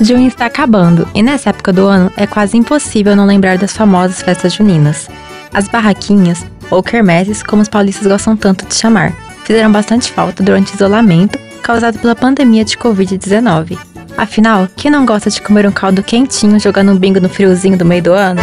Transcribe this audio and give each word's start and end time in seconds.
Junho 0.00 0.28
está 0.28 0.44
acabando 0.46 1.08
e 1.14 1.22
nessa 1.22 1.50
época 1.50 1.72
do 1.72 1.86
ano 1.86 2.12
é 2.16 2.26
quase 2.26 2.56
impossível 2.56 3.16
não 3.16 3.24
lembrar 3.24 3.56
das 3.56 3.74
famosas 3.74 4.20
festas 4.20 4.52
juninas. 4.52 5.08
As 5.54 5.68
barraquinhas, 5.68 6.44
ou 6.70 6.82
quermesses, 6.82 7.42
como 7.42 7.62
os 7.62 7.68
paulistas 7.68 8.06
gostam 8.06 8.36
tanto 8.36 8.66
de 8.66 8.74
chamar, 8.74 9.14
fizeram 9.44 9.72
bastante 9.72 10.12
falta 10.12 10.42
durante 10.42 10.72
o 10.72 10.74
isolamento 10.74 11.38
causado 11.62 11.98
pela 11.98 12.14
pandemia 12.14 12.64
de 12.64 12.76
Covid-19. 12.76 13.78
Afinal, 14.16 14.68
quem 14.76 14.90
não 14.90 15.06
gosta 15.06 15.30
de 15.30 15.40
comer 15.40 15.66
um 15.66 15.72
caldo 15.72 16.02
quentinho 16.02 16.60
jogando 16.60 16.92
um 16.92 16.96
bingo 16.96 17.20
no 17.20 17.28
friozinho 17.28 17.78
do 17.78 17.84
meio 17.84 18.02
do 18.02 18.12
ano? 18.12 18.40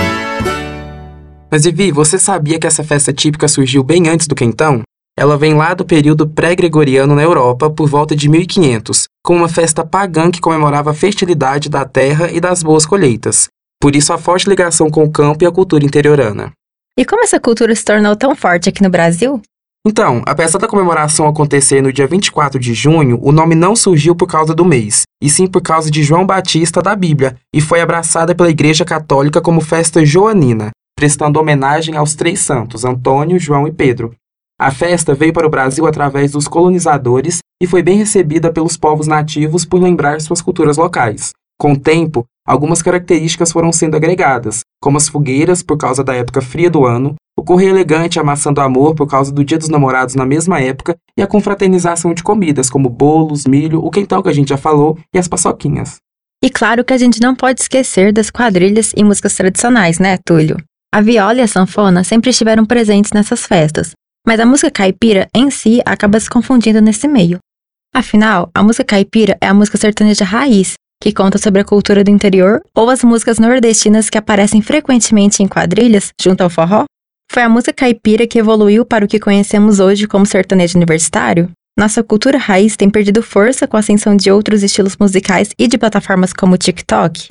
Mas 1.51 1.65
Vivi, 1.65 1.91
você 1.91 2.17
sabia 2.17 2.59
que 2.59 2.65
essa 2.65 2.83
festa 2.83 3.13
típica 3.13 3.47
surgiu 3.47 3.83
bem 3.83 4.09
antes 4.09 4.25
do 4.25 4.33
quentão? 4.33 4.81
Ela 5.17 5.37
vem 5.37 5.53
lá 5.53 5.75
do 5.75 5.85
período 5.85 6.27
pré-gregoriano 6.27 7.13
na 7.13 7.21
Europa, 7.21 7.69
por 7.69 7.87
volta 7.87 8.15
de 8.15 8.27
1500, 8.27 9.07
como 9.23 9.39
uma 9.39 9.47
festa 9.47 9.85
pagã 9.85 10.31
que 10.31 10.41
comemorava 10.41 10.89
a 10.89 10.93
fertilidade 10.93 11.69
da 11.69 11.85
terra 11.85 12.31
e 12.31 12.39
das 12.39 12.63
boas 12.63 12.83
colheitas. 12.83 13.47
Por 13.79 13.95
isso 13.95 14.11
a 14.11 14.17
forte 14.17 14.49
ligação 14.49 14.89
com 14.89 15.03
o 15.03 15.11
campo 15.11 15.43
e 15.43 15.47
a 15.47 15.51
cultura 15.51 15.85
interiorana. 15.85 16.51
E 16.97 17.05
como 17.05 17.23
essa 17.23 17.39
cultura 17.39 17.75
se 17.75 17.85
tornou 17.85 18.15
tão 18.15 18.35
forte 18.35 18.69
aqui 18.69 18.81
no 18.81 18.89
Brasil? 18.89 19.39
Então, 19.85 20.23
apesar 20.25 20.57
da 20.57 20.67
comemoração 20.67 21.27
acontecer 21.27 21.81
no 21.81 21.91
dia 21.91 22.07
24 22.07 22.59
de 22.59 22.73
junho, 22.73 23.19
o 23.21 23.31
nome 23.31 23.53
não 23.53 23.75
surgiu 23.75 24.15
por 24.15 24.27
causa 24.27 24.55
do 24.55 24.65
mês, 24.65 25.03
e 25.21 25.29
sim 25.29 25.45
por 25.45 25.61
causa 25.61 25.91
de 25.91 26.01
João 26.01 26.25
Batista 26.25 26.81
da 26.81 26.95
Bíblia, 26.95 27.35
e 27.53 27.59
foi 27.59 27.81
abraçada 27.81 28.33
pela 28.33 28.49
Igreja 28.49 28.85
Católica 28.85 29.41
como 29.41 29.59
festa 29.59 30.05
joanina, 30.05 30.71
prestando 30.95 31.39
homenagem 31.39 31.97
aos 31.97 32.15
três 32.15 32.39
santos, 32.39 32.85
Antônio, 32.85 33.37
João 33.37 33.67
e 33.67 33.71
Pedro, 33.71 34.15
a 34.59 34.71
festa 34.71 35.13
veio 35.13 35.33
para 35.33 35.47
o 35.47 35.49
Brasil 35.49 35.85
através 35.85 36.31
dos 36.31 36.47
colonizadores 36.47 37.39
e 37.61 37.67
foi 37.67 37.81
bem 37.81 37.97
recebida 37.97 38.51
pelos 38.51 38.77
povos 38.77 39.07
nativos 39.07 39.65
por 39.65 39.81
lembrar 39.81 40.21
suas 40.21 40.41
culturas 40.41 40.77
locais. 40.77 41.31
Com 41.59 41.73
o 41.73 41.79
tempo, 41.79 42.25
algumas 42.47 42.81
características 42.81 43.51
foram 43.51 43.71
sendo 43.71 43.95
agregadas, 43.95 44.61
como 44.81 44.97
as 44.97 45.09
fogueiras 45.09 45.63
por 45.63 45.77
causa 45.77 46.03
da 46.03 46.13
época 46.13 46.41
fria 46.41 46.69
do 46.69 46.85
ano, 46.85 47.15
o 47.37 47.43
correio 47.43 47.71
elegante 47.71 48.19
amassando 48.19 48.61
amor 48.61 48.95
por 48.95 49.07
causa 49.07 49.31
do 49.31 49.43
Dia 49.43 49.57
dos 49.57 49.69
Namorados 49.69 50.15
na 50.15 50.25
mesma 50.25 50.61
época 50.61 50.95
e 51.17 51.21
a 51.21 51.27
confraternização 51.27 52.13
de 52.13 52.21
comidas 52.21 52.69
como 52.69 52.89
bolos, 52.89 53.45
milho, 53.45 53.83
o 53.83 53.89
quentão 53.89 54.21
que 54.21 54.29
a 54.29 54.33
gente 54.33 54.49
já 54.49 54.57
falou 54.57 54.97
e 55.13 55.17
as 55.17 55.27
paçoquinhas. 55.27 55.97
E 56.43 56.49
claro 56.49 56.83
que 56.83 56.93
a 56.93 56.97
gente 56.97 57.21
não 57.21 57.35
pode 57.35 57.61
esquecer 57.61 58.13
das 58.13 58.29
quadrilhas 58.29 58.91
e 58.95 59.03
músicas 59.03 59.33
tradicionais, 59.33 59.97
né, 59.97 60.17
Túlio? 60.23 60.57
A 60.93 61.01
viola 61.01 61.39
e 61.39 61.41
a 61.41 61.47
sanfona 61.47 62.03
sempre 62.03 62.29
estiveram 62.29 62.65
presentes 62.65 63.11
nessas 63.13 63.45
festas, 63.45 63.93
mas 64.25 64.39
a 64.39 64.45
música 64.45 64.71
caipira 64.71 65.27
em 65.33 65.49
si 65.49 65.81
acaba 65.85 66.19
se 66.19 66.29
confundindo 66.29 66.81
nesse 66.81 67.07
meio. 67.07 67.39
Afinal, 67.93 68.49
a 68.53 68.63
música 68.63 68.83
caipira 68.83 69.37
é 69.39 69.47
a 69.47 69.53
música 69.53 69.77
sertaneja 69.77 70.25
raiz, 70.25 70.73
que 71.01 71.11
conta 71.11 71.37
sobre 71.37 71.61
a 71.61 71.65
cultura 71.65 72.03
do 72.03 72.09
interior, 72.09 72.61
ou 72.75 72.89
as 72.89 73.03
músicas 73.03 73.37
nordestinas 73.37 74.09
que 74.09 74.17
aparecem 74.17 74.61
frequentemente 74.61 75.43
em 75.43 75.47
quadrilhas, 75.47 76.09
junto 76.19 76.41
ao 76.41 76.49
forró. 76.49 76.85
Foi 77.31 77.43
a 77.43 77.49
música 77.49 77.73
caipira 77.73 78.25
que 78.25 78.39
evoluiu 78.39 78.85
para 78.85 79.03
o 79.03 79.07
que 79.07 79.19
conhecemos 79.19 79.79
hoje 79.79 80.07
como 80.07 80.25
sertanejo 80.25 80.77
universitário? 80.77 81.51
Nossa 81.77 82.03
cultura 82.03 82.37
raiz 82.37 82.77
tem 82.77 82.89
perdido 82.89 83.23
força 83.23 83.67
com 83.67 83.75
a 83.75 83.79
ascensão 83.79 84.15
de 84.15 84.31
outros 84.31 84.61
estilos 84.61 84.95
musicais 84.95 85.49
e 85.57 85.67
de 85.67 85.77
plataformas 85.77 86.31
como 86.31 86.53
o 86.53 86.57
TikTok? 86.57 87.27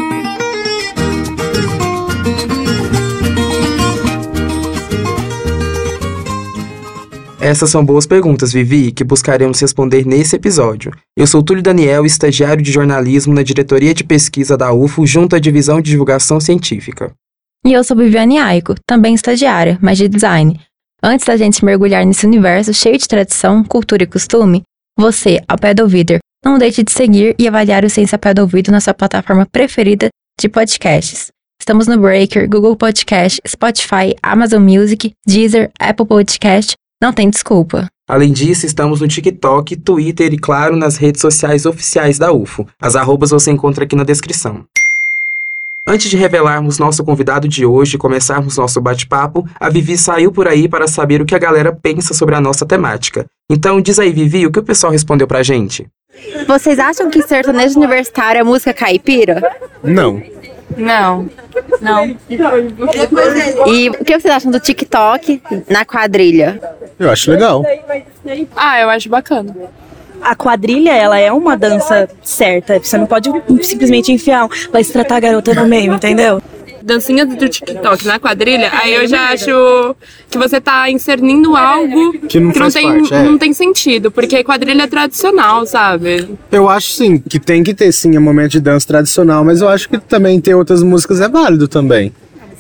Essas 7.42 7.70
são 7.70 7.84
boas 7.84 8.06
perguntas, 8.06 8.52
Vivi, 8.52 8.92
que 8.92 9.02
buscaremos 9.02 9.58
responder 9.58 10.06
nesse 10.06 10.36
episódio. 10.36 10.92
Eu 11.16 11.26
sou 11.26 11.42
Túlio 11.42 11.60
Daniel, 11.60 12.06
estagiário 12.06 12.62
de 12.62 12.70
jornalismo 12.70 13.34
na 13.34 13.42
diretoria 13.42 13.92
de 13.92 14.04
pesquisa 14.04 14.56
da 14.56 14.72
UFO, 14.72 15.04
junto 15.04 15.34
à 15.34 15.40
divisão 15.40 15.80
de 15.80 15.90
divulgação 15.90 16.38
científica. 16.38 17.12
E 17.66 17.72
eu 17.72 17.82
sou 17.82 17.96
Viviane 17.96 18.38
Aiko, 18.38 18.76
também 18.86 19.12
estagiária, 19.12 19.76
mas 19.82 19.98
de 19.98 20.06
design. 20.08 20.60
Antes 21.02 21.26
da 21.26 21.36
gente 21.36 21.64
mergulhar 21.64 22.06
nesse 22.06 22.24
universo 22.24 22.72
cheio 22.72 22.96
de 22.96 23.08
tradição, 23.08 23.64
cultura 23.64 24.04
e 24.04 24.06
costume, 24.06 24.62
você, 24.96 25.40
ao 25.48 25.58
pé 25.58 25.74
do 25.74 25.82
ouvido, 25.82 26.18
não 26.44 26.58
deixe 26.58 26.84
de 26.84 26.92
seguir 26.92 27.34
e 27.36 27.48
avaliar 27.48 27.84
o 27.84 27.90
Ciência 27.90 28.18
Pé 28.18 28.32
do 28.32 28.42
Ouvido 28.42 28.70
na 28.70 28.80
sua 28.80 28.94
plataforma 28.94 29.48
preferida 29.50 30.10
de 30.40 30.48
podcasts. 30.48 31.32
Estamos 31.60 31.88
no 31.88 31.98
Breaker, 31.98 32.48
Google 32.48 32.76
Podcast, 32.76 33.40
Spotify, 33.44 34.14
Amazon 34.22 34.62
Music, 34.62 35.12
Deezer, 35.26 35.72
Apple 35.80 36.06
Podcast 36.06 36.76
não 37.02 37.12
tem 37.12 37.28
desculpa. 37.28 37.88
Além 38.08 38.32
disso, 38.32 38.64
estamos 38.64 39.00
no 39.00 39.08
TikTok, 39.08 39.74
Twitter 39.74 40.32
e, 40.32 40.38
claro, 40.38 40.76
nas 40.76 40.96
redes 40.96 41.20
sociais 41.20 41.66
oficiais 41.66 42.16
da 42.16 42.32
UFO. 42.32 42.64
As 42.80 42.94
arrobas 42.94 43.30
você 43.30 43.50
encontra 43.50 43.82
aqui 43.82 43.96
na 43.96 44.04
descrição. 44.04 44.64
Antes 45.84 46.08
de 46.08 46.16
revelarmos 46.16 46.78
nosso 46.78 47.02
convidado 47.02 47.48
de 47.48 47.66
hoje 47.66 47.96
e 47.96 47.98
começarmos 47.98 48.56
nosso 48.56 48.80
bate-papo, 48.80 49.44
a 49.58 49.68
Vivi 49.68 49.98
saiu 49.98 50.30
por 50.30 50.46
aí 50.46 50.68
para 50.68 50.86
saber 50.86 51.20
o 51.20 51.24
que 51.26 51.34
a 51.34 51.40
galera 51.40 51.72
pensa 51.72 52.14
sobre 52.14 52.36
a 52.36 52.40
nossa 52.40 52.64
temática. 52.64 53.26
Então 53.50 53.80
diz 53.80 53.98
aí, 53.98 54.12
Vivi, 54.12 54.46
o 54.46 54.52
que 54.52 54.60
o 54.60 54.64
pessoal 54.64 54.92
respondeu 54.92 55.26
pra 55.26 55.42
gente? 55.42 55.84
Vocês 56.46 56.78
acham 56.78 57.10
que 57.10 57.20
sertanejo 57.22 57.80
universitário 57.80 58.38
é 58.38 58.44
música 58.44 58.72
caipira? 58.72 59.42
Não. 59.82 60.22
Não. 60.76 61.28
Não. 61.80 62.16
E 63.66 63.88
o 63.90 64.04
que 64.04 64.18
vocês 64.18 64.34
acham 64.34 64.50
do 64.50 64.60
TikTok 64.60 65.42
na 65.68 65.84
quadrilha? 65.84 66.60
Eu 66.98 67.10
acho 67.10 67.30
legal. 67.30 67.64
Ah, 68.56 68.80
eu 68.80 68.90
acho 68.90 69.08
bacana. 69.08 69.54
A 70.20 70.36
quadrilha, 70.36 70.92
ela 70.92 71.18
é 71.18 71.32
uma 71.32 71.56
dança 71.56 72.08
certa. 72.22 72.78
Você 72.78 72.96
não 72.96 73.06
pode 73.06 73.28
simplesmente 73.62 74.12
enfiar, 74.12 74.46
vai 74.70 74.84
se 74.84 74.92
tratar 74.92 75.16
a 75.16 75.20
garota 75.20 75.52
no 75.52 75.66
meio, 75.66 75.94
entendeu? 75.94 76.40
Dancinha 76.82 77.24
do 77.24 77.48
TikTok 77.48 78.06
na 78.06 78.18
quadrilha, 78.18 78.70
aí 78.72 78.94
eu 78.94 79.06
já 79.06 79.30
acho 79.30 79.96
que 80.30 80.38
você 80.38 80.60
tá 80.60 80.90
insernindo 80.90 81.56
algo 81.56 82.12
que 82.28 82.40
não, 82.40 82.52
que 82.52 82.58
não 82.58 82.70
tem, 82.70 82.86
parte, 82.86 83.14
é. 83.14 83.22
não 83.22 83.38
tem 83.38 83.52
sentido, 83.52 84.10
porque 84.10 84.42
quadrilha 84.44 84.82
é 84.82 84.86
tradicional, 84.86 85.66
sabe? 85.66 86.28
Eu 86.50 86.68
acho 86.68 86.92
sim, 86.92 87.18
que 87.18 87.38
tem 87.38 87.62
que 87.62 87.74
ter 87.74 87.92
sim 87.92 88.16
um 88.16 88.20
momento 88.20 88.52
de 88.52 88.60
dança 88.60 88.86
tradicional, 88.86 89.44
mas 89.44 89.60
eu 89.60 89.68
acho 89.68 89.88
que 89.88 89.98
também 89.98 90.40
ter 90.40 90.54
outras 90.54 90.82
músicas 90.82 91.20
é 91.20 91.28
válido 91.28 91.68
também. 91.68 92.12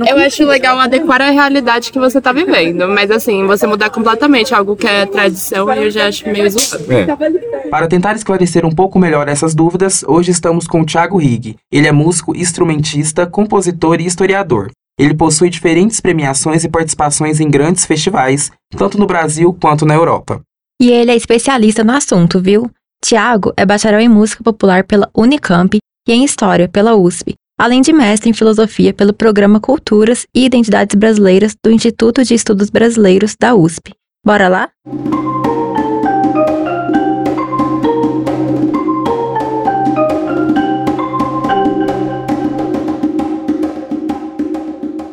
Eu 0.06 0.18
acho 0.18 0.44
legal 0.44 0.78
adequar 0.78 1.20
a 1.20 1.30
realidade 1.30 1.92
que 1.92 1.98
você 1.98 2.20
tá 2.20 2.32
vivendo, 2.32 2.88
mas 2.88 3.10
assim, 3.10 3.46
você 3.46 3.66
mudar 3.66 3.90
completamente 3.90 4.54
algo 4.54 4.76
que 4.76 4.86
é 4.86 5.06
tradição, 5.06 5.72
eu 5.72 5.90
já 5.90 6.08
acho 6.08 6.28
meio 6.28 6.48
zoado. 6.50 6.92
É. 6.92 7.68
Para 7.68 7.86
tentar 7.86 8.14
esclarecer 8.14 8.64
um 8.64 8.70
pouco 8.70 8.98
melhor 8.98 9.28
essas 9.28 9.54
dúvidas, 9.54 10.04
hoje 10.06 10.30
estamos 10.30 10.66
com 10.66 10.80
o 10.80 10.86
Thiago 10.86 11.18
Rigg. 11.18 11.56
Ele 11.70 11.86
é 11.86 11.92
músico, 11.92 12.36
instrumentista, 12.36 13.26
compositor 13.26 14.00
e 14.00 14.06
historiador. 14.06 14.70
Ele 14.98 15.14
possui 15.14 15.48
diferentes 15.48 16.00
premiações 16.00 16.64
e 16.64 16.68
participações 16.68 17.40
em 17.40 17.50
grandes 17.50 17.86
festivais, 17.86 18.52
tanto 18.76 18.98
no 18.98 19.06
Brasil 19.06 19.56
quanto 19.60 19.86
na 19.86 19.94
Europa. 19.94 20.40
E 20.80 20.90
ele 20.90 21.10
é 21.10 21.16
especialista 21.16 21.82
no 21.82 21.92
assunto, 21.92 22.40
viu? 22.40 22.70
Tiago 23.04 23.52
é 23.56 23.64
bacharel 23.64 24.00
em 24.00 24.08
música 24.08 24.44
popular 24.44 24.84
pela 24.84 25.08
Unicamp 25.16 25.78
e 26.06 26.12
em 26.12 26.24
história 26.24 26.68
pela 26.68 26.94
USP 26.94 27.34
além 27.58 27.80
de 27.80 27.92
mestre 27.92 28.30
em 28.30 28.32
filosofia 28.32 28.92
pelo 28.92 29.12
programa 29.12 29.60
Culturas 29.60 30.26
e 30.34 30.44
Identidades 30.44 30.94
Brasileiras 30.94 31.54
do 31.62 31.70
Instituto 31.70 32.24
de 32.24 32.34
Estudos 32.34 32.70
Brasileiros 32.70 33.36
da 33.38 33.54
USP. 33.54 33.94
Bora 34.24 34.48
lá? 34.48 34.70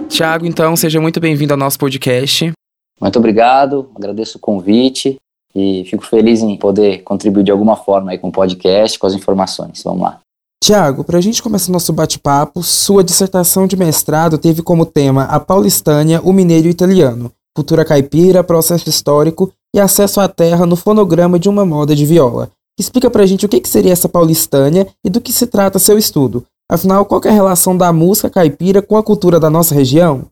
Tiago, 0.07 0.45
então, 0.45 0.75
seja 0.75 0.99
muito 0.99 1.19
bem-vindo 1.19 1.53
ao 1.53 1.57
nosso 1.57 1.79
podcast. 1.79 2.51
Muito 2.99 3.19
obrigado, 3.19 3.89
agradeço 3.95 4.37
o 4.37 4.41
convite 4.41 5.15
e 5.55 5.85
fico 5.85 6.05
feliz 6.05 6.41
em 6.41 6.57
poder 6.57 7.03
contribuir 7.03 7.43
de 7.43 7.51
alguma 7.51 7.75
forma 7.75 8.11
aí 8.11 8.17
com 8.17 8.27
o 8.27 8.31
podcast, 8.31 8.99
com 8.99 9.07
as 9.07 9.13
informações. 9.13 9.81
Vamos 9.83 10.01
lá. 10.01 10.19
Tiago, 10.61 11.03
para 11.03 11.17
a 11.17 11.21
gente 11.21 11.41
começar 11.41 11.71
nosso 11.71 11.93
bate-papo, 11.93 12.61
sua 12.61 13.03
dissertação 13.03 13.65
de 13.65 13.77
mestrado 13.77 14.37
teve 14.37 14.61
como 14.61 14.85
tema 14.85 15.23
a 15.23 15.39
paulistânia, 15.39 16.21
o 16.21 16.33
mineiro 16.33 16.67
italiano, 16.67 17.31
cultura 17.55 17.85
caipira, 17.85 18.43
processo 18.43 18.89
histórico 18.89 19.51
e 19.73 19.79
acesso 19.79 20.19
à 20.19 20.27
terra 20.27 20.65
no 20.65 20.75
fonograma 20.75 21.39
de 21.39 21.47
uma 21.47 21.65
moda 21.65 21.95
de 21.95 22.05
viola. 22.05 22.51
Explica 22.77 23.09
para 23.09 23.23
a 23.23 23.25
gente 23.25 23.45
o 23.45 23.49
que, 23.49 23.65
seria 23.67 23.93
essa 23.93 24.09
paulistânia 24.09 24.87
e 25.03 25.09
do 25.09 25.21
que 25.21 25.31
se 25.31 25.47
trata 25.47 25.79
seu 25.79 25.97
estudo. 25.97 26.45
Afinal, 26.69 27.05
qual 27.05 27.21
é 27.25 27.29
a 27.29 27.33
relação 27.33 27.75
da 27.75 27.91
música 27.91 28.29
caipira 28.29 28.81
com 28.81 28.95
a 28.95 29.03
cultura 29.03 29.39
da 29.39 29.49
nossa 29.49 29.73
região? 29.73 30.27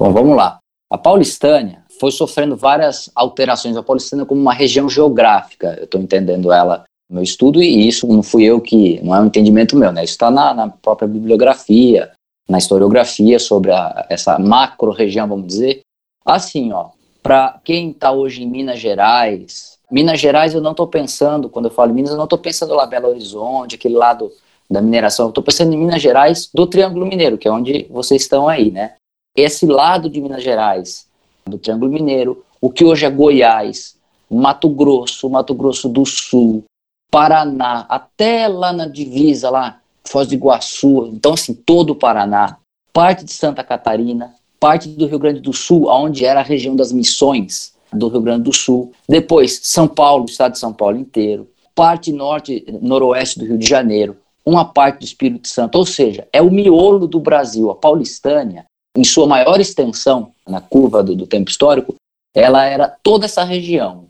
Bom, 0.00 0.12
vamos 0.12 0.36
lá. 0.36 0.58
A 0.90 0.96
paulistânia 0.96 1.84
foi 2.00 2.12
sofrendo 2.12 2.56
várias 2.56 3.10
alterações. 3.14 3.76
A 3.76 3.82
paulistânia 3.82 4.24
como 4.24 4.40
uma 4.40 4.54
região 4.54 4.88
geográfica, 4.88 5.76
eu 5.78 5.84
estou 5.84 6.00
entendendo 6.00 6.52
ela 6.52 6.84
meu 7.10 7.22
estudo 7.22 7.62
e 7.62 7.86
isso 7.86 8.06
não 8.06 8.22
fui 8.22 8.44
eu 8.44 8.60
que, 8.60 9.00
não 9.02 9.14
é 9.14 9.20
um 9.20 9.26
entendimento 9.26 9.76
meu, 9.76 9.92
né? 9.92 10.02
Isso 10.02 10.14
está 10.14 10.30
na, 10.30 10.52
na, 10.52 10.68
própria 10.68 11.06
bibliografia, 11.06 12.12
na 12.48 12.58
historiografia 12.58 13.38
sobre 13.38 13.70
a, 13.72 14.06
essa 14.08 14.38
macro 14.38 14.90
região, 14.90 15.28
vamos 15.28 15.46
dizer. 15.46 15.80
Assim, 16.24 16.72
ó, 16.72 16.88
para 17.22 17.60
quem 17.64 17.90
está 17.90 18.10
hoje 18.10 18.42
em 18.42 18.48
Minas 18.48 18.80
Gerais, 18.80 19.78
Minas 19.90 20.18
Gerais 20.18 20.52
eu 20.52 20.60
não 20.60 20.72
estou 20.72 20.88
pensando, 20.88 21.48
quando 21.48 21.66
eu 21.66 21.70
falo 21.70 21.94
Minas, 21.94 22.10
eu 22.10 22.16
não 22.16 22.24
estou 22.24 22.38
pensando 22.38 22.74
lá 22.74 22.86
Belo 22.86 23.08
Horizonte, 23.08 23.76
aquele 23.76 23.94
lado 23.94 24.32
da 24.68 24.82
mineração. 24.82 25.28
Estou 25.28 25.44
pensando 25.44 25.72
em 25.72 25.78
Minas 25.78 26.02
Gerais, 26.02 26.50
do 26.52 26.66
Triângulo 26.66 27.06
Mineiro, 27.06 27.38
que 27.38 27.46
é 27.46 27.52
onde 27.52 27.86
vocês 27.88 28.22
estão 28.22 28.48
aí, 28.48 28.70
né? 28.70 28.94
Esse 29.36 29.66
lado 29.66 30.10
de 30.10 30.20
Minas 30.20 30.42
Gerais, 30.42 31.06
do 31.46 31.56
Triângulo 31.56 31.92
Mineiro, 31.92 32.44
o 32.60 32.70
que 32.70 32.84
hoje 32.84 33.06
é 33.06 33.10
Goiás, 33.10 33.96
Mato 34.28 34.68
Grosso, 34.68 35.30
Mato 35.30 35.54
Grosso 35.54 35.88
do 35.88 36.04
Sul, 36.04 36.64
Paraná, 37.10 37.86
até 37.88 38.48
lá 38.48 38.72
na 38.72 38.86
divisa, 38.86 39.50
lá, 39.50 39.80
Foz 40.04 40.28
do 40.28 40.34
Iguaçu, 40.34 41.10
então 41.12 41.32
assim, 41.34 41.54
todo 41.54 41.90
o 41.90 41.96
Paraná, 41.96 42.58
parte 42.92 43.24
de 43.24 43.32
Santa 43.32 43.64
Catarina, 43.64 44.34
parte 44.60 44.88
do 44.88 45.06
Rio 45.06 45.18
Grande 45.18 45.40
do 45.40 45.52
Sul, 45.52 45.88
onde 45.88 46.24
era 46.24 46.40
a 46.40 46.44
região 46.44 46.76
das 46.76 46.92
missões 46.92 47.74
do 47.92 48.08
Rio 48.08 48.20
Grande 48.20 48.44
do 48.44 48.52
Sul, 48.52 48.92
depois 49.08 49.60
São 49.62 49.88
Paulo, 49.88 50.24
o 50.24 50.28
estado 50.28 50.52
de 50.52 50.58
São 50.58 50.72
Paulo 50.72 50.96
inteiro, 50.96 51.48
parte 51.74 52.12
norte, 52.12 52.64
noroeste 52.80 53.38
do 53.38 53.44
Rio 53.44 53.58
de 53.58 53.68
Janeiro, 53.68 54.16
uma 54.44 54.64
parte 54.64 55.00
do 55.00 55.04
Espírito 55.04 55.48
Santo, 55.48 55.76
ou 55.76 55.84
seja, 55.84 56.26
é 56.32 56.40
o 56.40 56.50
miolo 56.50 57.08
do 57.08 57.18
Brasil. 57.18 57.68
A 57.70 57.74
Paulistânia, 57.74 58.64
em 58.96 59.02
sua 59.02 59.26
maior 59.26 59.60
extensão, 59.60 60.32
na 60.46 60.60
curva 60.60 61.02
do, 61.02 61.16
do 61.16 61.26
tempo 61.26 61.50
histórico, 61.50 61.96
ela 62.34 62.64
era 62.64 62.88
toda 63.02 63.24
essa 63.24 63.42
região. 63.42 64.05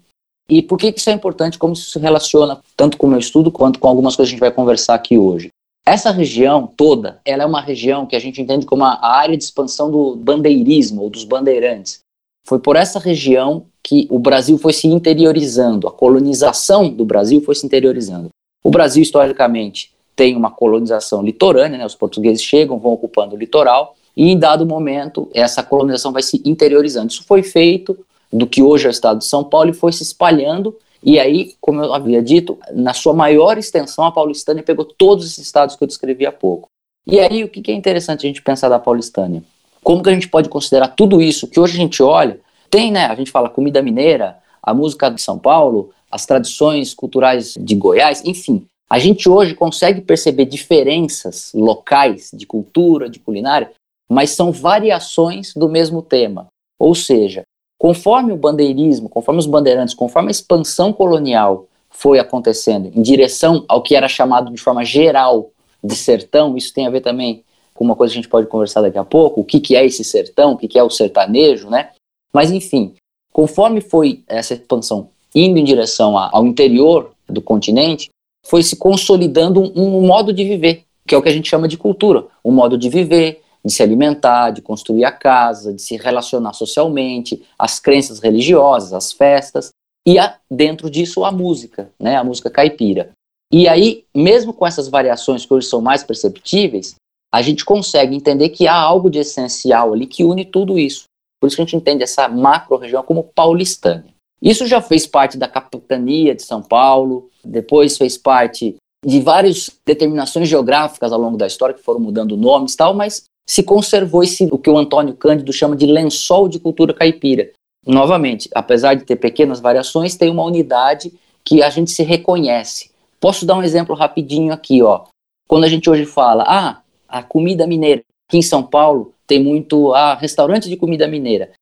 E 0.48 0.62
por 0.62 0.78
que 0.78 0.94
isso 0.96 1.10
é 1.10 1.12
importante? 1.12 1.58
Como 1.58 1.72
isso 1.72 1.90
se 1.90 1.98
relaciona 1.98 2.60
tanto 2.76 2.96
com 2.96 3.06
o 3.06 3.10
meu 3.10 3.19
estudo 3.19 3.50
quanto 3.50 3.78
com 3.78 3.88
algumas 3.88 4.14
coisas 4.14 4.31
que 4.31 4.34
a 4.34 4.37
gente 4.37 4.40
vai 4.40 4.52
conversar 4.52 4.94
aqui 4.94 5.19
hoje? 5.19 5.50
Essa 5.84 6.10
região 6.10 6.66
toda, 6.76 7.20
ela 7.25 7.44
é 7.44 7.46
uma 7.46 7.60
região 7.60 8.06
que 8.06 8.16
a 8.16 8.19
gente 8.19 8.40
entende 8.40 8.66
como 8.66 8.84
a 8.84 9.06
área 9.06 9.37
de 9.37 9.44
expansão 9.44 9.90
do 9.90 10.16
bandeirismo 10.16 11.02
ou 11.02 11.10
dos 11.10 11.25
bandeirantes. 11.25 12.00
Foi 12.44 12.58
por 12.58 12.76
essa 12.76 12.98
região 12.98 13.66
que 13.82 14.06
o 14.10 14.19
Brasil 14.19 14.58
foi 14.58 14.72
se 14.72 14.88
interiorizando, 14.88 15.87
a 15.87 15.93
colonização 15.93 16.88
do 16.88 17.04
Brasil 17.04 17.40
foi 17.40 17.54
se 17.54 17.64
interiorizando. 17.64 18.31
O 18.64 18.70
Brasil, 18.70 19.00
historicamente, 19.00 19.93
tem 20.16 20.34
uma 20.34 20.50
colonização 20.50 21.22
litorânea, 21.22 21.78
né? 21.78 21.87
os 21.87 21.94
portugueses 21.94 22.43
chegam, 22.43 22.78
vão 22.78 22.93
ocupando 22.93 23.37
o 23.37 23.38
litoral, 23.38 23.94
e 24.16 24.32
em 24.32 24.38
dado 24.38 24.66
momento 24.66 25.28
essa 25.32 25.62
colonização 25.62 26.10
vai 26.10 26.22
se 26.22 26.43
interiorizando. 26.44 27.12
Isso 27.12 27.22
foi 27.22 27.43
feito 27.44 27.96
do 28.32 28.46
que 28.46 28.62
hoje 28.62 28.87
é 28.87 28.88
o 28.88 28.90
estado 28.90 29.19
de 29.19 29.25
São 29.25 29.44
Paulo 29.44 29.70
e 29.70 29.75
foi 29.75 29.93
se 29.93 30.02
espalhando, 30.02 30.76
e 31.02 31.19
aí, 31.19 31.55
como 31.61 31.82
eu 31.82 31.94
havia 31.94 32.23
dito, 32.23 32.58
na 32.73 32.93
sua 32.93 33.14
maior 33.14 33.58
extensão, 33.58 34.05
a 34.05 34.12
paulistânia 34.12 34.62
pegou 34.62 34.84
todos 34.84 35.26
esses 35.26 35.44
estados 35.44 35.76
que 35.76 35.84
eu 35.84 35.88
descrevi 35.88 36.26
há 36.26 36.32
pouco. 36.32 36.69
E 37.06 37.20
aí, 37.20 37.44
o 37.44 37.49
que 37.49 37.70
é 37.70 37.75
interessante 37.75 38.26
a 38.26 38.28
gente 38.28 38.43
pensar 38.43 38.69
da 38.69 38.78
paulistânia? 38.78 39.43
Como 39.84 40.02
que 40.02 40.11
a 40.11 40.12
gente 40.12 40.28
pode 40.28 40.49
considerar 40.49 40.88
tudo 40.88 41.23
isso 41.23 41.46
que 41.46 41.61
hoje 41.61 41.75
a 41.75 41.81
gente 41.81 42.02
olha? 42.02 42.40
Tem, 42.69 42.90
né? 42.90 43.06
A 43.06 43.14
gente 43.14 43.31
fala 43.31 43.49
comida 43.49 43.81
mineira, 43.81 44.38
a 44.61 44.75
música 44.75 45.08
de 45.08 45.22
São 45.22 45.38
Paulo, 45.38 45.93
as 46.11 46.26
tradições 46.26 46.93
culturais 46.93 47.55
de 47.56 47.75
Goiás, 47.76 48.25
enfim. 48.25 48.67
A 48.90 48.99
gente 48.99 49.29
hoje 49.29 49.55
consegue 49.55 50.00
perceber 50.00 50.46
diferenças 50.46 51.52
locais 51.55 52.31
de 52.32 52.46
cultura, 52.46 53.08
de 53.08 53.20
culinária, 53.20 53.70
mas 54.08 54.31
são 54.31 54.50
variações 54.50 55.52
do 55.55 55.69
mesmo 55.69 56.02
tema. 56.02 56.49
Ou 56.79 56.94
seja, 56.94 57.44
conforme 57.78 58.32
o 58.32 58.37
bandeirismo, 58.37 59.08
conforme 59.08 59.38
os 59.38 59.46
bandeirantes, 59.46 59.94
conforme 59.94 60.28
a 60.28 60.31
expansão 60.31 60.93
colonial 60.93 61.67
foi 61.90 62.19
acontecendo 62.19 62.90
em 62.94 63.02
direção 63.02 63.64
ao 63.69 63.82
que 63.82 63.94
era 63.94 64.08
chamado 64.08 64.52
de 64.52 64.61
forma 64.61 64.84
geral 64.84 65.50
de 65.82 65.94
sertão, 65.94 66.56
isso 66.56 66.73
tem 66.73 66.87
a 66.87 66.90
ver 66.90 67.00
também 67.00 67.44
com 67.75 67.84
uma 67.84 67.94
coisa 67.94 68.12
que 68.12 68.19
a 68.19 68.23
gente 68.23 68.31
pode 68.31 68.46
conversar 68.46 68.81
daqui 68.81 68.99
a 68.99 69.05
pouco, 69.05 69.40
o 69.40 69.44
que, 69.44 69.61
que 69.61 69.76
é 69.76 69.84
esse 69.84 70.02
sertão, 70.02 70.52
o 70.52 70.56
que, 70.56 70.67
que 70.67 70.78
é 70.78 70.82
o 70.82 70.90
sertanejo, 70.90 71.69
né? 71.69 71.90
Mas, 72.32 72.50
enfim, 72.50 72.94
conforme 73.32 73.81
foi 73.81 74.22
essa 74.26 74.55
expansão 74.55 75.08
indo 75.34 75.58
em 75.58 75.64
direção 75.64 76.17
ao 76.17 76.46
interior 76.46 77.12
do 77.29 77.43
continente, 77.43 78.08
foi 78.46 78.62
se 78.62 78.76
consolidando 78.76 79.61
um, 79.61 79.99
um 79.99 80.06
modo 80.06 80.32
de 80.32 80.44
viver, 80.44 80.84
que 81.06 81.14
é 81.14 81.19
o 81.19 81.22
que 81.22 81.29
a 81.29 81.32
gente 81.32 81.49
chama 81.49 81.69
de 81.69 81.76
cultura, 81.76 82.26
um 82.44 82.52
modo 82.52 82.79
de 82.79 82.88
viver, 82.88 83.43
de 83.67 83.73
se 83.73 83.83
alimentar, 83.83 84.51
de 84.51 84.63
construir 84.63 85.05
a 85.05 85.11
casa, 85.11 85.75
de 85.75 85.83
se 85.83 85.97
relacionar 85.97 86.53
socialmente, 86.53 87.43
as 87.59 87.81
crenças 87.81 88.21
religiosas, 88.21 88.93
as 88.93 89.13
festas, 89.13 89.71
e 90.07 90.21
a, 90.21 90.39
dentro 90.49 90.89
disso 90.89 91.25
a 91.25 91.33
música, 91.33 91.91
né, 92.01 92.17
a 92.17 92.23
música 92.23 92.49
caipira. 92.49 93.11
E 93.53 93.67
aí, 93.67 94.05
mesmo 94.15 94.53
com 94.53 94.65
essas 94.65 94.89
variações 94.89 95.45
que 95.45 95.53
hoje 95.53 95.67
são 95.67 95.81
mais 95.81 96.05
perceptíveis, 96.05 96.95
a 97.35 97.43
gente 97.43 97.65
consegue 97.65 98.15
entender 98.15 98.51
que 98.51 98.69
há 98.69 98.75
algo 98.75 99.11
de 99.11 99.19
essencial 99.19 99.93
ali 99.93 100.07
que 100.07 100.23
une 100.23 100.45
tudo 100.45 100.79
isso. 100.79 101.05
Por 101.41 101.49
isso 101.49 101.57
que 101.57 101.63
a 101.63 101.65
gente 101.65 101.77
entende 101.77 102.05
essa 102.05 102.29
macro-região 102.29 103.03
como 103.03 103.25
paulistânia. 103.25 104.15
Isso 104.41 104.65
já 104.67 104.81
fez 104.81 105.09
parte 105.09 105.37
da 105.37 105.49
capitania 105.49 106.37
de 106.37 106.43
São 106.43 106.63
Paulo, 106.63 107.29
depois 107.45 107.99
fez 107.99 108.17
parte 108.17 108.77
de 109.05 109.21
várias 109.21 109.71
determinações 109.85 110.49
geográficas 110.49 111.13
ao 111.13 111.21
longo 111.21 111.37
da 111.37 111.47
história 111.47 111.75
que 111.75 111.83
foram 111.83 112.01
mudando 112.01 112.37
nomes 112.37 112.75
e 112.75 112.77
tal, 112.77 112.95
mas 112.95 113.25
se 113.46 113.62
conservou 113.62 114.22
esse, 114.22 114.48
o 114.50 114.58
que 114.58 114.69
o 114.69 114.76
Antônio 114.76 115.14
Cândido 115.14 115.52
chama 115.52 115.76
de 115.76 115.87
lençol 115.87 116.48
de 116.48 116.58
cultura 116.58 116.93
caipira. 116.93 117.50
Novamente, 117.87 118.50
apesar 118.52 118.94
de 118.94 119.04
ter 119.04 119.16
pequenas 119.16 119.60
variações, 119.60 120.16
tem 120.16 120.28
uma 120.28 120.43
unidade 120.43 121.12
que 121.44 121.62
a 121.62 121.70
gente 121.70 121.93
se 121.93 122.02
reconhece. 122.02 122.90
Posso 123.20 123.46
dar 123.46 123.54
um 123.54 123.62
exemplo 123.62 123.94
rapidinho 123.94 124.52
aqui, 124.52 124.82
ó. 124.82 125.04
Quando 125.48 125.64
a 125.64 125.69
gente 125.69 125.88
hoje 125.88 126.04
fala, 126.04 126.44
ah, 126.46 126.81
a 127.08 127.22
comida 127.22 127.66
mineira, 127.66 128.02
aqui 128.28 128.38
em 128.38 128.43
São 128.43 128.64
Paulo 128.64 129.14
tem 129.26 129.43
muito 129.43 129.94
ah, 129.94 130.14
restaurante 130.14 130.69
de 130.69 130.76
comida 130.76 131.06
mineira. 131.06 131.52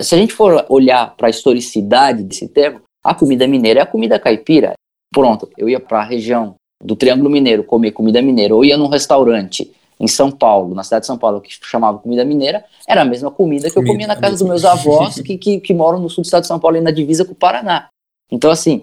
Se 0.00 0.14
a 0.14 0.18
gente 0.18 0.32
for 0.32 0.64
olhar 0.68 1.16
para 1.16 1.26
a 1.26 1.30
historicidade 1.30 2.22
desse 2.22 2.48
termo, 2.48 2.80
a 3.02 3.14
comida 3.14 3.46
mineira 3.46 3.80
é 3.80 3.82
a 3.82 3.86
comida 3.86 4.18
caipira. 4.18 4.74
Pronto, 5.12 5.48
eu 5.58 5.68
ia 5.68 5.80
para 5.80 6.00
a 6.00 6.04
região 6.04 6.54
do 6.82 6.96
Triângulo 6.96 7.30
Mineiro 7.30 7.64
comer 7.64 7.92
comida 7.92 8.20
mineira, 8.20 8.54
ou 8.54 8.64
ia 8.64 8.76
num 8.76 8.88
restaurante 8.88 9.72
em 9.98 10.08
São 10.08 10.30
Paulo, 10.30 10.74
na 10.74 10.82
cidade 10.82 11.02
de 11.02 11.06
São 11.06 11.18
Paulo, 11.18 11.40
que 11.40 11.50
chamava 11.62 11.98
comida 11.98 12.24
mineira, 12.24 12.64
era 12.86 13.02
a 13.02 13.04
mesma 13.04 13.30
comida 13.30 13.70
que 13.70 13.78
eu 13.78 13.84
comia 13.84 14.06
na 14.06 14.16
casa 14.16 14.32
dos 14.32 14.42
meus 14.42 14.64
avós, 14.64 15.20
que, 15.22 15.38
que, 15.38 15.60
que 15.60 15.74
moram 15.74 15.98
no 15.98 16.10
sul 16.10 16.22
do 16.22 16.26
estado 16.26 16.42
de 16.42 16.48
São 16.48 16.58
Paulo, 16.58 16.80
na 16.80 16.90
divisa 16.90 17.24
com 17.24 17.32
o 17.32 17.36
Paraná. 17.36 17.88
Então, 18.30 18.50
assim, 18.50 18.82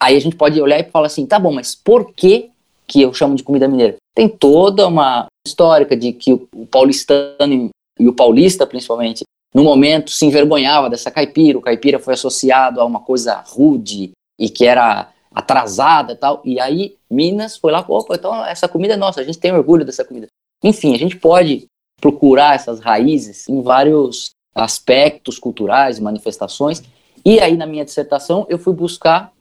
aí 0.00 0.16
a 0.16 0.20
gente 0.20 0.36
pode 0.36 0.60
olhar 0.60 0.78
e 0.78 0.84
falar 0.84 1.06
assim, 1.06 1.26
tá 1.26 1.38
bom, 1.38 1.52
mas 1.52 1.74
por 1.74 2.12
que 2.12 2.50
que 2.86 3.00
eu 3.02 3.14
chamo 3.14 3.34
de 3.34 3.42
comida 3.42 3.68
mineira? 3.68 3.96
Tem 4.14 4.28
toda 4.28 4.86
uma 4.86 5.26
histórica 5.46 5.96
de 5.96 6.12
que 6.12 6.32
o 6.32 6.66
paulistano 6.66 7.70
e 7.98 8.08
o 8.08 8.12
paulista, 8.12 8.66
principalmente, 8.66 9.24
no 9.54 9.64
momento 9.64 10.10
se 10.10 10.24
envergonhava 10.24 10.88
dessa 10.88 11.10
caipira, 11.10 11.58
o 11.58 11.62
caipira 11.62 11.98
foi 11.98 12.14
associado 12.14 12.80
a 12.80 12.84
uma 12.84 13.00
coisa 13.00 13.42
rude 13.46 14.10
e 14.38 14.48
que 14.48 14.64
era 14.64 15.10
atrasada 15.32 16.12
e 16.12 16.16
tal, 16.16 16.40
e 16.44 16.58
aí 16.58 16.96
Minas 17.08 17.56
foi 17.56 17.70
lá, 17.70 17.84
opa, 17.86 18.14
então 18.14 18.44
essa 18.44 18.68
comida 18.68 18.94
é 18.94 18.96
nossa, 18.96 19.20
a 19.20 19.24
gente 19.24 19.38
tem 19.38 19.52
orgulho 19.52 19.84
dessa 19.84 20.04
comida. 20.04 20.26
Enfim, 20.62 20.94
a 20.94 20.98
gente 20.98 21.16
pode 21.16 21.66
procurar 22.00 22.54
essas 22.54 22.80
raízes 22.80 23.48
em 23.48 23.62
vários 23.62 24.30
aspectos 24.54 25.38
culturais, 25.38 25.98
manifestações. 25.98 26.82
E 27.24 27.38
aí, 27.40 27.56
na 27.56 27.66
minha 27.66 27.84
dissertação, 27.84 28.46
eu 28.48 28.58
fui 28.58 28.72
buscar 28.72 29.32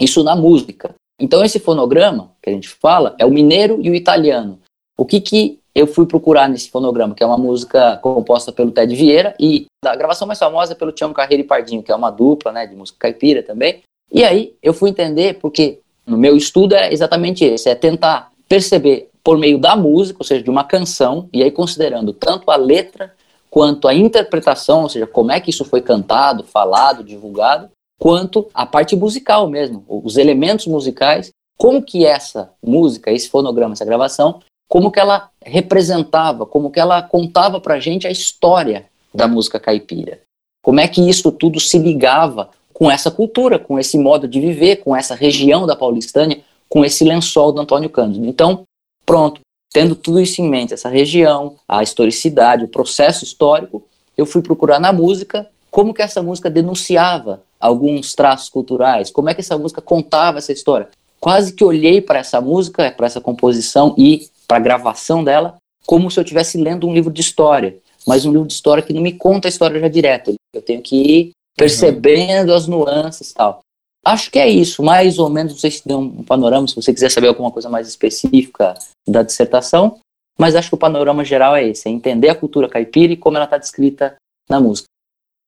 isso 0.00 0.22
na 0.22 0.34
música. 0.34 0.94
Então, 1.20 1.44
esse 1.44 1.58
fonograma 1.58 2.32
que 2.42 2.50
a 2.50 2.52
gente 2.52 2.68
fala 2.68 3.14
é 3.18 3.26
o 3.26 3.30
mineiro 3.30 3.78
e 3.82 3.90
o 3.90 3.94
italiano. 3.94 4.58
O 4.96 5.04
que, 5.04 5.20
que 5.20 5.58
eu 5.74 5.86
fui 5.86 6.06
procurar 6.06 6.48
nesse 6.48 6.70
fonograma, 6.70 7.14
que 7.14 7.22
é 7.22 7.26
uma 7.26 7.38
música 7.38 7.96
composta 7.98 8.50
pelo 8.50 8.70
Ted 8.70 8.94
Vieira 8.94 9.34
e 9.38 9.66
a 9.84 9.94
gravação 9.94 10.26
mais 10.26 10.38
famosa 10.38 10.72
é 10.72 10.74
pelo 10.74 10.92
Tião 10.92 11.12
Carreira 11.12 11.42
e 11.42 11.46
Pardinho, 11.46 11.82
que 11.82 11.92
é 11.92 11.94
uma 11.94 12.10
dupla 12.10 12.50
né, 12.50 12.66
de 12.66 12.74
música 12.74 12.98
caipira 12.98 13.42
também. 13.42 13.82
E 14.10 14.24
aí 14.24 14.54
eu 14.62 14.74
fui 14.74 14.90
entender, 14.90 15.38
porque 15.38 15.80
no 16.06 16.16
meu 16.16 16.36
estudo 16.36 16.74
é 16.74 16.92
exatamente 16.92 17.44
esse, 17.44 17.68
é 17.68 17.74
tentar 17.74 18.32
perceber 18.48 19.08
por 19.28 19.36
meio 19.36 19.58
da 19.58 19.76
música, 19.76 20.20
ou 20.20 20.24
seja, 20.24 20.42
de 20.42 20.48
uma 20.48 20.64
canção, 20.64 21.28
e 21.34 21.42
aí 21.42 21.50
considerando 21.50 22.14
tanto 22.14 22.50
a 22.50 22.56
letra 22.56 23.12
quanto 23.50 23.86
a 23.86 23.92
interpretação, 23.92 24.84
ou 24.84 24.88
seja, 24.88 25.06
como 25.06 25.30
é 25.30 25.38
que 25.38 25.50
isso 25.50 25.66
foi 25.66 25.82
cantado, 25.82 26.44
falado, 26.44 27.04
divulgado, 27.04 27.68
quanto 28.00 28.48
a 28.54 28.64
parte 28.64 28.96
musical 28.96 29.46
mesmo, 29.46 29.84
os 29.86 30.16
elementos 30.16 30.66
musicais, 30.66 31.28
como 31.58 31.82
que 31.82 32.06
essa 32.06 32.54
música, 32.64 33.10
esse 33.12 33.28
fonograma, 33.28 33.74
essa 33.74 33.84
gravação, 33.84 34.40
como 34.66 34.90
que 34.90 34.98
ela 34.98 35.28
representava, 35.44 36.46
como 36.46 36.70
que 36.70 36.80
ela 36.80 37.02
contava 37.02 37.60
pra 37.60 37.78
gente 37.78 38.06
a 38.06 38.10
história 38.10 38.86
da 39.12 39.28
música 39.28 39.60
caipira. 39.60 40.20
Como 40.64 40.80
é 40.80 40.88
que 40.88 41.06
isso 41.06 41.30
tudo 41.30 41.60
se 41.60 41.78
ligava 41.78 42.48
com 42.72 42.90
essa 42.90 43.10
cultura, 43.10 43.58
com 43.58 43.78
esse 43.78 43.98
modo 43.98 44.26
de 44.26 44.40
viver, 44.40 44.76
com 44.76 44.96
essa 44.96 45.14
região 45.14 45.66
da 45.66 45.76
Paulistânia, 45.76 46.40
com 46.66 46.82
esse 46.82 47.04
lençol 47.04 47.52
do 47.52 47.60
Antônio 47.60 47.90
Cândido. 47.90 48.26
Então, 48.26 48.64
Pronto, 49.08 49.40
tendo 49.72 49.96
tudo 49.96 50.20
isso 50.20 50.42
em 50.42 50.50
mente, 50.50 50.74
essa 50.74 50.90
região, 50.90 51.56
a 51.66 51.82
historicidade, 51.82 52.64
o 52.64 52.68
processo 52.68 53.24
histórico, 53.24 53.82
eu 54.14 54.26
fui 54.26 54.42
procurar 54.42 54.78
na 54.78 54.92
música 54.92 55.48
como 55.70 55.94
que 55.94 56.02
essa 56.02 56.22
música 56.22 56.50
denunciava 56.50 57.42
alguns 57.58 58.14
traços 58.14 58.50
culturais, 58.50 59.10
como 59.10 59.30
é 59.30 59.34
que 59.34 59.40
essa 59.40 59.56
música 59.56 59.80
contava 59.80 60.36
essa 60.36 60.52
história. 60.52 60.90
Quase 61.18 61.54
que 61.54 61.64
olhei 61.64 62.02
para 62.02 62.18
essa 62.18 62.38
música, 62.38 62.92
para 62.92 63.06
essa 63.06 63.18
composição 63.18 63.94
e 63.96 64.28
para 64.46 64.58
a 64.58 64.60
gravação 64.60 65.24
dela, 65.24 65.56
como 65.86 66.10
se 66.10 66.20
eu 66.20 66.22
estivesse 66.22 66.58
lendo 66.58 66.86
um 66.86 66.92
livro 66.92 67.10
de 67.10 67.22
história, 67.22 67.78
mas 68.06 68.26
um 68.26 68.30
livro 68.30 68.46
de 68.46 68.52
história 68.52 68.82
que 68.82 68.92
não 68.92 69.00
me 69.00 69.12
conta 69.14 69.48
a 69.48 69.50
história 69.50 69.80
já 69.80 69.88
direto. 69.88 70.34
Eu 70.52 70.60
tenho 70.60 70.82
que 70.82 70.96
ir 70.96 71.30
percebendo 71.56 72.52
as 72.52 72.66
nuances 72.66 73.30
e 73.30 73.34
tal. 73.34 73.60
Acho 74.04 74.30
que 74.30 74.38
é 74.38 74.48
isso, 74.48 74.82
mais 74.82 75.18
ou 75.18 75.28
menos, 75.28 75.52
não 75.52 75.58
sei 75.58 75.70
se 75.70 75.86
deu 75.86 75.98
um 75.98 76.22
panorama, 76.22 76.66
se 76.66 76.76
você 76.76 76.92
quiser 76.92 77.10
saber 77.10 77.28
alguma 77.28 77.50
coisa 77.50 77.68
mais 77.68 77.88
específica 77.88 78.74
da 79.06 79.22
dissertação, 79.22 79.98
mas 80.38 80.54
acho 80.54 80.68
que 80.68 80.74
o 80.74 80.78
panorama 80.78 81.24
geral 81.24 81.56
é 81.56 81.66
esse, 81.66 81.88
é 81.88 81.90
entender 81.90 82.28
a 82.28 82.34
cultura 82.34 82.68
caipira 82.68 83.12
e 83.12 83.16
como 83.16 83.36
ela 83.36 83.44
está 83.44 83.58
descrita 83.58 84.16
na 84.48 84.60
música. 84.60 84.86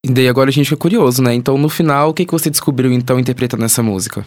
E 0.04 0.10
daí 0.10 0.28
agora 0.28 0.50
a 0.50 0.52
gente 0.52 0.68
fica 0.68 0.80
curioso, 0.80 1.22
né? 1.22 1.34
Então, 1.34 1.56
no 1.58 1.68
final, 1.68 2.10
o 2.10 2.14
que, 2.14 2.24
que 2.24 2.32
você 2.32 2.50
descobriu, 2.50 2.92
então, 2.92 3.18
interpretando 3.20 3.64
essa 3.64 3.82
música? 3.82 4.26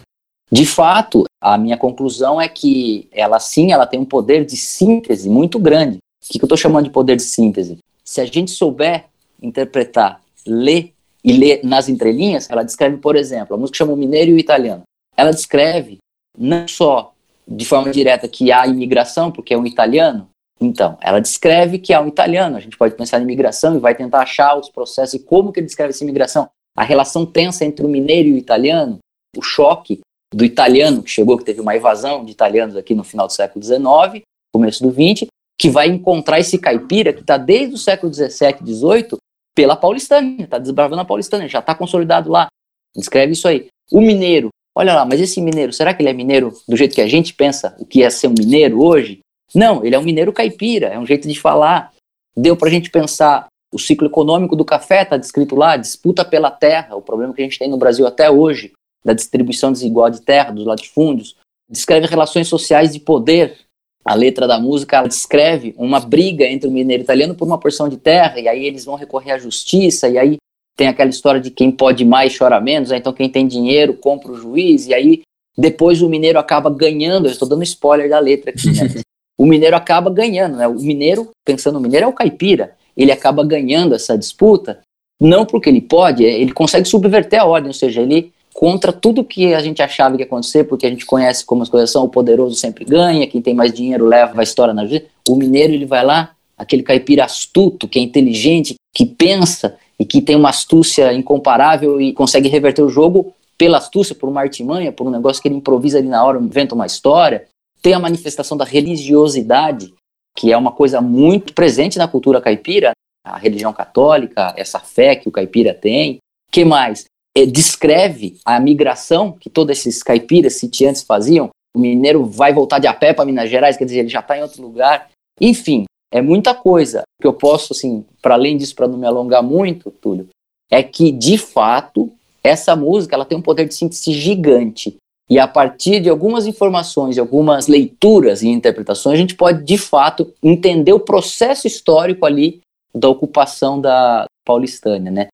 De 0.52 0.66
fato, 0.66 1.24
a 1.42 1.58
minha 1.58 1.78
conclusão 1.78 2.40
é 2.40 2.48
que 2.48 3.08
ela 3.12 3.40
sim, 3.40 3.72
ela 3.72 3.88
tem 3.88 4.00
um 4.00 4.06
poder 4.06 4.46
de 4.46 4.56
síntese 4.56 5.28
muito 5.28 5.58
grande. 5.58 5.98
O 5.98 6.32
que, 6.32 6.38
que 6.38 6.44
eu 6.44 6.48
estou 6.48 6.58
chamando 6.58 6.86
de 6.86 6.92
poder 6.92 7.16
de 7.16 7.24
síntese? 7.24 7.80
Se 8.04 8.22
a 8.22 8.26
gente 8.26 8.52
souber 8.52 9.06
interpretar, 9.42 10.22
ler 10.46 10.94
e 11.24 11.34
lê 11.34 11.62
nas 11.64 11.88
entrelinhas, 11.88 12.50
ela 12.50 12.64
descreve, 12.64 12.98
por 12.98 13.16
exemplo, 13.16 13.56
a 13.56 13.60
música 13.60 13.78
chama 13.78 13.94
o 13.94 13.98
Mineiro 13.98 14.32
e 14.32 14.34
o 14.34 14.40
Italiano. 14.40 14.84
Ela 15.16 15.32
descreve 15.32 15.98
não 16.38 16.68
só 16.68 17.14
de 17.48 17.66
forma 17.66 17.92
direta 17.92 18.28
que 18.28 18.52
há 18.52 18.66
imigração, 18.68 19.32
porque 19.32 19.54
é 19.54 19.58
um 19.58 19.66
italiano, 19.66 20.30
então, 20.64 20.98
ela 21.02 21.20
descreve 21.20 21.78
que 21.78 21.94
há 21.94 22.02
um 22.02 22.08
italiano. 22.08 22.56
A 22.56 22.60
gente 22.60 22.78
pode 22.78 22.96
pensar 22.96 23.20
em 23.20 23.24
imigração 23.24 23.76
e 23.76 23.80
vai 23.80 23.96
tentar 23.96 24.22
achar 24.22 24.58
os 24.58 24.70
processos 24.70 25.16
e 25.16 25.20
como 25.20 25.52
que 25.52 25.60
ele 25.60 25.68
descreve 25.68 25.92
essa 25.92 26.04
imigração. 26.04 26.50
A 26.76 26.84
relação 26.84 27.26
tensa 27.26 27.66
entre 27.66 27.86
o 27.86 27.90
mineiro 27.90 28.30
e 28.30 28.34
o 28.34 28.38
italiano, 28.38 29.00
o 29.38 29.42
choque 29.42 30.00
do 30.34 30.44
italiano 30.44 31.04
que 31.04 31.12
chegou, 31.12 31.38
que 31.38 31.44
teve 31.44 31.62
uma 31.62 31.76
invasão 31.76 32.26
de 32.26 32.32
italianos 32.32 32.76
aqui 32.76 32.96
no 32.96 33.04
final 33.04 33.28
do 33.28 33.34
século 33.34 33.64
XIX, 33.64 34.24
começo 34.52 34.82
do 34.84 34.92
XX, 34.92 35.28
que 35.60 35.70
vai 35.70 35.88
encontrar 35.88 36.40
esse 36.40 36.58
caipira 36.58 37.14
que 37.14 37.22
está 37.22 37.38
desde 37.38 37.76
o 37.76 37.78
século 37.78 38.12
XVII, 38.12 38.58
XVIII 38.66 39.18
pela 39.56 39.76
paulistânia, 39.76 40.44
está 40.44 40.58
desbravando 40.58 41.02
a 41.02 41.06
paulistânia, 41.06 41.48
já 41.48 41.60
está 41.60 41.76
consolidado 41.76 42.32
lá. 42.32 42.48
Descreve 42.96 43.34
isso 43.34 43.48
aí. 43.48 43.68
O 43.92 44.02
mineiro, 44.02 44.50
olha 44.76 44.94
lá, 44.94 45.06
mas 45.06 45.20
esse 45.20 45.42
mineiro, 45.42 45.74
será 45.74 45.94
que 45.94 46.02
ele 46.02 46.10
é 46.10 46.14
mineiro 46.14 46.54
do 46.68 46.76
jeito 46.76 46.96
que 46.96 47.02
a 47.02 47.08
gente 47.08 47.34
pensa 47.34 47.76
o 47.80 47.86
que 47.86 48.04
é 48.04 48.10
ser 48.10 48.28
um 48.28 48.36
mineiro 48.38 48.84
hoje? 48.84 49.20
Não, 49.54 49.86
ele 49.86 49.96
é 49.96 50.00
um 50.00 50.04
mineiro 50.04 50.34
caipira, 50.34 50.88
é 50.88 50.98
um 50.98 51.06
jeito 51.06 51.28
de 51.28 51.40
falar. 51.40 51.92
Deu 52.36 52.58
para 52.58 52.68
a 52.68 52.72
gente 52.72 52.90
pensar 52.90 53.48
o 53.72 53.80
ciclo 53.80 54.08
econômico 54.08 54.56
do 54.56 54.66
café, 54.66 55.02
está 55.04 55.18
descrito 55.18 55.56
lá, 55.56 55.78
disputa 55.78 56.24
pela 56.24 56.52
terra, 56.52 56.96
o 56.96 57.02
problema 57.02 57.34
que 57.34 57.42
a 57.42 57.44
gente 57.44 57.60
tem 57.60 57.70
no 57.70 57.78
Brasil 57.78 58.06
até 58.06 58.30
hoje, 58.30 58.72
da 59.04 59.14
distribuição 59.14 59.72
desigual 59.72 60.10
de 60.10 60.22
terra, 60.22 60.52
dos 60.52 60.66
latifúndios. 60.66 61.36
Descreve 61.70 62.08
relações 62.08 62.48
sociais 62.48 62.94
de 62.94 63.00
poder, 63.00 63.58
a 64.04 64.14
letra 64.14 64.48
da 64.48 64.60
música 64.60 64.98
ela 64.98 65.08
descreve 65.08 65.74
uma 65.78 66.00
briga 66.00 66.46
entre 66.46 66.68
o 66.68 66.72
mineiro 66.72 67.04
italiano 67.04 67.36
por 67.36 67.46
uma 67.46 67.58
porção 67.58 67.88
de 67.88 67.98
terra, 67.98 68.40
e 68.40 68.48
aí 68.48 68.66
eles 68.66 68.84
vão 68.84 68.96
recorrer 68.96 69.32
à 69.32 69.38
justiça, 69.38 70.10
e 70.10 70.18
aí 70.18 70.38
tem 70.76 70.88
aquela 70.88 71.10
história 71.10 71.40
de 71.40 71.52
quem 71.52 71.72
pode 71.72 72.04
mais 72.04 72.38
chora 72.38 72.60
menos, 72.60 72.90
né? 72.90 72.98
então 72.98 73.14
quem 73.14 73.30
tem 73.30 73.48
dinheiro 73.48 73.94
compra 73.94 74.32
o 74.32 74.36
juiz, 74.36 74.88
e 74.88 74.94
aí 74.94 75.22
depois 75.58 76.02
o 76.02 76.10
mineiro 76.10 76.40
acaba 76.40 76.70
ganhando, 76.70 77.28
eu 77.28 77.32
estou 77.32 77.48
dando 77.48 77.64
spoiler 77.64 78.10
da 78.10 78.20
letra 78.20 78.52
aqui, 78.52 78.72
né? 78.72 79.02
o 79.38 79.46
mineiro 79.46 79.76
acaba 79.76 80.10
ganhando, 80.10 80.58
né? 80.58 80.68
o 80.68 80.74
mineiro, 80.74 81.30
pensando 81.46 81.76
no 81.76 81.80
mineiro, 81.80 82.06
é 82.06 82.10
o 82.10 82.14
caipira, 82.14 82.76
ele 82.98 83.12
acaba 83.12 83.44
ganhando 83.46 83.96
essa 83.96 84.18
disputa, 84.18 84.82
não 85.22 85.46
porque 85.46 85.70
ele 85.70 85.82
pode, 85.82 86.26
é, 86.26 86.42
ele 86.42 86.52
consegue 86.52 86.88
subverter 86.88 87.40
a 87.40 87.46
ordem, 87.46 87.70
ou 87.70 87.74
seja, 87.74 88.02
ele 88.02 88.34
contra 88.54 88.94
tudo 88.94 89.24
que 89.24 89.54
a 89.54 89.62
gente 89.62 89.82
achava 89.82 90.16
que 90.16 90.22
ia 90.22 90.26
acontecer, 90.26 90.64
porque 90.66 90.86
a 90.86 90.90
gente 90.90 91.06
conhece 91.06 91.46
como 91.46 91.64
as 91.64 91.70
coisas 91.70 91.90
são, 91.90 92.04
o 92.04 92.10
poderoso 92.10 92.56
sempre 92.56 92.86
ganha, 92.86 93.28
quem 93.28 93.42
tem 93.42 93.54
mais 93.54 93.74
dinheiro 93.74 94.06
leva 94.06 94.40
a 94.40 94.44
história 94.44 94.74
na 94.74 94.86
vida. 94.86 95.06
O 95.28 95.36
mineiro, 95.36 95.74
ele 95.74 95.86
vai 95.86 96.06
lá, 96.06 96.32
aquele 96.58 96.84
caipira 96.84 97.26
astuto, 97.26 97.88
que 97.88 97.98
é 97.98 98.02
inteligente, 98.02 98.76
que 98.94 99.06
pensa 99.06 99.76
e 100.00 100.06
que 100.06 100.22
tem 100.22 100.36
uma 100.36 100.50
astúcia 100.50 101.12
incomparável 101.14 102.00
e 102.00 102.14
consegue 102.14 102.48
reverter 102.48 102.84
o 102.84 102.90
jogo 102.90 103.34
pela 103.58 103.78
astúcia, 103.78 104.16
por 104.16 104.30
uma 104.30 104.42
artimanha, 104.42 104.92
por 104.92 105.08
um 105.08 105.12
negócio 105.12 105.42
que 105.42 105.48
ele 105.48 105.56
improvisa 105.56 105.98
ali 105.98 106.08
na 106.08 106.24
hora, 106.24 106.40
inventa 106.40 106.76
uma 106.76 106.86
história. 106.86 107.46
Tem 107.82 107.94
a 107.94 108.00
manifestação 108.00 108.58
da 108.58 108.66
religiosidade, 108.66 109.94
que 110.38 110.52
é 110.52 110.58
uma 110.58 110.72
coisa 110.72 111.02
muito 111.02 111.54
presente 111.54 111.98
na 111.98 112.08
cultura 112.08 112.42
caipira, 112.42 112.92
a 113.26 113.38
religião 113.38 113.72
católica, 113.72 114.54
essa 114.58 114.80
fé 114.80 115.16
que 115.16 115.30
o 115.30 115.32
caipira 115.32 115.74
tem. 115.74 116.18
que 116.52 116.66
mais? 116.66 117.06
É, 117.36 117.46
descreve 117.46 118.38
a 118.46 118.60
migração 118.60 119.32
que 119.32 119.50
todos 119.50 119.78
esses 119.78 120.04
caipiras 120.04 120.56
sitiantes 120.56 121.04
faziam. 121.04 121.50
O 121.76 121.80
mineiro 121.80 122.26
vai 122.26 122.54
voltar 122.54 122.80
de 122.80 122.88
a 122.88 122.94
pé 122.94 123.14
para 123.14 123.26
Minas 123.26 123.50
Gerais, 123.50 123.76
quer 123.76 123.86
dizer, 123.86 124.00
ele 124.00 124.10
já 124.10 124.20
está 124.20 124.38
em 124.38 124.44
outro 124.44 124.62
lugar. 124.62 125.10
Enfim, 125.42 125.86
é 126.12 126.22
muita 126.22 126.54
coisa. 126.54 127.02
O 127.20 127.22
que 127.22 127.28
eu 127.28 127.34
posso, 127.34 127.74
assim, 127.74 128.06
para 128.22 128.36
além 128.36 128.56
disso, 128.56 128.76
para 128.76 128.88
não 128.88 128.98
me 128.98 129.08
alongar 129.08 129.42
muito, 129.42 129.90
Túlio, 129.90 130.28
é 130.72 130.84
que, 130.84 131.12
de 131.12 131.38
fato, 131.38 132.12
essa 132.44 132.76
música 132.76 133.16
ela 133.16 133.26
tem 133.26 133.38
um 133.38 133.42
poder 133.42 133.68
de 133.68 133.74
síntese 133.74 134.12
gigante. 134.14 134.96
E 135.30 135.40
a 135.40 135.48
partir 135.48 136.00
de 136.02 136.10
algumas 136.10 136.46
informações, 136.46 137.18
algumas 137.18 137.68
leituras 137.68 138.44
e 138.44 138.50
interpretações, 138.50 139.16
a 139.16 139.22
gente 139.22 139.36
pode, 139.36 139.64
de 139.64 139.78
fato, 139.78 140.32
entender 140.44 140.94
o 140.94 141.00
processo 141.00 141.66
histórico 141.66 142.26
ali 142.26 142.62
da 142.94 143.10
ocupação 143.10 143.82
da 143.82 144.26
Paulistânia, 144.46 145.10
né? 145.12 145.28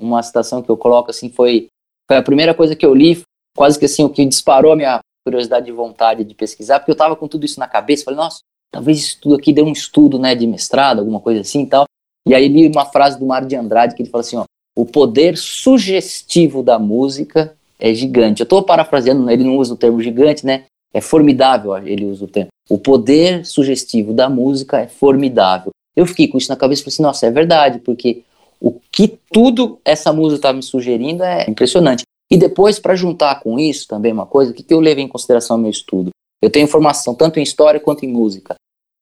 Uma 0.00 0.22
citação 0.22 0.62
que 0.62 0.70
eu 0.70 0.76
coloco 0.76 1.10
assim 1.10 1.28
foi, 1.30 1.68
foi 2.08 2.16
a 2.16 2.22
primeira 2.22 2.54
coisa 2.54 2.74
que 2.74 2.84
eu 2.84 2.94
li, 2.94 3.22
quase 3.56 3.78
que 3.78 3.84
assim 3.84 4.04
o 4.04 4.10
que 4.10 4.24
disparou 4.24 4.72
a 4.72 4.76
minha 4.76 5.00
curiosidade 5.24 5.68
e 5.68 5.72
vontade 5.72 6.24
de 6.24 6.34
pesquisar, 6.34 6.80
porque 6.80 6.90
eu 6.90 6.94
estava 6.94 7.14
com 7.14 7.28
tudo 7.28 7.44
isso 7.44 7.60
na 7.60 7.68
cabeça, 7.68 8.04
falei, 8.04 8.18
nossa, 8.18 8.40
talvez 8.72 8.98
isso 8.98 9.18
tudo 9.20 9.34
aqui 9.34 9.52
dê 9.52 9.62
um 9.62 9.72
estudo, 9.72 10.18
né, 10.18 10.34
de 10.34 10.46
mestrado, 10.46 11.00
alguma 11.00 11.20
coisa 11.20 11.40
assim 11.40 11.62
e 11.62 11.66
tal. 11.66 11.84
E 12.26 12.34
aí 12.34 12.48
li 12.48 12.68
uma 12.68 12.86
frase 12.86 13.18
do 13.18 13.26
Mário 13.26 13.48
de 13.48 13.56
Andrade 13.56 13.94
que 13.94 14.02
ele 14.02 14.10
fala 14.10 14.22
assim, 14.22 14.36
ó, 14.36 14.44
o 14.76 14.86
poder 14.86 15.36
sugestivo 15.36 16.62
da 16.62 16.78
música 16.78 17.54
é 17.78 17.92
gigante. 17.94 18.40
Eu 18.40 18.44
estou 18.44 18.62
parafraseando, 18.62 19.28
ele 19.30 19.44
não 19.44 19.56
usa 19.56 19.74
o 19.74 19.76
termo 19.76 20.00
gigante, 20.00 20.44
né? 20.44 20.64
É 20.92 21.00
formidável, 21.00 21.76
ele 21.78 22.04
usa 22.04 22.24
o 22.24 22.28
termo. 22.28 22.50
O 22.68 22.78
poder 22.78 23.44
sugestivo 23.44 24.12
da 24.12 24.28
música 24.28 24.80
é 24.80 24.86
formidável. 24.86 25.70
Eu 25.96 26.06
fiquei 26.06 26.28
com 26.28 26.38
isso 26.38 26.50
na 26.50 26.56
cabeça 26.56 26.82
e 26.82 26.84
falei 26.84 26.94
assim, 26.94 27.02
nossa, 27.02 27.26
é 27.26 27.30
verdade, 27.30 27.80
porque 27.80 28.22
o 28.60 28.78
que 28.92 29.18
tudo 29.32 29.80
essa 29.84 30.12
música 30.12 30.36
está 30.36 30.52
me 30.52 30.62
sugerindo 30.62 31.22
é 31.22 31.48
impressionante. 31.48 32.02
E 32.30 32.36
depois, 32.36 32.78
para 32.78 32.94
juntar 32.94 33.40
com 33.40 33.58
isso 33.58 33.88
também 33.88 34.12
uma 34.12 34.26
coisa, 34.26 34.52
o 34.52 34.54
que, 34.54 34.62
que 34.62 34.74
eu 34.74 34.80
levei 34.80 35.02
em 35.02 35.08
consideração 35.08 35.56
no 35.56 35.62
meu 35.64 35.70
estudo? 35.70 36.10
Eu 36.42 36.50
tenho 36.50 36.64
informação 36.64 37.14
tanto 37.14 37.40
em 37.40 37.42
história 37.42 37.80
quanto 37.80 38.04
em 38.04 38.08
música. 38.08 38.54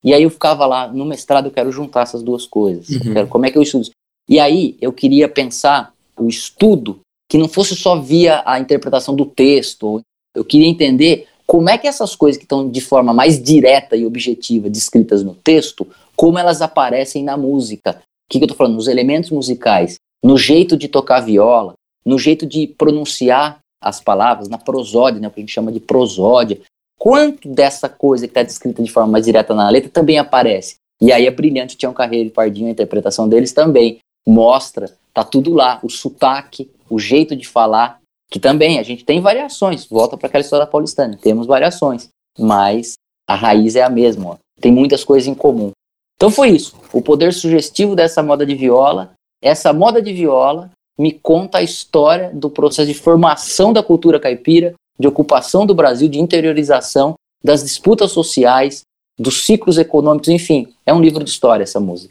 E 0.03 0.15
aí 0.15 0.23
eu 0.23 0.31
ficava 0.31 0.65
lá, 0.65 0.89
no 0.89 1.05
mestrado 1.05 1.47
eu 1.47 1.53
quero 1.53 1.73
juntar 1.73 2.03
essas 2.03 2.23
duas 2.23 2.47
coisas. 2.47 2.89
Uhum. 2.89 3.13
Quero, 3.13 3.29
como 3.29 3.47
é 3.47 3.51
que 3.51 3.59
eu 3.59 3.63
estudo? 3.63 3.91
E 4.29 4.39
aí 4.39 4.77
eu 4.81 4.93
queria 4.93 5.29
pensar 5.29 5.93
o 6.17 6.29
estudo 6.29 7.01
que 7.29 7.37
não 7.37 7.49
fosse 7.49 7.77
só 7.77 8.01
via 8.01 8.43
a 8.47 8.59
interpretação 8.59 9.15
do 9.15 9.27
texto. 9.27 10.01
Eu 10.35 10.45
queria 10.45 10.67
entender 10.67 11.27
como 11.47 11.69
é 11.69 11.77
que 11.77 11.87
essas 11.87 12.15
coisas 12.15 12.39
que 12.39 12.45
estão 12.45 12.69
de 12.69 12.81
forma 12.81 13.13
mais 13.13 13.43
direta 13.43 13.97
e 13.97 14.07
objetiva 14.07 14.71
descritas 14.71 15.23
no 15.23 15.35
texto, 15.35 15.87
como 16.15 16.39
elas 16.39 16.63
aparecem 16.63 17.25
na 17.25 17.37
música 17.37 18.01
que, 18.29 18.39
que 18.39 18.45
eu 18.45 18.47
estou 18.47 18.57
falando? 18.57 18.75
Nos 18.75 18.89
elementos 18.89 19.31
musicais, 19.31 19.97
no 20.23 20.37
jeito 20.37 20.77
de 20.77 20.89
tocar 20.89 21.21
viola, 21.21 21.75
no 22.05 22.19
jeito 22.19 22.47
de 22.47 22.67
pronunciar 22.67 23.59
as 23.81 24.01
palavras, 24.01 24.49
na 24.49 24.59
prosódia, 24.59 25.21
né, 25.21 25.29
o 25.29 25.31
que 25.31 25.41
a 25.41 25.43
gente 25.43 25.53
chama 25.53 25.73
de 25.73 25.81
prosódia. 25.81 26.61
Quanto 26.99 27.49
dessa 27.49 27.89
coisa 27.89 28.27
que 28.27 28.33
está 28.33 28.43
descrita 28.43 28.83
de 28.83 28.91
forma 28.91 29.13
mais 29.13 29.25
direta 29.25 29.55
na 29.55 29.69
letra 29.71 29.89
também 29.89 30.19
aparece? 30.19 30.77
E 31.01 31.13
aí 31.13 31.27
é 31.27 31.31
brilhante 31.31 31.77
Tião 31.77 31.93
Carreiro 31.93 32.29
e 32.29 32.33
Pardinho, 32.33 32.69
a 32.69 32.73
interpretação 32.73 33.29
deles 33.29 33.53
também 33.53 33.99
mostra, 34.27 34.93
tá 35.15 35.23
tudo 35.23 35.55
lá, 35.55 35.79
o 35.83 35.89
sotaque, 35.89 36.71
o 36.91 36.99
jeito 36.99 37.37
de 37.37 37.47
falar, 37.47 38.01
que 38.31 38.41
também 38.41 38.79
a 38.79 38.83
gente 38.83 39.05
tem 39.05 39.21
variações, 39.21 39.87
volta 39.87 40.17
para 40.17 40.27
aquela 40.27 40.43
história 40.43 40.67
paulistana, 40.67 41.17
temos 41.17 41.47
variações, 41.47 42.09
mas 42.39 42.95
a 43.27 43.35
raiz 43.35 43.77
é 43.77 43.83
a 43.83 43.89
mesma, 43.89 44.31
ó. 44.31 44.37
tem 44.61 44.73
muitas 44.73 45.05
coisas 45.05 45.29
em 45.29 45.35
comum. 45.35 45.71
Então 46.19 46.33
foi 46.33 46.51
isso. 46.51 46.75
O 46.93 47.01
poder 47.01 47.33
sugestivo 47.33 47.95
dessa 47.95 48.25
moda 48.25 48.45
de 48.45 48.57
viola. 48.57 49.13
Essa 49.41 49.73
moda 49.73 50.03
de 50.03 50.13
viola 50.13 50.69
me 50.99 51.13
conta 51.13 51.59
a 51.59 51.63
história 51.63 52.33
do 52.35 52.51
processo 52.51 52.89
de 52.89 52.95
formação 52.95 53.73
da 53.73 53.85
cultura 53.85 54.19
caipira, 54.19 54.75
de 54.99 55.07
ocupação 55.07 55.65
do 55.65 55.77
Brasil, 55.77 56.09
de 56.09 56.19
interiorização, 56.19 57.15
das 57.43 57.63
disputas 57.63 58.11
sociais, 58.11 58.83
dos 59.17 59.45
ciclos 59.45 59.79
econômicos, 59.79 60.29
enfim. 60.29 60.75
É 60.85 60.93
um 60.93 61.01
livro 61.01 61.23
de 61.23 61.31
história 61.31 61.63
essa 61.63 61.79
música. 61.79 62.11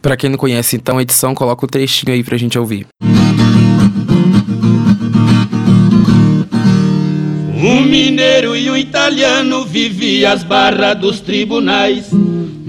Para 0.00 0.16
quem 0.16 0.30
não 0.30 0.38
conhece, 0.38 0.76
então, 0.76 0.98
a 0.98 1.02
edição 1.02 1.34
coloca 1.34 1.64
o 1.64 1.68
trechinho 1.68 2.14
aí 2.14 2.22
pra 2.22 2.36
gente 2.36 2.56
ouvir. 2.56 2.86
Um 7.62 7.82
mineiro 7.82 8.56
e 8.56 8.70
um 8.70 8.76
italiano 8.76 9.66
viviam 9.66 10.32
as 10.32 10.44
barras 10.44 10.98
dos 10.98 11.20
tribunais 11.20 12.10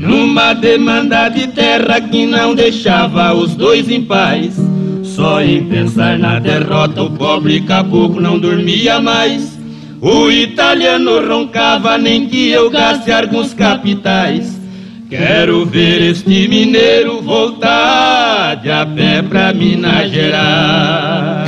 numa 0.01 0.53
demanda 0.53 1.29
de 1.29 1.46
terra 1.46 2.01
que 2.01 2.25
não 2.25 2.55
deixava 2.55 3.36
os 3.36 3.53
dois 3.53 3.88
em 3.88 4.03
paz. 4.03 4.55
Só 5.03 5.43
em 5.43 5.63
pensar 5.65 6.17
na 6.17 6.39
derrota, 6.39 7.03
o 7.03 7.12
pobre 7.12 7.62
caboclo 7.62 8.20
não 8.20 8.39
dormia 8.39 9.00
mais. 9.00 9.60
O 10.01 10.31
italiano 10.31 11.24
roncava, 11.27 12.00
nem 12.00 12.27
que 12.27 12.50
eu 12.50 12.72
gaste 12.72 13.12
alguns 13.12 13.53
capitais. 13.53 14.60
Quero 15.08 15.67
ver 15.67 16.01
este 16.01 16.48
mineiro 16.48 17.22
voltar 17.22 18.55
de 18.55 18.72
a 18.72 18.84
pé 18.84 19.22
pra 19.22 19.53
Minas 19.53 20.10
Gerais. 20.10 21.48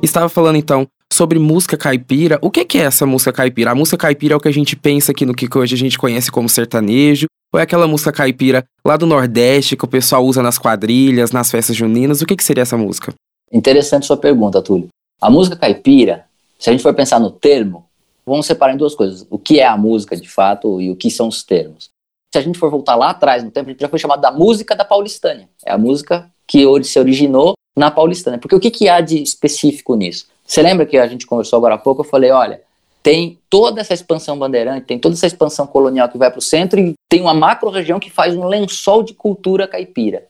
Estava 0.00 0.28
falando 0.28 0.56
então 0.56 0.86
sobre 1.20 1.38
música 1.38 1.76
caipira. 1.76 2.38
O 2.40 2.50
que, 2.50 2.64
que 2.64 2.78
é 2.78 2.84
essa 2.84 3.04
música 3.04 3.30
caipira? 3.30 3.72
A 3.72 3.74
música 3.74 3.98
caipira 3.98 4.32
é 4.32 4.36
o 4.38 4.40
que 4.40 4.48
a 4.48 4.52
gente 4.52 4.74
pensa 4.74 5.12
aqui 5.12 5.26
no 5.26 5.34
que 5.34 5.46
hoje 5.54 5.74
a 5.74 5.78
gente 5.78 5.98
conhece 5.98 6.32
como 6.32 6.48
sertanejo, 6.48 7.26
ou 7.52 7.60
é 7.60 7.64
aquela 7.64 7.86
música 7.86 8.10
caipira 8.10 8.64
lá 8.82 8.96
do 8.96 9.04
Nordeste 9.04 9.76
que 9.76 9.84
o 9.84 9.88
pessoal 9.88 10.24
usa 10.24 10.42
nas 10.42 10.56
quadrilhas, 10.56 11.30
nas 11.30 11.50
festas 11.50 11.76
juninas? 11.76 12.22
O 12.22 12.26
que, 12.26 12.34
que 12.34 12.42
seria 12.42 12.62
essa 12.62 12.78
música? 12.78 13.12
Interessante 13.52 14.06
sua 14.06 14.16
pergunta, 14.16 14.62
Túlio. 14.62 14.88
A 15.20 15.28
música 15.28 15.56
caipira, 15.56 16.24
se 16.58 16.70
a 16.70 16.72
gente 16.72 16.82
for 16.82 16.94
pensar 16.94 17.20
no 17.20 17.30
termo, 17.30 17.84
vamos 18.24 18.46
separar 18.46 18.72
em 18.72 18.78
duas 18.78 18.94
coisas. 18.94 19.26
O 19.28 19.38
que 19.38 19.60
é 19.60 19.66
a 19.66 19.76
música 19.76 20.16
de 20.16 20.26
fato 20.26 20.80
e 20.80 20.90
o 20.90 20.96
que 20.96 21.10
são 21.10 21.28
os 21.28 21.42
termos. 21.42 21.90
Se 22.32 22.38
a 22.38 22.40
gente 22.40 22.58
for 22.58 22.70
voltar 22.70 22.96
lá 22.96 23.10
atrás 23.10 23.44
no 23.44 23.50
tempo, 23.50 23.68
a 23.68 23.72
gente 23.72 23.82
já 23.82 23.90
foi 23.90 23.98
chamado 23.98 24.22
da 24.22 24.32
música 24.32 24.74
da 24.74 24.86
paulistânia. 24.86 25.50
É 25.66 25.70
a 25.70 25.76
música 25.76 26.30
que 26.46 26.64
se 26.82 26.98
originou 26.98 27.52
na 27.76 27.90
paulistânia. 27.90 28.38
Porque 28.38 28.56
o 28.56 28.60
que, 28.60 28.70
que 28.70 28.88
há 28.88 29.02
de 29.02 29.22
específico 29.22 29.94
nisso? 29.94 30.30
Você 30.50 30.62
lembra 30.62 30.84
que 30.84 30.98
a 30.98 31.06
gente 31.06 31.28
conversou 31.28 31.58
agora 31.58 31.76
há 31.76 31.78
pouco? 31.78 32.00
Eu 32.00 32.04
falei, 32.04 32.32
olha, 32.32 32.60
tem 33.04 33.38
toda 33.48 33.80
essa 33.80 33.94
expansão 33.94 34.36
bandeirante, 34.36 34.84
tem 34.84 34.98
toda 34.98 35.14
essa 35.14 35.28
expansão 35.28 35.64
colonial 35.64 36.08
que 36.08 36.18
vai 36.18 36.28
para 36.28 36.40
o 36.40 36.42
centro 36.42 36.80
e 36.80 36.94
tem 37.08 37.20
uma 37.20 37.32
macro-região 37.32 38.00
que 38.00 38.10
faz 38.10 38.34
um 38.34 38.44
lençol 38.44 39.04
de 39.04 39.14
cultura 39.14 39.68
caipira. 39.68 40.26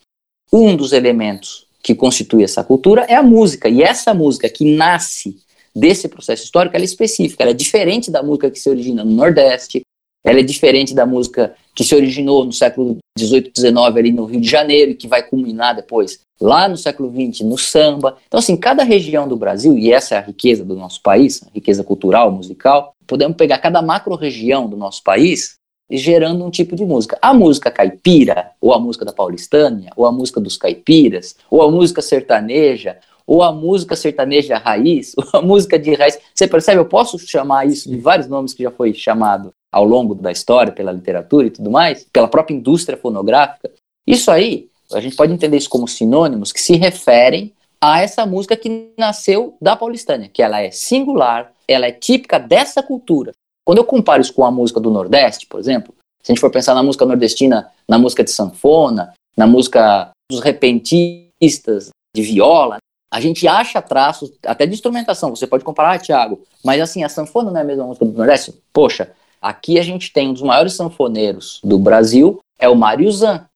Um 0.53 0.77
dos 0.77 0.93
elementos 0.93 1.67
que 1.83 1.95
constitui 1.95 2.45
essa 2.45 2.62
cultura 2.62 3.07
é 3.09 3.15
a 3.15 3.23
música, 3.23 3.67
e 3.67 3.83
essa 3.83 4.12
música 4.12 4.47
que 4.50 4.77
nasce 4.77 5.39
desse 5.75 6.07
processo 6.07 6.45
histórico, 6.45 6.77
ela 6.77 6.85
é 6.85 6.85
específica, 6.85 7.43
ela 7.43 7.53
é 7.53 7.55
diferente 7.55 8.11
da 8.11 8.23
música 8.23 8.50
que 8.50 8.59
se 8.59 8.69
origina 8.69 9.03
no 9.03 9.12
Nordeste, 9.12 9.81
ela 10.23 10.41
é 10.41 10.43
diferente 10.43 10.95
da 10.95 11.07
música 11.07 11.55
que 11.81 11.85
se 11.85 11.95
originou 11.95 12.45
no 12.45 12.53
século 12.53 12.99
XVIII, 13.19 13.53
XIX 13.57 13.79
ali 13.97 14.13
no 14.13 14.27
Rio 14.27 14.39
de 14.39 14.47
Janeiro 14.47 14.91
e 14.91 14.95
que 14.95 15.09
vai 15.09 15.23
culminar 15.23 15.75
depois 15.75 16.21
lá 16.39 16.69
no 16.69 16.77
século 16.77 17.11
XX 17.11 17.41
no 17.41 17.57
samba. 17.57 18.19
Então, 18.27 18.37
assim, 18.37 18.55
cada 18.55 18.83
região 18.83 19.27
do 19.27 19.35
Brasil, 19.35 19.79
e 19.79 19.91
essa 19.91 20.15
é 20.15 20.19
a 20.19 20.21
riqueza 20.21 20.63
do 20.63 20.77
nosso 20.77 21.01
país, 21.01 21.43
a 21.43 21.49
riqueza 21.55 21.83
cultural, 21.83 22.31
musical, 22.31 22.93
podemos 23.07 23.35
pegar 23.35 23.57
cada 23.61 23.81
macro-região 23.81 24.69
do 24.69 24.77
nosso 24.77 25.03
país 25.03 25.55
gerando 25.91 26.45
um 26.45 26.51
tipo 26.51 26.77
de 26.77 26.85
música. 26.85 27.19
A 27.23 27.33
música 27.33 27.71
caipira, 27.71 28.51
ou 28.61 28.75
a 28.75 28.79
música 28.79 29.07
da 29.07 29.13
paulistânia, 29.15 29.91
ou 29.97 30.05
a 30.05 30.13
música 30.13 30.39
dos 30.39 30.59
caipiras, 30.59 31.35
ou 31.51 31.63
a 31.63 31.71
música 31.71 32.03
sertaneja, 32.03 32.99
ou 33.27 33.43
a 33.43 33.51
música 33.51 33.97
sertaneja 33.97 34.59
raiz, 34.59 35.15
ou 35.17 35.25
a 35.33 35.41
música 35.41 35.79
de 35.79 35.95
raiz. 35.95 36.19
Você 36.35 36.47
percebe? 36.47 36.79
Eu 36.79 36.85
posso 36.85 37.19
chamar 37.19 37.67
isso 37.67 37.89
de 37.89 37.97
vários 37.97 38.29
nomes 38.29 38.53
que 38.53 38.63
já 38.63 38.71
foi 38.71 38.93
chamado 38.93 39.51
ao 39.73 39.85
longo 39.85 40.15
da 40.15 40.33
história, 40.33 40.73
pela 40.73 40.93
literatura 40.93 41.47
e 41.47 41.50
tudo 41.50 41.71
mais, 41.71 42.05
pela 42.12 42.29
própria 42.29 42.55
indústria 42.55 42.99
fonográfica. 42.99 43.71
Isso 44.07 44.31
aí, 44.31 44.69
a 44.93 45.00
gente 45.00 45.17
pode 45.17 45.33
entender 45.33 45.57
isso 45.57 45.71
como 45.71 45.87
sinônimos 45.87 46.53
que 46.53 46.61
se 46.61 46.77
referem 46.77 47.53
a 47.81 48.03
essa 48.03 48.27
música 48.27 48.57
que 48.57 48.93
nasceu 48.99 49.57
da 49.61 49.75
paulistânia, 49.75 50.29
que 50.29 50.43
ela 50.43 50.61
é 50.61 50.71
singular, 50.71 51.53
ela 51.67 51.87
é 51.87 51.93
típica 51.93 52.39
dessa 52.39 52.83
cultura. 52.83 53.33
Quando 53.65 53.79
eu 53.79 53.85
comparo 53.85 54.21
isso 54.21 54.35
com 54.35 54.45
a 54.45 54.50
música 54.50 54.81
do 54.81 54.91
Nordeste, 54.91 55.47
por 55.47 55.61
exemplo, 55.61 55.95
se 56.23 56.33
a 56.33 56.35
gente 56.35 56.41
for 56.41 56.50
pensar 56.50 56.75
na 56.75 56.83
música 56.83 57.07
nordestina, 57.07 57.71
na 57.89 57.99
música 57.99 58.23
de 58.23 58.31
sanfona, 58.31 59.15
na 59.37 59.47
música 59.47 60.11
dos 60.31 60.41
repentistas 60.41 61.91
de 62.15 62.23
viola, 62.23 62.77
a 63.12 63.21
gente 63.21 63.49
acha 63.49 63.81
traços 63.81 64.31
até 64.45 64.67
de 64.67 64.75
instrumentação. 64.75 65.35
Você 65.35 65.47
pode 65.47 65.65
comparar, 65.65 65.95
ah, 65.95 65.99
Thiago, 65.99 66.43
mas 66.65 66.81
assim, 66.81 67.03
a 67.03 67.09
sanfona 67.09 67.50
não 67.50 67.59
é 67.59 67.62
a 67.62 67.65
mesma 67.65 67.87
música 67.87 68.05
do 68.05 68.12
Nordeste? 68.12 68.55
Poxa, 68.73 69.12
aqui 69.41 69.79
a 69.79 69.83
gente 69.83 70.13
tem 70.13 70.29
um 70.29 70.33
dos 70.33 70.43
maiores 70.43 70.75
sanfoneiros 70.75 71.61
do 71.63 71.79
Brasil, 71.79 72.41
é 72.59 72.69
o 72.69 72.77
Mário 72.77 73.11
Zan. 73.11 73.47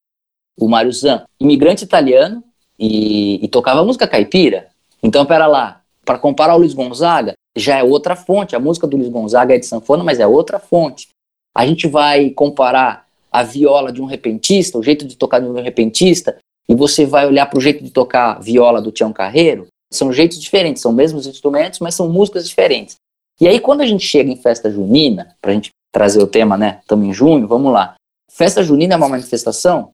O 0.58 0.68
Mário 0.68 0.92
Zan, 0.92 1.24
imigrante 1.38 1.84
italiano 1.84 2.42
e, 2.78 3.44
e 3.44 3.48
tocava 3.48 3.84
música 3.84 4.06
caipira. 4.06 4.68
Então, 5.02 5.26
pera 5.26 5.46
lá, 5.46 5.82
para 6.04 6.18
comparar 6.18 6.54
o 6.54 6.58
Luiz 6.58 6.74
Gonzaga, 6.74 7.34
já 7.56 7.78
é 7.78 7.82
outra 7.82 8.16
fonte. 8.16 8.56
A 8.56 8.60
música 8.60 8.86
do 8.86 8.96
Luiz 8.96 9.08
Gonzaga 9.08 9.54
é 9.54 9.58
de 9.58 9.66
sanfona, 9.66 10.04
mas 10.04 10.20
é 10.20 10.26
outra 10.26 10.58
fonte. 10.58 11.08
A 11.54 11.66
gente 11.66 11.86
vai 11.86 12.30
comparar 12.30 13.06
a 13.30 13.42
viola 13.42 13.92
de 13.92 14.00
um 14.00 14.06
repentista, 14.06 14.78
o 14.78 14.82
jeito 14.82 15.04
de 15.04 15.16
tocar 15.16 15.40
de 15.40 15.46
um 15.46 15.60
repentista, 15.60 16.38
e 16.68 16.74
você 16.74 17.04
vai 17.04 17.26
olhar 17.26 17.46
para 17.46 17.58
o 17.58 17.60
jeito 17.60 17.82
de 17.82 17.90
tocar 17.90 18.40
viola 18.40 18.80
do 18.80 18.92
Tião 18.92 19.12
Carreiro, 19.12 19.66
são 19.92 20.12
jeitos 20.12 20.40
diferentes, 20.40 20.82
são 20.82 20.92
mesmos 20.92 21.26
instrumentos, 21.26 21.80
mas 21.80 21.94
são 21.94 22.08
músicas 22.08 22.48
diferentes. 22.48 22.96
E 23.40 23.48
aí, 23.48 23.60
quando 23.60 23.80
a 23.80 23.86
gente 23.86 24.06
chega 24.06 24.30
em 24.30 24.36
festa 24.36 24.70
junina, 24.70 25.36
para 25.40 25.50
a 25.50 25.54
gente 25.54 25.70
trazer 25.92 26.22
o 26.22 26.26
tema, 26.26 26.56
né? 26.56 26.78
Estamos 26.80 27.06
em 27.06 27.12
junho, 27.12 27.46
vamos 27.46 27.72
lá. 27.72 27.94
Festa 28.30 28.62
junina 28.62 28.94
é 28.94 28.96
uma 28.96 29.08
manifestação 29.08 29.90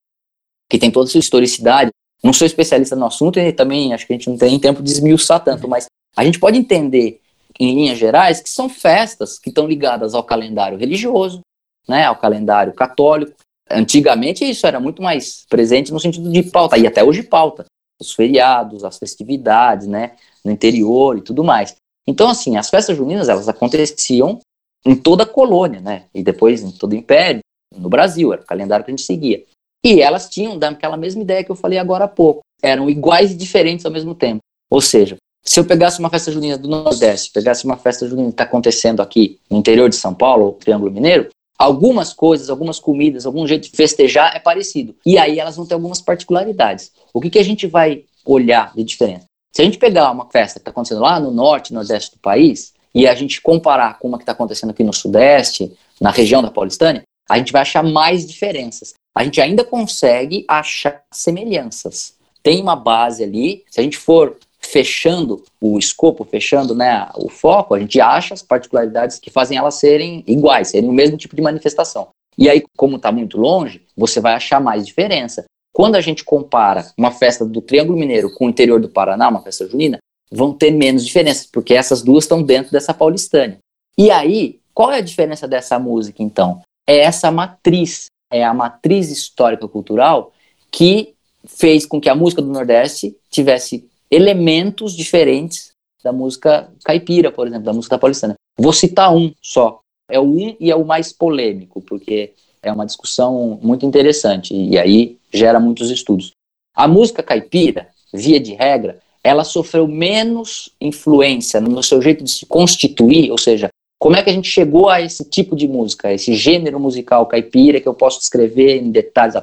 que 0.68 0.78
tem 0.78 0.90
toda 0.90 1.08
a 1.08 1.10
sua 1.10 1.20
historicidade. 1.20 1.90
Não 2.22 2.32
sou 2.32 2.46
especialista 2.46 2.94
no 2.94 3.06
assunto 3.06 3.38
e 3.38 3.52
também 3.52 3.94
acho 3.94 4.06
que 4.06 4.12
a 4.12 4.16
gente 4.16 4.28
não 4.28 4.36
tem 4.36 4.58
tempo 4.58 4.82
de 4.82 4.90
esmiuçar 4.90 5.42
tanto, 5.42 5.66
mas 5.66 5.86
a 6.16 6.24
gente 6.24 6.38
pode 6.38 6.58
entender, 6.58 7.20
em 7.58 7.74
linhas 7.74 7.98
gerais, 7.98 8.40
que 8.40 8.48
são 8.48 8.68
festas 8.68 9.38
que 9.38 9.48
estão 9.48 9.66
ligadas 9.66 10.14
ao 10.14 10.22
calendário 10.22 10.78
religioso, 10.78 11.40
né? 11.88 12.04
Ao 12.04 12.16
calendário 12.16 12.72
católico, 12.72 13.34
Antigamente 13.70 14.44
isso 14.44 14.66
era 14.66 14.80
muito 14.80 15.00
mais 15.00 15.46
presente 15.48 15.92
no 15.92 16.00
sentido 16.00 16.28
de 16.28 16.42
pauta, 16.42 16.76
e 16.76 16.86
até 16.86 17.04
hoje 17.04 17.22
pauta. 17.22 17.64
Os 18.00 18.12
feriados, 18.12 18.82
as 18.82 18.98
festividades, 18.98 19.86
né, 19.86 20.16
no 20.44 20.50
interior 20.50 21.16
e 21.16 21.20
tudo 21.20 21.44
mais. 21.44 21.76
Então, 22.06 22.28
assim, 22.28 22.56
as 22.56 22.70
festas 22.70 22.96
juninas, 22.96 23.28
elas 23.28 23.48
aconteciam 23.48 24.40
em 24.84 24.96
toda 24.96 25.24
a 25.24 25.26
colônia, 25.26 25.80
né, 25.80 26.04
e 26.14 26.22
depois 26.22 26.62
em 26.62 26.70
todo 26.70 26.92
o 26.92 26.96
império, 26.96 27.40
no 27.74 27.88
Brasil, 27.88 28.32
era 28.32 28.42
o 28.42 28.46
calendário 28.46 28.84
que 28.84 28.90
a 28.90 28.96
gente 28.96 29.04
seguia. 29.04 29.44
E 29.84 30.00
elas 30.00 30.28
tinham 30.28 30.58
daquela 30.58 30.96
mesma 30.96 31.22
ideia 31.22 31.44
que 31.44 31.50
eu 31.50 31.56
falei 31.56 31.78
agora 31.78 32.04
há 32.04 32.08
pouco. 32.08 32.40
Eram 32.62 32.90
iguais 32.90 33.32
e 33.32 33.36
diferentes 33.36 33.86
ao 33.86 33.92
mesmo 33.92 34.14
tempo. 34.14 34.40
Ou 34.70 34.80
seja, 34.80 35.16
se 35.42 35.58
eu 35.58 35.64
pegasse 35.64 35.98
uma 36.00 36.10
festa 36.10 36.30
junina 36.30 36.58
do 36.58 36.68
Nordeste, 36.68 37.30
pegasse 37.32 37.64
uma 37.64 37.76
festa 37.76 38.06
junina 38.06 38.28
que 38.28 38.34
está 38.34 38.44
acontecendo 38.44 39.00
aqui 39.00 39.38
no 39.48 39.56
interior 39.56 39.88
de 39.88 39.96
São 39.96 40.14
Paulo, 40.14 40.52
Triângulo 40.52 40.90
Mineiro, 40.90 41.30
algumas 41.58 42.12
coisas, 42.12 42.50
algumas 42.50 42.78
comidas, 42.78 43.24
algum 43.24 43.46
jeito 43.46 43.70
de 43.70 43.76
festejar 43.76 44.36
é 44.36 44.38
parecido. 44.38 44.94
E 45.04 45.16
aí 45.16 45.38
elas 45.38 45.56
vão 45.56 45.66
ter 45.66 45.74
algumas 45.74 46.00
particularidades. 46.00 46.92
O 47.12 47.20
que, 47.20 47.30
que 47.30 47.38
a 47.38 47.44
gente 47.44 47.66
vai 47.66 48.04
olhar 48.24 48.72
de 48.74 48.84
diferença? 48.84 49.29
Se 49.52 49.62
a 49.62 49.64
gente 49.64 49.78
pegar 49.78 50.10
uma 50.10 50.26
festa 50.30 50.58
que 50.58 50.62
está 50.62 50.70
acontecendo 50.70 51.00
lá 51.00 51.18
no 51.18 51.30
norte, 51.30 51.74
nordeste 51.74 52.12
do 52.12 52.18
país, 52.20 52.72
e 52.94 53.06
a 53.06 53.14
gente 53.14 53.40
comparar 53.40 53.98
com 53.98 54.08
uma 54.08 54.18
que 54.18 54.22
está 54.22 54.32
acontecendo 54.32 54.70
aqui 54.70 54.84
no 54.84 54.92
sudeste, 54.92 55.76
na 56.00 56.10
região 56.10 56.42
da 56.42 56.50
Paulistânia, 56.50 57.02
a 57.28 57.38
gente 57.38 57.52
vai 57.52 57.62
achar 57.62 57.82
mais 57.82 58.26
diferenças. 58.26 58.94
A 59.14 59.24
gente 59.24 59.40
ainda 59.40 59.64
consegue 59.64 60.44
achar 60.48 61.02
semelhanças. 61.12 62.14
Tem 62.42 62.60
uma 62.60 62.74
base 62.74 63.22
ali, 63.22 63.64
se 63.70 63.80
a 63.80 63.82
gente 63.82 63.96
for 63.96 64.36
fechando 64.58 65.42
o 65.60 65.78
escopo, 65.78 66.24
fechando 66.24 66.74
né, 66.74 67.08
o 67.16 67.28
foco, 67.28 67.74
a 67.74 67.80
gente 67.80 68.00
acha 68.00 68.34
as 68.34 68.42
particularidades 68.42 69.18
que 69.18 69.30
fazem 69.30 69.56
elas 69.56 69.74
serem 69.76 70.22
iguais, 70.26 70.68
serem 70.68 70.88
o 70.88 70.92
mesmo 70.92 71.16
tipo 71.16 71.34
de 71.34 71.42
manifestação. 71.42 72.08
E 72.36 72.48
aí, 72.48 72.62
como 72.76 72.96
está 72.96 73.10
muito 73.10 73.38
longe, 73.38 73.82
você 73.96 74.20
vai 74.20 74.34
achar 74.34 74.60
mais 74.60 74.86
diferença. 74.86 75.44
Quando 75.80 75.94
a 75.94 76.00
gente 76.02 76.22
compara 76.24 76.92
uma 76.94 77.10
festa 77.10 77.42
do 77.42 77.62
Triângulo 77.62 77.98
Mineiro 77.98 78.30
com 78.34 78.44
o 78.44 78.50
interior 78.50 78.78
do 78.78 78.90
Paraná, 78.90 79.30
uma 79.30 79.40
festa 79.40 79.66
junina, 79.66 79.96
vão 80.30 80.52
ter 80.52 80.70
menos 80.70 81.06
diferenças, 81.06 81.46
porque 81.46 81.72
essas 81.72 82.02
duas 82.02 82.24
estão 82.24 82.42
dentro 82.42 82.70
dessa 82.70 82.92
paulistânia. 82.92 83.56
E 83.96 84.10
aí, 84.10 84.60
qual 84.74 84.92
é 84.92 84.98
a 84.98 85.00
diferença 85.00 85.48
dessa 85.48 85.78
música, 85.78 86.22
então? 86.22 86.60
É 86.86 86.98
essa 86.98 87.30
matriz, 87.30 88.08
é 88.30 88.44
a 88.44 88.52
matriz 88.52 89.10
histórica-cultural 89.10 90.34
que 90.70 91.14
fez 91.46 91.86
com 91.86 91.98
que 91.98 92.10
a 92.10 92.14
música 92.14 92.42
do 92.42 92.52
Nordeste 92.52 93.16
tivesse 93.30 93.88
elementos 94.10 94.94
diferentes 94.94 95.72
da 96.04 96.12
música 96.12 96.70
caipira, 96.84 97.32
por 97.32 97.46
exemplo, 97.46 97.64
da 97.64 97.72
música 97.72 97.98
paulistana. 97.98 98.34
Vou 98.58 98.74
citar 98.74 99.16
um 99.16 99.32
só. 99.40 99.80
É 100.10 100.20
o 100.20 100.24
um 100.24 100.54
e 100.60 100.70
é 100.70 100.76
o 100.76 100.84
mais 100.84 101.10
polêmico, 101.10 101.80
porque 101.80 102.34
é 102.62 102.70
uma 102.70 102.84
discussão 102.84 103.58
muito 103.62 103.86
interessante 103.86 104.54
e 104.54 104.78
aí 104.78 105.18
gera 105.32 105.60
muitos 105.60 105.90
estudos. 105.90 106.32
A 106.74 106.86
música 106.88 107.22
caipira, 107.22 107.88
via 108.12 108.40
de 108.40 108.54
regra, 108.54 109.00
ela 109.22 109.44
sofreu 109.44 109.86
menos 109.86 110.70
influência 110.80 111.60
no 111.60 111.82
seu 111.82 112.00
jeito 112.00 112.24
de 112.24 112.30
se 112.30 112.46
constituir, 112.46 113.30
ou 113.30 113.38
seja, 113.38 113.68
como 114.00 114.16
é 114.16 114.22
que 114.22 114.30
a 114.30 114.32
gente 114.32 114.48
chegou 114.48 114.88
a 114.88 115.00
esse 115.00 115.24
tipo 115.24 115.54
de 115.54 115.68
música, 115.68 116.12
esse 116.12 116.34
gênero 116.34 116.80
musical 116.80 117.26
caipira 117.26 117.80
que 117.80 117.88
eu 117.88 117.92
posso 117.92 118.18
descrever 118.18 118.80
em 118.80 118.90
detalhes? 118.90 119.34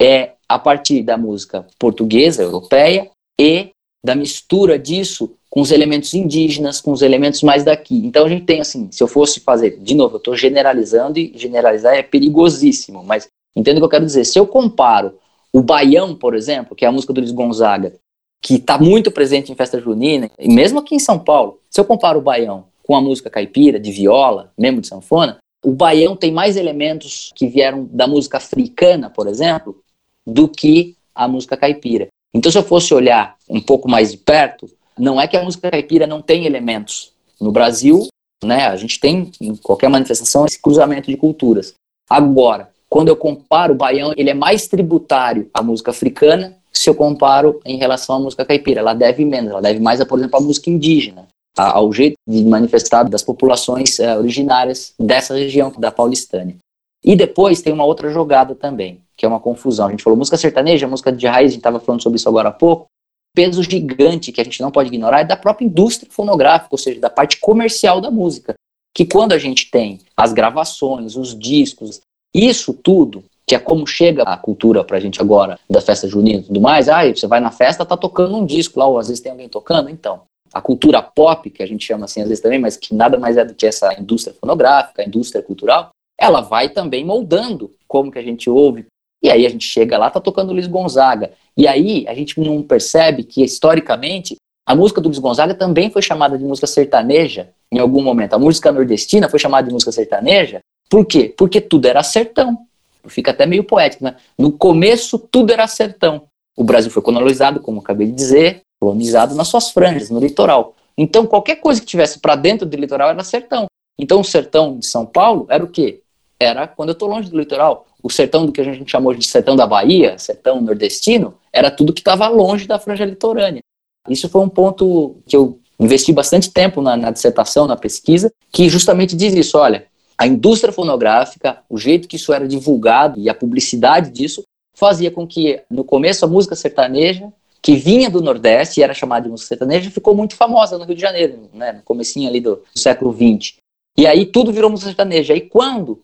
É 0.00 0.32
a 0.48 0.58
partir 0.58 1.02
da 1.02 1.18
música 1.18 1.66
portuguesa, 1.78 2.42
europeia 2.42 3.10
e 3.38 3.70
da 4.04 4.14
mistura 4.14 4.78
disso 4.78 5.32
com 5.50 5.60
os 5.60 5.70
elementos 5.70 6.14
indígenas, 6.14 6.80
com 6.80 6.92
os 6.92 7.02
elementos 7.02 7.42
mais 7.42 7.64
daqui. 7.64 7.96
Então 8.06 8.24
a 8.24 8.28
gente 8.28 8.44
tem 8.44 8.60
assim, 8.60 8.88
se 8.90 9.02
eu 9.02 9.08
fosse 9.08 9.40
fazer, 9.40 9.78
de 9.78 9.94
novo, 9.94 10.16
eu 10.16 10.18
estou 10.18 10.36
generalizando 10.36 11.18
e 11.18 11.32
generalizar 11.34 11.94
é 11.94 12.02
perigosíssimo, 12.02 13.02
mas 13.02 13.28
entendo 13.54 13.76
o 13.76 13.80
que 13.80 13.84
eu 13.84 13.90
quero 13.90 14.06
dizer. 14.06 14.24
Se 14.24 14.38
eu 14.38 14.46
comparo 14.46 15.14
o 15.56 15.62
Baião, 15.62 16.14
por 16.14 16.34
exemplo, 16.34 16.76
que 16.76 16.84
é 16.84 16.88
a 16.88 16.92
música 16.92 17.14
do 17.14 17.20
Luiz 17.20 17.32
Gonzaga, 17.32 17.94
que 18.42 18.56
está 18.56 18.76
muito 18.76 19.10
presente 19.10 19.50
em 19.50 19.54
festa 19.54 19.80
junina, 19.80 20.30
e 20.38 20.52
mesmo 20.52 20.80
aqui 20.80 20.94
em 20.94 20.98
São 20.98 21.18
Paulo, 21.18 21.62
se 21.70 21.80
eu 21.80 21.84
comparo 21.86 22.18
o 22.18 22.22
Baião 22.22 22.66
com 22.82 22.94
a 22.94 23.00
música 23.00 23.30
caipira, 23.30 23.80
de 23.80 23.90
viola, 23.90 24.52
mesmo 24.58 24.82
de 24.82 24.86
sanfona, 24.86 25.38
o 25.64 25.72
Baião 25.72 26.14
tem 26.14 26.30
mais 26.30 26.58
elementos 26.58 27.32
que 27.34 27.46
vieram 27.46 27.88
da 27.90 28.06
música 28.06 28.36
africana, 28.36 29.08
por 29.08 29.26
exemplo, 29.26 29.82
do 30.26 30.46
que 30.46 30.94
a 31.14 31.26
música 31.26 31.56
caipira. 31.56 32.08
Então, 32.34 32.52
se 32.52 32.58
eu 32.58 32.62
fosse 32.62 32.92
olhar 32.92 33.34
um 33.48 33.62
pouco 33.62 33.88
mais 33.88 34.12
de 34.12 34.18
perto, 34.18 34.68
Não 34.98 35.20
é 35.20 35.28
que 35.28 35.36
a 35.36 35.42
música 35.42 35.70
caipira 35.70 36.06
não 36.06 36.22
tem 36.22 36.46
elementos. 36.46 37.12
No 37.38 37.52
Brasil, 37.52 38.06
né, 38.42 38.66
a 38.66 38.76
gente 38.76 38.98
tem 38.98 39.30
em 39.40 39.54
qualquer 39.54 39.90
manifestação 39.90 40.46
esse 40.46 40.60
cruzamento 40.60 41.10
de 41.10 41.16
culturas. 41.16 41.74
Agora, 42.08 42.70
quando 42.88 43.08
eu 43.08 43.16
comparo 43.16 43.74
o 43.74 43.76
baião, 43.76 44.12
ele 44.16 44.30
é 44.30 44.34
mais 44.34 44.68
tributário 44.68 45.50
à 45.52 45.62
música 45.62 45.90
africana 45.90 46.56
se 46.72 46.90
eu 46.90 46.94
comparo 46.94 47.60
em 47.64 47.78
relação 47.78 48.16
à 48.16 48.20
música 48.20 48.44
caipira. 48.44 48.80
Ela 48.80 48.94
deve 48.94 49.24
menos, 49.24 49.50
ela 49.50 49.62
deve 49.62 49.80
mais, 49.80 50.02
por 50.04 50.18
exemplo, 50.18 50.38
à 50.38 50.40
música 50.40 50.70
indígena, 50.70 51.26
ao 51.56 51.92
jeito 51.92 52.16
de 52.28 52.44
manifestar 52.44 53.04
das 53.04 53.22
populações 53.22 53.98
uh, 53.98 54.18
originárias 54.18 54.94
dessa 54.98 55.34
região, 55.34 55.72
da 55.78 55.90
Paulistânia. 55.90 56.56
E 57.04 57.16
depois 57.16 57.62
tem 57.62 57.72
uma 57.72 57.84
outra 57.84 58.10
jogada 58.10 58.54
também, 58.54 59.00
que 59.16 59.24
é 59.24 59.28
uma 59.28 59.40
confusão. 59.40 59.86
A 59.86 59.90
gente 59.90 60.02
falou 60.02 60.18
música 60.18 60.36
sertaneja, 60.36 60.86
música 60.86 61.12
de 61.12 61.26
raiz, 61.26 61.50
a 61.50 61.52
gente 61.52 61.60
estava 61.60 61.80
falando 61.80 62.02
sobre 62.02 62.18
isso 62.18 62.28
agora 62.28 62.50
há 62.50 62.52
pouco. 62.52 62.86
Peso 63.34 63.62
gigante 63.62 64.32
que 64.32 64.40
a 64.40 64.44
gente 64.44 64.60
não 64.60 64.70
pode 64.70 64.88
ignorar 64.88 65.20
é 65.20 65.24
da 65.24 65.36
própria 65.36 65.66
indústria 65.66 66.10
fonográfica, 66.10 66.68
ou 66.72 66.78
seja, 66.78 67.00
da 67.00 67.10
parte 67.10 67.38
comercial 67.38 68.00
da 68.00 68.10
música. 68.10 68.54
Que 68.94 69.04
quando 69.04 69.32
a 69.32 69.38
gente 69.38 69.70
tem 69.70 70.00
as 70.16 70.32
gravações, 70.32 71.16
os 71.16 71.38
discos, 71.38 72.00
isso 72.44 72.74
tudo 72.74 73.24
que 73.46 73.54
é 73.54 73.58
como 73.58 73.86
chega 73.86 74.24
a 74.24 74.36
cultura 74.36 74.82
pra 74.82 74.98
gente 74.98 75.20
agora, 75.20 75.58
da 75.70 75.80
festa 75.80 76.08
junina 76.08 76.40
e 76.40 76.42
tudo 76.42 76.60
mais. 76.60 76.88
Ah, 76.88 77.08
você 77.08 77.28
vai 77.28 77.38
na 77.38 77.52
festa, 77.52 77.86
tá 77.86 77.96
tocando 77.96 78.36
um 78.36 78.44
disco 78.44 78.80
lá, 78.80 78.86
ou 78.86 78.98
às 78.98 79.06
vezes 79.06 79.22
tem 79.22 79.30
alguém 79.30 79.48
tocando. 79.48 79.88
Então, 79.88 80.22
a 80.52 80.60
cultura 80.60 81.00
pop, 81.00 81.48
que 81.48 81.62
a 81.62 81.66
gente 81.66 81.84
chama 81.84 82.06
assim 82.06 82.20
às 82.20 82.28
vezes 82.28 82.42
também, 82.42 82.58
mas 82.58 82.76
que 82.76 82.92
nada 82.92 83.18
mais 83.18 83.36
é 83.36 83.44
do 83.44 83.54
que 83.54 83.64
essa 83.64 83.94
indústria 83.94 84.34
fonográfica, 84.40 85.04
indústria 85.04 85.42
cultural, 85.42 85.90
ela 86.18 86.40
vai 86.40 86.70
também 86.70 87.04
moldando 87.04 87.70
como 87.86 88.10
que 88.10 88.18
a 88.18 88.22
gente 88.22 88.50
ouve. 88.50 88.86
E 89.22 89.30
aí 89.30 89.46
a 89.46 89.48
gente 89.48 89.66
chega 89.66 89.96
lá, 89.96 90.10
tá 90.10 90.20
tocando 90.20 90.52
Luiz 90.52 90.66
Gonzaga. 90.66 91.30
E 91.56 91.68
aí 91.68 92.04
a 92.08 92.14
gente 92.14 92.40
não 92.40 92.62
percebe 92.62 93.22
que, 93.22 93.44
historicamente, 93.44 94.36
a 94.66 94.74
música 94.74 95.00
do 95.00 95.08
Luiz 95.08 95.18
Gonzaga 95.18 95.54
também 95.54 95.90
foi 95.90 96.02
chamada 96.02 96.36
de 96.36 96.44
música 96.44 96.66
sertaneja 96.66 97.50
em 97.70 97.78
algum 97.78 98.02
momento. 98.02 98.34
A 98.34 98.38
música 98.38 98.72
nordestina 98.72 99.28
foi 99.28 99.38
chamada 99.38 99.68
de 99.68 99.72
música 99.72 99.92
sertaneja. 99.92 100.60
Por 100.88 101.04
quê? 101.04 101.34
Porque 101.36 101.60
tudo 101.60 101.86
era 101.86 102.02
sertão 102.02 102.66
fica 103.08 103.30
até 103.30 103.46
meio 103.46 103.64
poético, 103.64 104.04
né? 104.04 104.16
No 104.38 104.52
começo 104.52 105.18
tudo 105.18 105.52
era 105.52 105.66
sertão. 105.66 106.24
O 106.56 106.64
Brasil 106.64 106.90
foi 106.90 107.02
colonizado, 107.02 107.60
como 107.60 107.80
acabei 107.80 108.06
de 108.06 108.12
dizer, 108.12 108.62
colonizado 108.80 109.34
nas 109.34 109.48
suas 109.48 109.70
franjas, 109.70 110.10
no 110.10 110.20
litoral. 110.20 110.74
Então 110.96 111.26
qualquer 111.26 111.56
coisa 111.56 111.80
que 111.80 111.86
tivesse 111.86 112.18
para 112.18 112.36
dentro 112.36 112.66
do 112.66 112.76
litoral 112.76 113.10
era 113.10 113.22
sertão. 113.22 113.66
Então 113.98 114.20
o 114.20 114.24
sertão 114.24 114.78
de 114.78 114.86
São 114.86 115.04
Paulo 115.04 115.46
era 115.48 115.62
o 115.62 115.68
quê? 115.68 116.00
Era 116.38 116.66
quando 116.66 116.90
eu 116.90 116.94
estou 116.94 117.08
longe 117.08 117.30
do 117.30 117.38
litoral. 117.38 117.86
O 118.02 118.10
sertão 118.10 118.46
do 118.46 118.52
que 118.52 118.60
a 118.60 118.64
gente 118.64 118.90
chamou 118.90 119.14
de 119.14 119.26
sertão 119.26 119.56
da 119.56 119.66
Bahia, 119.66 120.18
sertão 120.18 120.60
nordestino, 120.60 121.34
era 121.52 121.70
tudo 121.70 121.92
que 121.92 122.00
estava 122.00 122.28
longe 122.28 122.66
da 122.66 122.78
franja 122.78 123.04
litorânea. 123.04 123.60
Isso 124.08 124.28
foi 124.28 124.42
um 124.42 124.48
ponto 124.48 125.16
que 125.26 125.36
eu 125.36 125.58
investi 125.78 126.12
bastante 126.12 126.50
tempo 126.50 126.80
na, 126.80 126.96
na 126.96 127.10
dissertação, 127.10 127.66
na 127.66 127.76
pesquisa, 127.76 128.30
que 128.52 128.68
justamente 128.68 129.16
diz 129.16 129.34
isso. 129.34 129.58
Olha, 129.58 129.86
a 130.18 130.26
indústria 130.26 130.72
fonográfica, 130.72 131.62
o 131.68 131.78
jeito 131.78 132.08
que 132.08 132.16
isso 132.16 132.32
era 132.32 132.48
divulgado 132.48 133.20
e 133.20 133.28
a 133.28 133.34
publicidade 133.34 134.10
disso 134.10 134.42
fazia 134.74 135.10
com 135.10 135.26
que, 135.26 135.62
no 135.70 135.84
começo, 135.84 136.24
a 136.24 136.28
música 136.28 136.54
sertaneja, 136.54 137.32
que 137.62 137.74
vinha 137.76 138.08
do 138.08 138.22
Nordeste 138.22 138.80
e 138.80 138.82
era 138.82 138.94
chamada 138.94 139.24
de 139.24 139.30
música 139.30 139.48
sertaneja, 139.48 139.90
ficou 139.90 140.14
muito 140.14 140.36
famosa 140.36 140.78
no 140.78 140.84
Rio 140.84 140.94
de 140.94 141.00
Janeiro, 141.00 141.50
né, 141.52 141.72
no 141.72 141.82
comecinho 141.82 142.28
ali 142.28 142.40
do, 142.40 142.56
do 142.56 142.78
século 142.78 143.12
XX. 143.12 143.56
E 143.96 144.06
aí 144.06 144.26
tudo 144.26 144.52
virou 144.52 144.70
música 144.70 144.90
sertaneja. 144.90 145.34
E 145.34 145.40
quando 145.40 146.02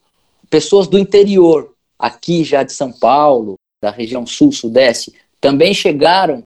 pessoas 0.50 0.88
do 0.88 0.98
interior, 0.98 1.74
aqui 1.98 2.42
já 2.42 2.62
de 2.62 2.72
São 2.72 2.90
Paulo, 2.90 3.54
da 3.82 3.90
região 3.90 4.26
sul-sudeste, 4.26 5.14
também 5.40 5.74
chegaram 5.74 6.42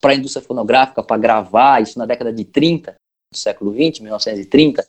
para 0.00 0.12
a 0.12 0.14
indústria 0.14 0.44
fonográfica 0.44 1.02
para 1.02 1.16
gravar, 1.16 1.82
isso 1.82 1.98
na 1.98 2.06
década 2.06 2.32
de 2.32 2.44
30 2.44 2.94
do 3.32 3.38
século 3.38 3.72
20, 3.72 4.02
1930, 4.02 4.86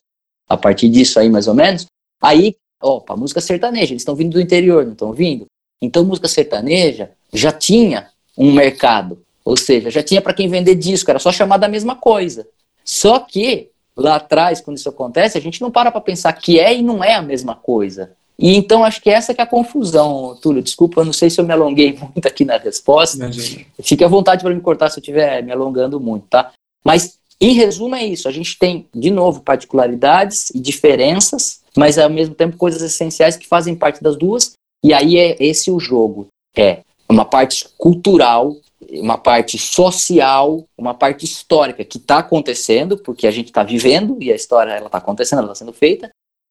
a 0.50 0.58
partir 0.58 0.90
disso 0.90 1.20
aí 1.20 1.30
mais 1.30 1.48
ou 1.48 1.54
menos, 1.54 1.86
Aí, 2.24 2.56
opa, 2.82 3.18
música 3.18 3.42
sertaneja, 3.42 3.92
eles 3.92 4.02
estão 4.02 4.16
vindo 4.16 4.32
do 4.32 4.42
interior, 4.42 4.86
não 4.86 4.94
estão 4.94 5.12
vindo? 5.12 5.46
Então, 5.82 6.06
música 6.06 6.30
sertaneja 6.30 7.12
já 7.34 7.52
tinha 7.52 8.08
um 8.38 8.54
mercado, 8.54 9.22
ou 9.44 9.58
seja, 9.58 9.92
já 9.92 10.02
tinha 10.02 10.22
para 10.22 10.34
quem 10.34 10.48
vender 10.48 10.76
disco, 10.76 11.12
era 11.12 11.20
só 11.20 11.34
chamar 11.34 11.58
da 11.58 11.68
mesma 11.68 11.98
coisa. 11.98 12.48
Só 12.86 13.20
que 13.20 13.70
lá 13.96 14.16
atrás, 14.16 14.62
quando 14.62 14.78
isso 14.78 14.88
acontece, 14.88 15.38
a 15.38 15.42
gente 15.42 15.62
não 15.62 15.70
para 15.70 15.92
para 15.92 16.00
pensar 16.00 16.32
que 16.32 16.58
é 16.58 16.74
e 16.74 16.82
não 16.82 17.04
é 17.04 17.14
a 17.16 17.22
mesma 17.22 17.56
coisa. 17.56 18.12
E 18.40 18.56
então 18.56 18.86
acho 18.86 19.02
que 19.02 19.10
essa 19.10 19.34
que 19.34 19.42
é 19.42 19.44
a 19.44 19.48
confusão, 19.48 20.38
Túlio. 20.42 20.64
Desculpa, 20.64 21.04
não 21.04 21.14
sei 21.14 21.30
se 21.30 21.42
eu 21.42 21.46
me 21.46 21.52
alonguei 21.52 21.92
muito 22.00 22.26
aqui 22.26 22.46
na 22.46 22.58
resposta. 22.58 23.18
Imagina. 23.18 23.66
Fique 23.82 24.04
à 24.04 24.08
vontade 24.08 24.44
para 24.44 24.54
me 24.54 24.62
cortar 24.62 24.90
se 24.90 24.98
eu 24.98 25.02
estiver 25.02 25.44
me 25.44 25.52
alongando 25.52 26.00
muito, 26.00 26.26
tá? 26.28 26.52
Mas, 26.84 27.18
em 27.40 27.54
resumo, 27.54 27.96
é 27.96 28.06
isso. 28.06 28.28
A 28.30 28.32
gente 28.32 28.58
tem, 28.58 28.88
de 28.94 29.12
novo, 29.12 29.42
particularidades 29.42 30.50
e 30.52 30.60
diferenças 30.60 31.63
mas 31.78 31.98
ao 31.98 32.10
mesmo 32.10 32.36
tempo 32.36 32.58
coisas 32.58 32.82
essenciais 32.82 33.36
que 33.36 33.48
fazem 33.48 33.76
parte 33.76 34.02
das 34.02 34.16
duas. 34.16 34.54
E 34.84 34.94
aí 34.94 35.18
é 35.18 35.36
esse 35.40 35.72
o 35.72 35.80
jogo. 35.80 36.28
É 36.56 36.82
uma 37.10 37.26
parte 37.26 37.68
cultural, 37.78 38.56
uma 38.92 39.18
parte 39.18 39.58
social, 39.58 40.66
uma 40.78 40.94
parte 40.94 41.26
histórica 41.26 41.84
que 41.84 41.98
está 41.98 42.20
acontecendo, 42.20 42.98
porque 42.98 43.28
a 43.28 43.32
gente 43.32 43.48
está 43.48 43.64
vivendo 43.64 44.18
e 44.22 44.32
a 44.32 44.36
história 44.36 44.72
ela 44.72 44.88
está 44.88 44.98
acontecendo, 44.98 45.40
ela 45.40 45.52
está 45.52 45.66
sendo 45.66 45.74
feita. 45.74 46.10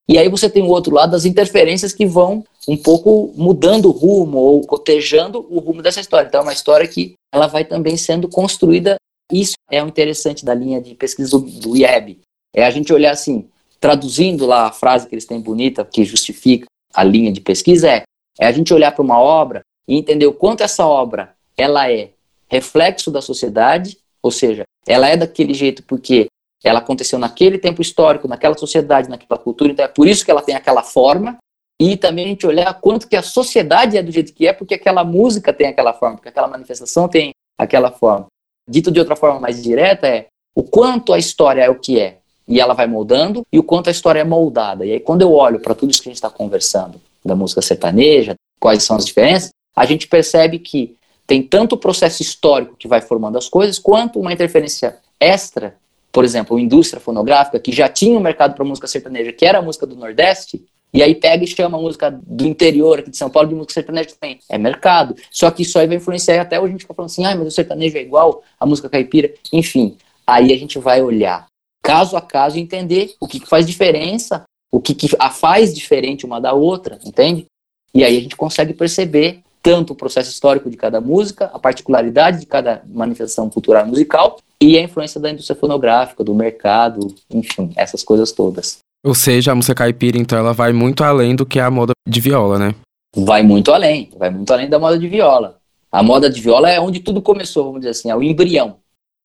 E 0.08 0.18
aí 0.18 0.28
você 0.28 0.50
tem 0.50 0.62
o 0.62 0.68
outro 0.68 0.94
lado 0.94 1.12
das 1.12 1.24
interferências 1.24 1.92
que 1.92 2.04
vão 2.04 2.44
um 2.66 2.76
pouco 2.76 3.32
mudando 3.37 3.87
o 3.87 3.92
rumo 3.92 4.38
ou 4.38 4.66
cotejando 4.66 5.46
o 5.48 5.61
rumo 5.61 5.80
dessa 5.80 6.00
história. 6.00 6.26
Então 6.26 6.40
é 6.40 6.42
uma 6.42 6.52
história 6.52 6.87
que 6.88 7.14
ela 7.32 7.46
vai 7.46 7.64
também 7.64 7.96
sendo 7.96 8.28
construída. 8.28 8.96
Isso 9.32 9.54
é 9.70 9.82
o 9.82 9.87
interessante 9.87 10.44
da 10.44 10.54
linha 10.54 10.80
de 10.80 10.94
pesquisa 10.94 11.30
do, 11.30 11.40
do 11.40 11.76
IEB. 11.76 12.20
É 12.54 12.64
a 12.64 12.70
gente 12.70 12.92
olhar 12.92 13.12
assim, 13.12 13.48
traduzindo 13.83 14.47
lá 14.47 14.68
a 14.68 14.73
frase 14.73 15.09
que 15.09 15.14
eles 15.14 15.27
têm 15.27 15.40
bonita, 15.40 15.85
que 15.85 16.05
justifica 16.05 16.66
a 16.95 17.03
linha 17.03 17.33
de 17.33 17.40
pesquisa, 17.40 17.88
é, 17.90 18.05
é 18.38 18.47
a 18.47 18.53
gente 18.53 18.73
olhar 18.73 18.92
para 18.92 19.03
uma 19.03 19.18
obra 19.18 19.62
e 19.88 19.99
entender 19.99 20.25
o 20.25 20.33
quanto 20.33 20.62
essa 20.62 20.87
obra 20.87 21.35
ela 21.57 21.90
é 21.90 22.11
reflexo 22.49 23.11
da 23.11 23.21
sociedade, 23.21 23.99
ou 24.23 24.31
seja, 24.31 24.62
ela 24.87 25.09
é 25.09 25.16
daquele 25.16 25.53
jeito 25.53 25.83
porque 25.83 26.29
ela 26.62 26.79
aconteceu 26.79 27.18
naquele 27.18 27.59
tempo 27.59 27.83
histórico, 27.83 28.29
naquela 28.29 28.57
sociedade, 28.57 29.09
naquela 29.09 29.37
cultura, 29.37 29.73
então 29.73 29.85
é 29.85 29.88
por 29.88 30.07
isso 30.07 30.25
que 30.25 30.31
ela 30.31 30.42
tem 30.42 30.55
aquela 30.55 30.85
forma, 30.85 31.38
e 31.81 31.97
também 31.97 32.27
a 32.27 32.29
gente 32.29 32.47
olhar 32.47 32.73
quanto 32.75 33.09
que 33.09 33.16
a 33.16 33.23
sociedade 33.23 33.99
é 33.99 34.03
do 34.03 34.12
jeito 34.12 34.33
que 34.33 34.47
é, 34.47 34.53
porque 34.53 34.75
aquela 34.75 35.03
música 35.03 35.53
tem 35.53 35.66
aquela 35.66 35.92
forma, 35.92 36.16
porque 36.16 36.29
aquela 36.29 36.47
manifestação 36.47 37.09
tem 37.09 37.33
aquela 37.59 37.90
forma. 37.90 38.27
Dito 38.68 38.92
de 38.92 39.01
outra 39.01 39.16
forma 39.16 39.40
mais 39.40 39.61
direta, 39.61 40.07
é 40.07 40.27
o 40.55 40.62
quanto 40.62 41.12
a 41.12 41.18
história 41.18 41.62
é 41.62 41.68
o 41.68 41.81
que 41.81 41.99
é, 41.99 42.21
e 42.46 42.61
ela 42.61 42.74
vai 42.74 42.87
moldando, 42.87 43.42
e 43.52 43.59
o 43.59 43.62
quanto 43.62 43.88
a 43.88 43.90
história 43.90 44.20
é 44.20 44.24
moldada. 44.24 44.85
E 44.85 44.92
aí, 44.92 45.00
quando 45.00 45.22
eu 45.22 45.33
olho 45.33 45.61
para 45.61 45.74
tudo 45.74 45.90
isso 45.90 46.02
que 46.02 46.09
a 46.09 46.11
gente 46.11 46.16
está 46.16 46.31
conversando, 46.31 47.00
da 47.24 47.35
música 47.35 47.62
sertaneja, 47.62 48.35
quais 48.59 48.83
são 48.83 48.96
as 48.96 49.05
diferenças, 49.05 49.50
a 49.74 49.87
gente 49.87 50.09
percebe 50.09 50.59
que 50.59 50.96
tem 51.26 51.42
tanto 51.42 51.74
o 51.74 51.78
processo 51.78 52.22
histórico 52.22 52.76
que 52.76 52.88
vai 52.88 53.00
formando 53.00 53.38
as 53.38 53.48
coisas, 53.48 53.78
quanto 53.78 54.20
uma 54.20 54.33
interferência 54.33 54.98
extra, 55.18 55.76
por 56.11 56.24
exemplo, 56.24 56.57
a 56.57 56.61
indústria 56.61 57.00
fonográfica, 57.00 57.59
que 57.59 57.72
já 57.72 57.88
tinha 57.88 58.18
um 58.18 58.20
mercado 58.20 58.55
para 58.55 58.64
música 58.64 58.87
sertaneja, 58.87 59.33
que 59.33 59.46
era 59.46 59.59
a 59.59 59.62
música 59.62 59.87
do 59.87 59.96
Nordeste, 59.96 60.64
e 60.92 61.02
aí 61.02 61.14
pega 61.14 61.42
e 61.42 61.46
chama 61.46 61.78
a 61.78 61.81
música 61.81 62.11
do 62.11 62.46
interior 62.46 62.98
aqui 62.98 63.11
de 63.11 63.16
São 63.16 63.31
Paulo 63.31 63.48
de 63.48 63.55
música 63.55 63.72
sertaneja 63.72 64.11
também. 64.20 64.38
É 64.46 64.59
mercado. 64.59 65.16
Só 65.31 65.50
que 65.50 65.62
isso 65.62 65.78
aí 65.78 65.87
vai 65.87 65.96
influenciar 65.96 66.38
até 66.38 66.61
hoje 66.61 66.68
a 66.68 66.72
gente 66.72 66.83
fica 66.83 66.92
falando 66.92 67.11
assim, 67.11 67.24
ah, 67.24 67.35
mas 67.35 67.46
o 67.46 67.50
sertanejo 67.50 67.96
é 67.96 68.02
igual 68.02 68.42
a 68.61 68.66
música 68.66 68.90
caipira. 68.90 69.33
Enfim, 69.50 69.96
aí 70.26 70.52
a 70.52 70.59
gente 70.59 70.78
vai 70.78 71.00
olhar 71.00 71.46
caso 71.83 72.16
a 72.16 72.21
caso, 72.21 72.59
entender 72.59 73.14
o 73.21 73.27
que, 73.27 73.40
que 73.40 73.49
faz 73.49 73.66
diferença, 73.66 74.45
o 74.71 74.81
que, 74.81 74.95
que 74.95 75.09
a 75.18 75.31
faz 75.31 75.75
diferente 75.75 76.25
uma 76.25 76.40
da 76.40 76.53
outra, 76.53 76.99
entende? 77.05 77.47
E 77.95 78.05
aí 78.05 78.16
a 78.16 78.21
gente 78.21 78.37
consegue 78.37 78.73
perceber 78.73 79.40
tanto 79.62 79.92
o 79.92 79.97
processo 79.97 80.31
histórico 80.31 80.71
de 80.71 80.77
cada 80.77 81.01
música, 81.01 81.51
a 81.53 81.59
particularidade 81.59 82.40
de 82.40 82.47
cada 82.47 82.83
manifestação 82.87 83.49
cultural 83.49 83.87
musical 83.87 84.38
e 84.61 84.79
a 84.79 84.83
influência 84.83 85.21
da 85.21 85.31
indústria 85.31 85.59
fonográfica, 85.59 86.25
do 86.25 86.35
mercado, 86.35 87.14
enfim, 87.31 87.73
essas 87.77 88.03
coisas 88.03 88.33
todas. 88.33 88.79
Ou 89.05 89.14
seja, 89.14 89.53
a 89.53 89.55
música 89.55 89.75
caipira, 89.75 90.16
então, 90.16 90.38
ela 90.38 90.53
vai 90.53 90.73
muito 90.73 91.03
além 91.05 91.35
do 91.35 91.45
que 91.45 91.59
a 91.59 91.71
moda 91.71 91.92
de 92.09 92.21
viola, 92.21 92.59
né? 92.59 92.75
Vai 93.14 93.42
muito 93.42 93.73
além, 93.73 94.11
vai 94.16 94.31
muito 94.31 94.51
além 94.53 94.68
da 94.68 94.79
moda 94.79 94.99
de 94.99 95.09
viola. 95.09 95.59
A 95.90 96.03
moda 96.03 96.31
de 96.31 96.40
viola 96.40 96.71
é 96.71 96.81
onde 96.81 97.01
tudo 97.01 97.21
começou, 97.21 97.64
vamos 97.64 97.81
dizer 97.81 97.90
assim, 97.90 98.11
é 98.11 98.16
o 98.16 98.23
embrião. 98.23 98.77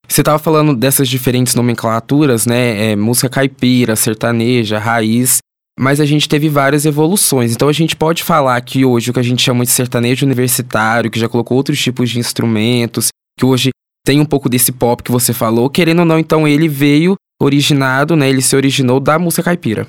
Você 0.08 0.22
estava 0.22 0.40
falando 0.40 0.76
dessas 0.76 1.10
diferentes 1.10 1.54
nomenclaturas, 1.54 2.46
né? 2.46 2.92
É, 2.92 2.96
música 2.96 3.30
caipira, 3.30 3.96
sertaneja, 3.96 4.80
raiz. 4.80 5.40
Mas 5.80 6.00
a 6.00 6.06
gente 6.06 6.28
teve 6.28 6.50
várias 6.50 6.86
evoluções. 6.86 7.54
Então 7.54 7.68
a 7.68 7.74
gente 7.74 7.96
pode 7.96 8.24
falar 8.24 8.60
que 8.62 8.84
hoje 8.84 9.12
o 9.12 9.14
que 9.14 9.20
a 9.20 9.24
gente 9.24 9.44
chama 9.44 9.64
de 9.64 9.70
sertanejo 9.70 10.26
universitário, 10.26 11.12
que 11.12 11.20
já 11.20 11.30
colocou 11.30 11.56
outros 11.56 11.80
tipos 11.80 12.10
de 12.10 12.18
instrumentos, 12.18 13.10
que 13.38 13.46
hoje 13.46 13.70
tem 14.04 14.20
um 14.20 14.26
pouco 14.26 14.50
desse 14.50 14.72
pop 14.72 15.04
que 15.04 15.12
você 15.12 15.34
falou, 15.34 15.70
querendo 15.70 16.00
ou 16.00 16.06
não, 16.06 16.18
então 16.18 16.48
ele 16.48 16.68
veio 16.68 17.16
originado, 17.40 18.16
né? 18.16 18.28
Ele 18.30 18.42
se 18.42 18.56
originou 18.56 19.00
da 19.00 19.20
música 19.20 19.44
caipira. 19.44 19.88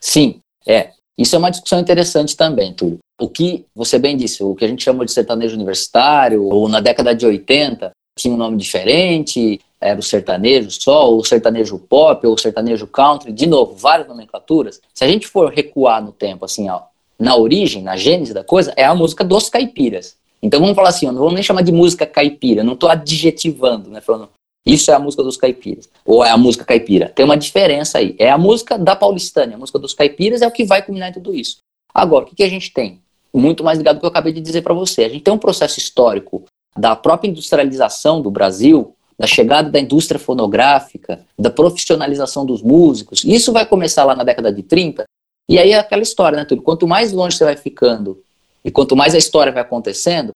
Sim, 0.00 0.38
é. 0.66 0.90
Isso 1.18 1.34
é 1.34 1.38
uma 1.38 1.50
discussão 1.50 1.80
interessante 1.80 2.36
também, 2.36 2.72
Túlio. 2.72 2.98
O 3.20 3.28
que 3.28 3.64
você 3.74 3.98
bem 3.98 4.16
disse, 4.16 4.42
o 4.42 4.54
que 4.54 4.64
a 4.64 4.68
gente 4.68 4.84
chama 4.84 5.04
de 5.04 5.12
sertanejo 5.12 5.56
universitário, 5.56 6.44
ou 6.44 6.68
na 6.68 6.80
década 6.80 7.14
de 7.14 7.24
80, 7.24 7.90
tinha 8.18 8.32
um 8.32 8.36
nome 8.36 8.56
diferente, 8.56 9.60
era 9.80 9.98
o 9.98 10.02
sertanejo 10.02 10.70
só, 10.70 11.10
ou 11.10 11.18
o 11.18 11.24
sertanejo 11.24 11.78
pop, 11.78 12.26
ou 12.26 12.34
o 12.34 12.38
sertanejo 12.38 12.86
country, 12.86 13.32
de 13.32 13.46
novo, 13.46 13.74
várias 13.74 14.08
nomenclaturas. 14.08 14.80
Se 14.94 15.04
a 15.04 15.08
gente 15.08 15.26
for 15.26 15.52
recuar 15.52 16.02
no 16.02 16.12
tempo, 16.12 16.44
assim, 16.44 16.68
ó, 16.70 16.82
na 17.18 17.36
origem, 17.36 17.82
na 17.82 17.96
gênese 17.96 18.32
da 18.32 18.42
coisa, 18.42 18.72
é 18.76 18.84
a 18.84 18.94
música 18.94 19.24
dos 19.24 19.48
caipiras. 19.48 20.16
Então 20.42 20.60
vamos 20.60 20.74
falar 20.74 20.90
assim, 20.90 21.06
ó, 21.06 21.12
não 21.12 21.20
vamos 21.20 21.34
nem 21.34 21.42
chamar 21.42 21.62
de 21.62 21.72
música 21.72 22.06
caipira, 22.06 22.62
não 22.62 22.74
estou 22.74 22.88
adjetivando, 22.88 23.90
né, 23.90 24.00
falando 24.00 24.28
isso 24.66 24.90
é 24.90 24.94
a 24.94 24.98
música 24.98 25.22
dos 25.22 25.36
caipiras, 25.36 25.90
ou 26.06 26.24
é 26.24 26.30
a 26.30 26.38
música 26.38 26.64
caipira. 26.64 27.10
Tem 27.10 27.24
uma 27.24 27.36
diferença 27.36 27.98
aí. 27.98 28.16
É 28.18 28.30
a 28.30 28.38
música 28.38 28.78
da 28.78 28.96
paulistânia, 28.96 29.56
a 29.56 29.58
música 29.58 29.78
dos 29.78 29.92
caipiras 29.92 30.40
é 30.40 30.46
o 30.46 30.50
que 30.50 30.64
vai 30.64 30.82
culminar 30.82 31.10
em 31.10 31.12
tudo 31.12 31.34
isso. 31.34 31.58
Agora, 31.92 32.24
o 32.24 32.28
que, 32.28 32.36
que 32.36 32.42
a 32.42 32.48
gente 32.48 32.72
tem? 32.72 32.98
Muito 33.32 33.62
mais 33.62 33.76
ligado 33.76 33.96
ao 33.96 34.00
que 34.00 34.06
eu 34.06 34.10
acabei 34.10 34.32
de 34.32 34.40
dizer 34.40 34.62
para 34.62 34.72
você. 34.72 35.04
A 35.04 35.08
gente 35.08 35.22
tem 35.22 35.34
um 35.34 35.38
processo 35.38 35.78
histórico 35.78 36.44
da 36.76 36.96
própria 36.96 37.28
industrialização 37.28 38.20
do 38.20 38.30
Brasil, 38.30 38.94
da 39.18 39.26
chegada 39.26 39.70
da 39.70 39.78
indústria 39.78 40.18
fonográfica, 40.18 41.24
da 41.38 41.50
profissionalização 41.50 42.44
dos 42.44 42.62
músicos. 42.62 43.24
Isso 43.24 43.52
vai 43.52 43.64
começar 43.64 44.04
lá 44.04 44.14
na 44.14 44.24
década 44.24 44.52
de 44.52 44.62
30. 44.62 45.04
E 45.48 45.58
aí 45.58 45.72
é 45.72 45.78
aquela 45.78 46.02
história, 46.02 46.36
né, 46.36 46.44
Túlio? 46.44 46.64
Quanto 46.64 46.86
mais 46.86 47.12
longe 47.12 47.36
você 47.36 47.44
vai 47.44 47.56
ficando 47.56 48.20
e 48.64 48.70
quanto 48.70 48.96
mais 48.96 49.14
a 49.14 49.18
história 49.18 49.52
vai 49.52 49.62
acontecendo, 49.62 50.32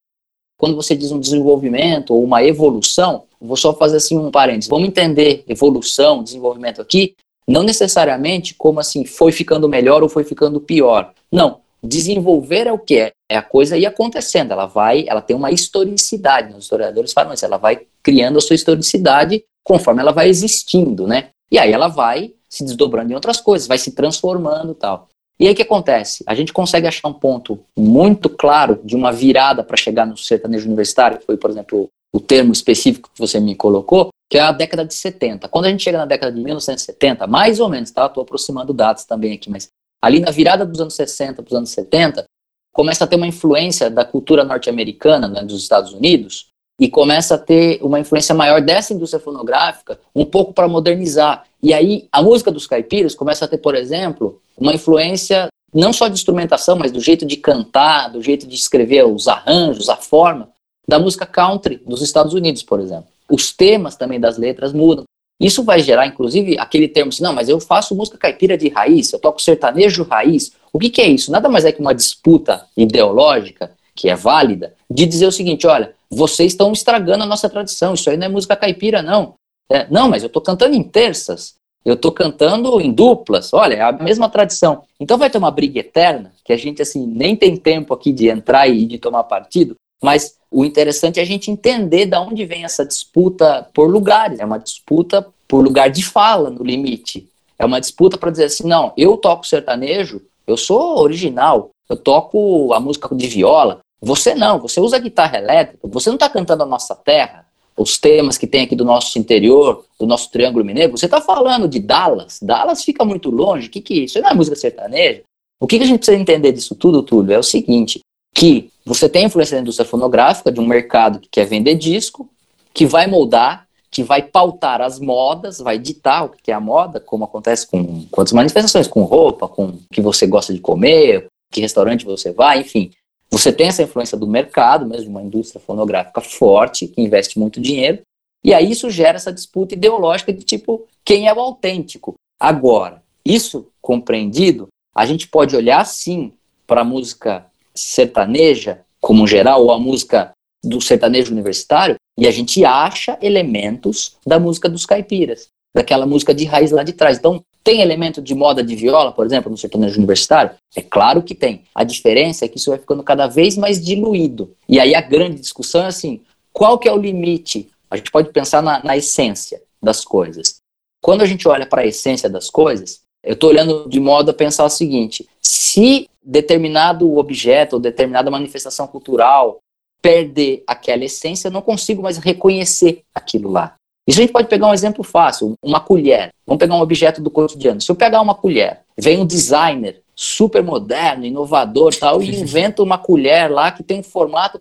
quando 0.58 0.76
você 0.76 0.94
diz 0.94 1.10
um 1.10 1.20
desenvolvimento 1.20 2.14
ou 2.14 2.22
uma 2.22 2.42
evolução, 2.42 3.24
vou 3.40 3.56
só 3.56 3.72
fazer 3.72 3.96
assim 3.96 4.18
um 4.18 4.30
parênteses. 4.30 4.68
Vamos 4.68 4.88
entender 4.88 5.44
evolução, 5.48 6.22
desenvolvimento 6.22 6.82
aqui, 6.82 7.14
não 7.46 7.62
necessariamente 7.62 8.54
como 8.54 8.78
assim 8.78 9.04
foi 9.04 9.32
ficando 9.32 9.68
melhor 9.68 10.02
ou 10.02 10.08
foi 10.08 10.24
ficando 10.24 10.60
pior. 10.60 11.12
Não, 11.32 11.60
desenvolver 11.82 12.66
é 12.66 12.72
o 12.72 12.78
que 12.78 12.98
é, 12.98 13.12
é 13.30 13.36
a 13.36 13.42
coisa 13.42 13.76
ir 13.76 13.86
acontecendo, 13.86 14.52
ela 14.52 14.66
vai, 14.66 15.04
ela 15.06 15.20
tem 15.20 15.36
uma 15.36 15.50
historicidade, 15.50 16.54
os 16.54 16.64
historiadores 16.64 17.12
falam 17.12 17.32
isso, 17.32 17.44
ela 17.44 17.56
vai 17.56 17.86
criando 18.02 18.38
a 18.38 18.40
sua 18.40 18.56
historicidade 18.56 19.44
conforme 19.64 20.00
ela 20.00 20.12
vai 20.12 20.28
existindo, 20.28 21.06
né? 21.06 21.28
E 21.50 21.58
aí 21.58 21.72
ela 21.72 21.88
vai 21.88 22.32
se 22.48 22.64
desdobrando 22.64 23.12
em 23.12 23.14
outras 23.14 23.40
coisas, 23.40 23.68
vai 23.68 23.78
se 23.78 23.92
transformando, 23.92 24.74
tal. 24.74 25.08
E 25.38 25.46
aí 25.46 25.52
o 25.52 25.56
que 25.56 25.62
acontece? 25.62 26.24
A 26.26 26.34
gente 26.34 26.52
consegue 26.52 26.86
achar 26.86 27.06
um 27.08 27.12
ponto 27.12 27.60
muito 27.76 28.28
claro 28.28 28.80
de 28.82 28.96
uma 28.96 29.12
virada 29.12 29.62
para 29.62 29.76
chegar 29.76 30.06
no 30.06 30.16
sertanejo 30.16 30.66
universitário, 30.66 31.18
que 31.18 31.26
foi, 31.26 31.36
por 31.36 31.50
exemplo, 31.50 31.88
o 32.12 32.18
termo 32.18 32.52
específico 32.52 33.10
que 33.14 33.20
você 33.20 33.38
me 33.38 33.54
colocou, 33.54 34.08
que 34.28 34.36
é 34.36 34.40
a 34.40 34.50
década 34.50 34.84
de 34.84 34.94
70. 34.94 35.48
Quando 35.48 35.66
a 35.66 35.68
gente 35.70 35.84
chega 35.84 35.98
na 35.98 36.06
década 36.06 36.32
de 36.32 36.42
1970, 36.42 37.26
mais 37.26 37.60
ou 37.60 37.68
menos, 37.68 37.90
tá? 37.90 38.06
Estou 38.06 38.22
aproximando 38.22 38.72
datas 38.72 39.04
também 39.04 39.32
aqui, 39.32 39.48
mas 39.48 39.70
ali 40.02 40.20
na 40.20 40.30
virada 40.30 40.64
dos 40.64 40.80
anos 40.80 40.94
60 40.94 41.42
para 41.42 41.50
os 41.50 41.56
anos 41.56 41.70
70, 41.70 42.24
começa 42.72 43.04
a 43.04 43.06
ter 43.06 43.16
uma 43.16 43.26
influência 43.26 43.90
da 43.90 44.04
cultura 44.04 44.44
norte-americana, 44.44 45.26
né, 45.26 45.42
dos 45.42 45.60
Estados 45.60 45.92
Unidos, 45.92 46.48
e 46.80 46.88
começa 46.88 47.34
a 47.34 47.38
ter 47.38 47.80
uma 47.82 47.98
influência 47.98 48.34
maior 48.34 48.60
dessa 48.60 48.94
indústria 48.94 49.20
fonográfica, 49.20 49.98
um 50.14 50.24
pouco 50.24 50.52
para 50.52 50.68
modernizar. 50.68 51.44
E 51.60 51.74
aí 51.74 52.06
a 52.12 52.22
música 52.22 52.52
dos 52.52 52.68
caipiras 52.68 53.16
começa 53.16 53.44
a 53.44 53.48
ter, 53.48 53.58
por 53.58 53.74
exemplo, 53.74 54.40
uma 54.56 54.72
influência 54.72 55.48
não 55.74 55.92
só 55.92 56.06
de 56.06 56.14
instrumentação, 56.14 56.76
mas 56.76 56.92
do 56.92 57.00
jeito 57.00 57.26
de 57.26 57.36
cantar, 57.36 58.08
do 58.08 58.22
jeito 58.22 58.46
de 58.46 58.54
escrever 58.54 59.04
os 59.04 59.26
arranjos, 59.26 59.88
a 59.88 59.96
forma 59.96 60.50
da 60.86 60.98
música 60.98 61.26
country 61.26 61.82
dos 61.84 62.00
Estados 62.00 62.32
Unidos, 62.32 62.62
por 62.62 62.80
exemplo. 62.80 63.08
Os 63.30 63.52
temas 63.52 63.96
também 63.96 64.18
das 64.18 64.38
letras 64.38 64.72
mudam. 64.72 65.04
Isso 65.40 65.62
vai 65.62 65.80
gerar, 65.80 66.06
inclusive, 66.06 66.58
aquele 66.58 66.88
termo 66.88 67.10
assim, 67.10 67.22
não, 67.22 67.32
mas 67.32 67.48
eu 67.48 67.60
faço 67.60 67.94
música 67.94 68.18
caipira 68.18 68.58
de 68.58 68.68
raiz, 68.68 69.12
eu 69.12 69.20
toco 69.20 69.40
sertanejo 69.40 70.02
raiz. 70.02 70.52
O 70.72 70.78
que, 70.78 70.90
que 70.90 71.00
é 71.00 71.06
isso? 71.06 71.30
Nada 71.30 71.48
mais 71.48 71.64
é 71.64 71.70
que 71.70 71.80
uma 71.80 71.94
disputa 71.94 72.66
ideológica, 72.76 73.70
que 73.94 74.08
é 74.08 74.16
válida, 74.16 74.74
de 74.90 75.06
dizer 75.06 75.26
o 75.26 75.32
seguinte, 75.32 75.66
olha, 75.66 75.94
vocês 76.10 76.52
estão 76.52 76.72
estragando 76.72 77.22
a 77.22 77.26
nossa 77.26 77.48
tradição, 77.48 77.94
isso 77.94 78.10
aí 78.10 78.16
não 78.16 78.26
é 78.26 78.28
música 78.28 78.56
caipira, 78.56 79.00
não. 79.00 79.34
É, 79.70 79.86
não, 79.90 80.08
mas 80.08 80.22
eu 80.22 80.28
estou 80.28 80.42
cantando 80.42 80.74
em 80.74 80.82
terças, 80.82 81.54
eu 81.84 81.94
estou 81.94 82.10
cantando 82.10 82.80
em 82.80 82.90
duplas, 82.90 83.52
olha, 83.52 83.74
é 83.74 83.82
a 83.82 83.92
mesma 83.92 84.28
tradição. 84.28 84.82
Então 84.98 85.18
vai 85.18 85.30
ter 85.30 85.38
uma 85.38 85.50
briga 85.50 85.80
eterna, 85.80 86.32
que 86.44 86.52
a 86.52 86.56
gente 86.56 86.82
assim 86.82 87.06
nem 87.06 87.36
tem 87.36 87.56
tempo 87.56 87.94
aqui 87.94 88.12
de 88.12 88.28
entrar 88.28 88.66
e 88.66 88.86
de 88.86 88.98
tomar 88.98 89.24
partido, 89.24 89.76
mas 90.02 90.37
o 90.50 90.64
interessante 90.64 91.20
é 91.20 91.22
a 91.22 91.26
gente 91.26 91.50
entender 91.50 92.06
de 92.06 92.16
onde 92.16 92.44
vem 92.44 92.64
essa 92.64 92.84
disputa 92.84 93.68
por 93.74 93.88
lugares. 93.88 94.38
É 94.38 94.44
uma 94.44 94.58
disputa 94.58 95.26
por 95.46 95.62
lugar 95.62 95.90
de 95.90 96.02
fala, 96.02 96.50
no 96.50 96.62
limite. 96.62 97.28
É 97.58 97.64
uma 97.64 97.80
disputa 97.80 98.16
para 98.16 98.30
dizer 98.30 98.44
assim: 98.44 98.66
não, 98.66 98.92
eu 98.96 99.16
toco 99.16 99.46
sertanejo, 99.46 100.22
eu 100.46 100.56
sou 100.56 101.00
original, 101.00 101.70
eu 101.88 101.96
toco 101.96 102.72
a 102.72 102.80
música 102.80 103.14
de 103.14 103.26
viola, 103.26 103.80
você 104.00 104.34
não, 104.34 104.60
você 104.60 104.80
usa 104.80 104.98
guitarra 104.98 105.38
elétrica, 105.38 105.86
você 105.88 106.08
não 106.08 106.14
está 106.14 106.28
cantando 106.28 106.62
a 106.62 106.66
nossa 106.66 106.94
terra, 106.94 107.46
os 107.76 107.98
temas 107.98 108.38
que 108.38 108.46
tem 108.46 108.62
aqui 108.62 108.76
do 108.76 108.84
nosso 108.84 109.18
interior, 109.18 109.84
do 109.98 110.06
nosso 110.06 110.30
Triângulo 110.30 110.64
Mineiro, 110.64 110.96
você 110.96 111.06
está 111.06 111.20
falando 111.20 111.68
de 111.68 111.80
Dallas, 111.80 112.38
Dallas 112.40 112.84
fica 112.84 113.04
muito 113.04 113.30
longe, 113.30 113.68
o 113.68 113.70
que, 113.70 113.80
que 113.80 113.94
é 113.94 113.96
isso? 113.96 114.18
Isso 114.18 114.22
não 114.22 114.30
é 114.30 114.34
música 114.34 114.56
sertaneja? 114.56 115.22
O 115.60 115.66
que, 115.66 115.78
que 115.78 115.84
a 115.84 115.86
gente 115.86 115.98
precisa 115.98 116.16
entender 116.16 116.52
disso 116.52 116.76
tudo, 116.76 117.02
Túlio? 117.02 117.32
É 117.32 117.38
o 117.38 117.42
seguinte, 117.42 118.00
que 118.34 118.70
você 118.84 119.08
tem 119.08 119.26
influência 119.26 119.56
da 119.56 119.62
indústria 119.62 119.88
fonográfica, 119.88 120.50
de 120.50 120.60
um 120.60 120.66
mercado 120.66 121.20
que 121.20 121.28
quer 121.28 121.44
vender 121.44 121.74
disco, 121.74 122.28
que 122.72 122.86
vai 122.86 123.06
moldar, 123.06 123.66
que 123.90 124.02
vai 124.02 124.22
pautar 124.22 124.80
as 124.80 124.98
modas, 124.98 125.58
vai 125.58 125.78
ditar 125.78 126.24
o 126.24 126.28
que 126.28 126.50
é 126.50 126.54
a 126.54 126.60
moda, 126.60 127.00
como 127.00 127.24
acontece 127.24 127.66
com, 127.66 128.06
outras 128.12 128.32
manifestações, 128.32 128.86
com 128.86 129.02
roupa, 129.02 129.48
com 129.48 129.66
o 129.66 129.80
que 129.92 130.00
você 130.00 130.26
gosta 130.26 130.52
de 130.52 130.60
comer, 130.60 131.26
que 131.50 131.60
restaurante 131.60 132.04
você 132.04 132.32
vai, 132.32 132.60
enfim. 132.60 132.90
Você 133.30 133.52
tem 133.52 133.68
essa 133.68 133.82
influência 133.82 134.16
do 134.16 134.26
mercado, 134.26 134.86
mesmo 134.86 135.10
uma 135.10 135.22
indústria 135.22 135.60
fonográfica 135.60 136.20
forte, 136.20 136.86
que 136.86 137.00
investe 137.00 137.38
muito 137.38 137.60
dinheiro, 137.60 138.00
e 138.44 138.54
aí 138.54 138.70
isso 138.70 138.90
gera 138.90 139.16
essa 139.16 139.32
disputa 139.32 139.74
ideológica 139.74 140.32
de 140.32 140.44
tipo, 140.44 140.86
quem 141.04 141.28
é 141.28 141.34
o 141.34 141.40
autêntico? 141.40 142.14
Agora, 142.38 143.02
isso 143.24 143.66
compreendido, 143.80 144.68
a 144.94 145.04
gente 145.04 145.28
pode 145.28 145.56
olhar 145.56 145.84
sim 145.84 146.32
para 146.66 146.82
a 146.82 146.84
música 146.84 147.46
sertaneja, 147.78 148.80
como 149.00 149.26
geral, 149.26 149.62
ou 149.62 149.72
a 149.72 149.78
música 149.78 150.32
do 150.62 150.80
sertanejo 150.80 151.32
universitário, 151.32 151.96
e 152.18 152.26
a 152.26 152.30
gente 152.30 152.64
acha 152.64 153.16
elementos 153.22 154.16
da 154.26 154.38
música 154.38 154.68
dos 154.68 154.84
caipiras, 154.84 155.48
daquela 155.74 156.06
música 156.06 156.34
de 156.34 156.44
raiz 156.44 156.70
lá 156.70 156.82
de 156.82 156.92
trás. 156.92 157.18
Então, 157.18 157.42
tem 157.62 157.80
elemento 157.80 158.20
de 158.22 158.34
moda 158.34 158.62
de 158.62 158.74
viola, 158.74 159.12
por 159.12 159.26
exemplo, 159.26 159.50
no 159.50 159.56
sertanejo 159.56 159.98
universitário? 159.98 160.52
É 160.74 160.82
claro 160.82 161.22
que 161.22 161.34
tem. 161.34 161.62
A 161.74 161.84
diferença 161.84 162.44
é 162.44 162.48
que 162.48 162.56
isso 162.56 162.70
vai 162.70 162.78
ficando 162.78 163.02
cada 163.02 163.26
vez 163.26 163.56
mais 163.56 163.84
diluído. 163.84 164.54
E 164.68 164.80
aí 164.80 164.94
a 164.94 165.00
grande 165.00 165.38
discussão 165.38 165.82
é 165.82 165.86
assim, 165.86 166.20
qual 166.52 166.78
que 166.78 166.88
é 166.88 166.92
o 166.92 166.96
limite? 166.96 167.68
A 167.90 167.96
gente 167.96 168.10
pode 168.10 168.30
pensar 168.32 168.62
na, 168.62 168.82
na 168.82 168.96
essência 168.96 169.62
das 169.82 170.04
coisas. 170.04 170.56
Quando 171.00 171.22
a 171.22 171.26
gente 171.26 171.46
olha 171.46 171.66
para 171.66 171.82
a 171.82 171.86
essência 171.86 172.28
das 172.28 172.50
coisas, 172.50 173.02
eu 173.22 173.34
estou 173.34 173.50
olhando 173.50 173.88
de 173.88 174.00
modo 174.00 174.30
a 174.30 174.34
pensar 174.34 174.64
o 174.64 174.70
seguinte: 174.70 175.28
se 175.40 176.08
determinado 176.28 177.16
objeto 177.16 177.74
ou 177.74 177.80
determinada 177.80 178.30
manifestação 178.30 178.86
cultural 178.86 179.60
perder 180.02 180.62
aquela 180.66 181.04
essência, 181.04 181.48
eu 181.48 181.52
não 181.52 181.62
consigo 181.62 182.02
mais 182.02 182.18
reconhecer 182.18 183.02
aquilo 183.14 183.50
lá. 183.50 183.74
Isso 184.06 184.20
a 184.20 184.22
gente 184.22 184.32
pode 184.32 184.48
pegar 184.48 184.68
um 184.68 184.74
exemplo 184.74 185.02
fácil, 185.02 185.54
uma 185.62 185.80
colher. 185.80 186.30
Vamos 186.46 186.60
pegar 186.60 186.74
um 186.74 186.80
objeto 186.80 187.20
do 187.20 187.30
cotidiano. 187.30 187.80
Se 187.80 187.90
eu 187.90 187.96
pegar 187.96 188.20
uma 188.20 188.34
colher, 188.34 188.80
vem 188.96 189.18
um 189.18 189.26
designer 189.26 190.02
super 190.14 190.62
moderno, 190.62 191.24
inovador 191.24 191.94
tal, 191.94 192.22
e 192.22 192.28
inventa 192.40 192.82
uma 192.82 192.98
colher 192.98 193.50
lá 193.50 193.72
que 193.72 193.82
tem 193.82 194.00
um 194.00 194.02
formato. 194.04 194.60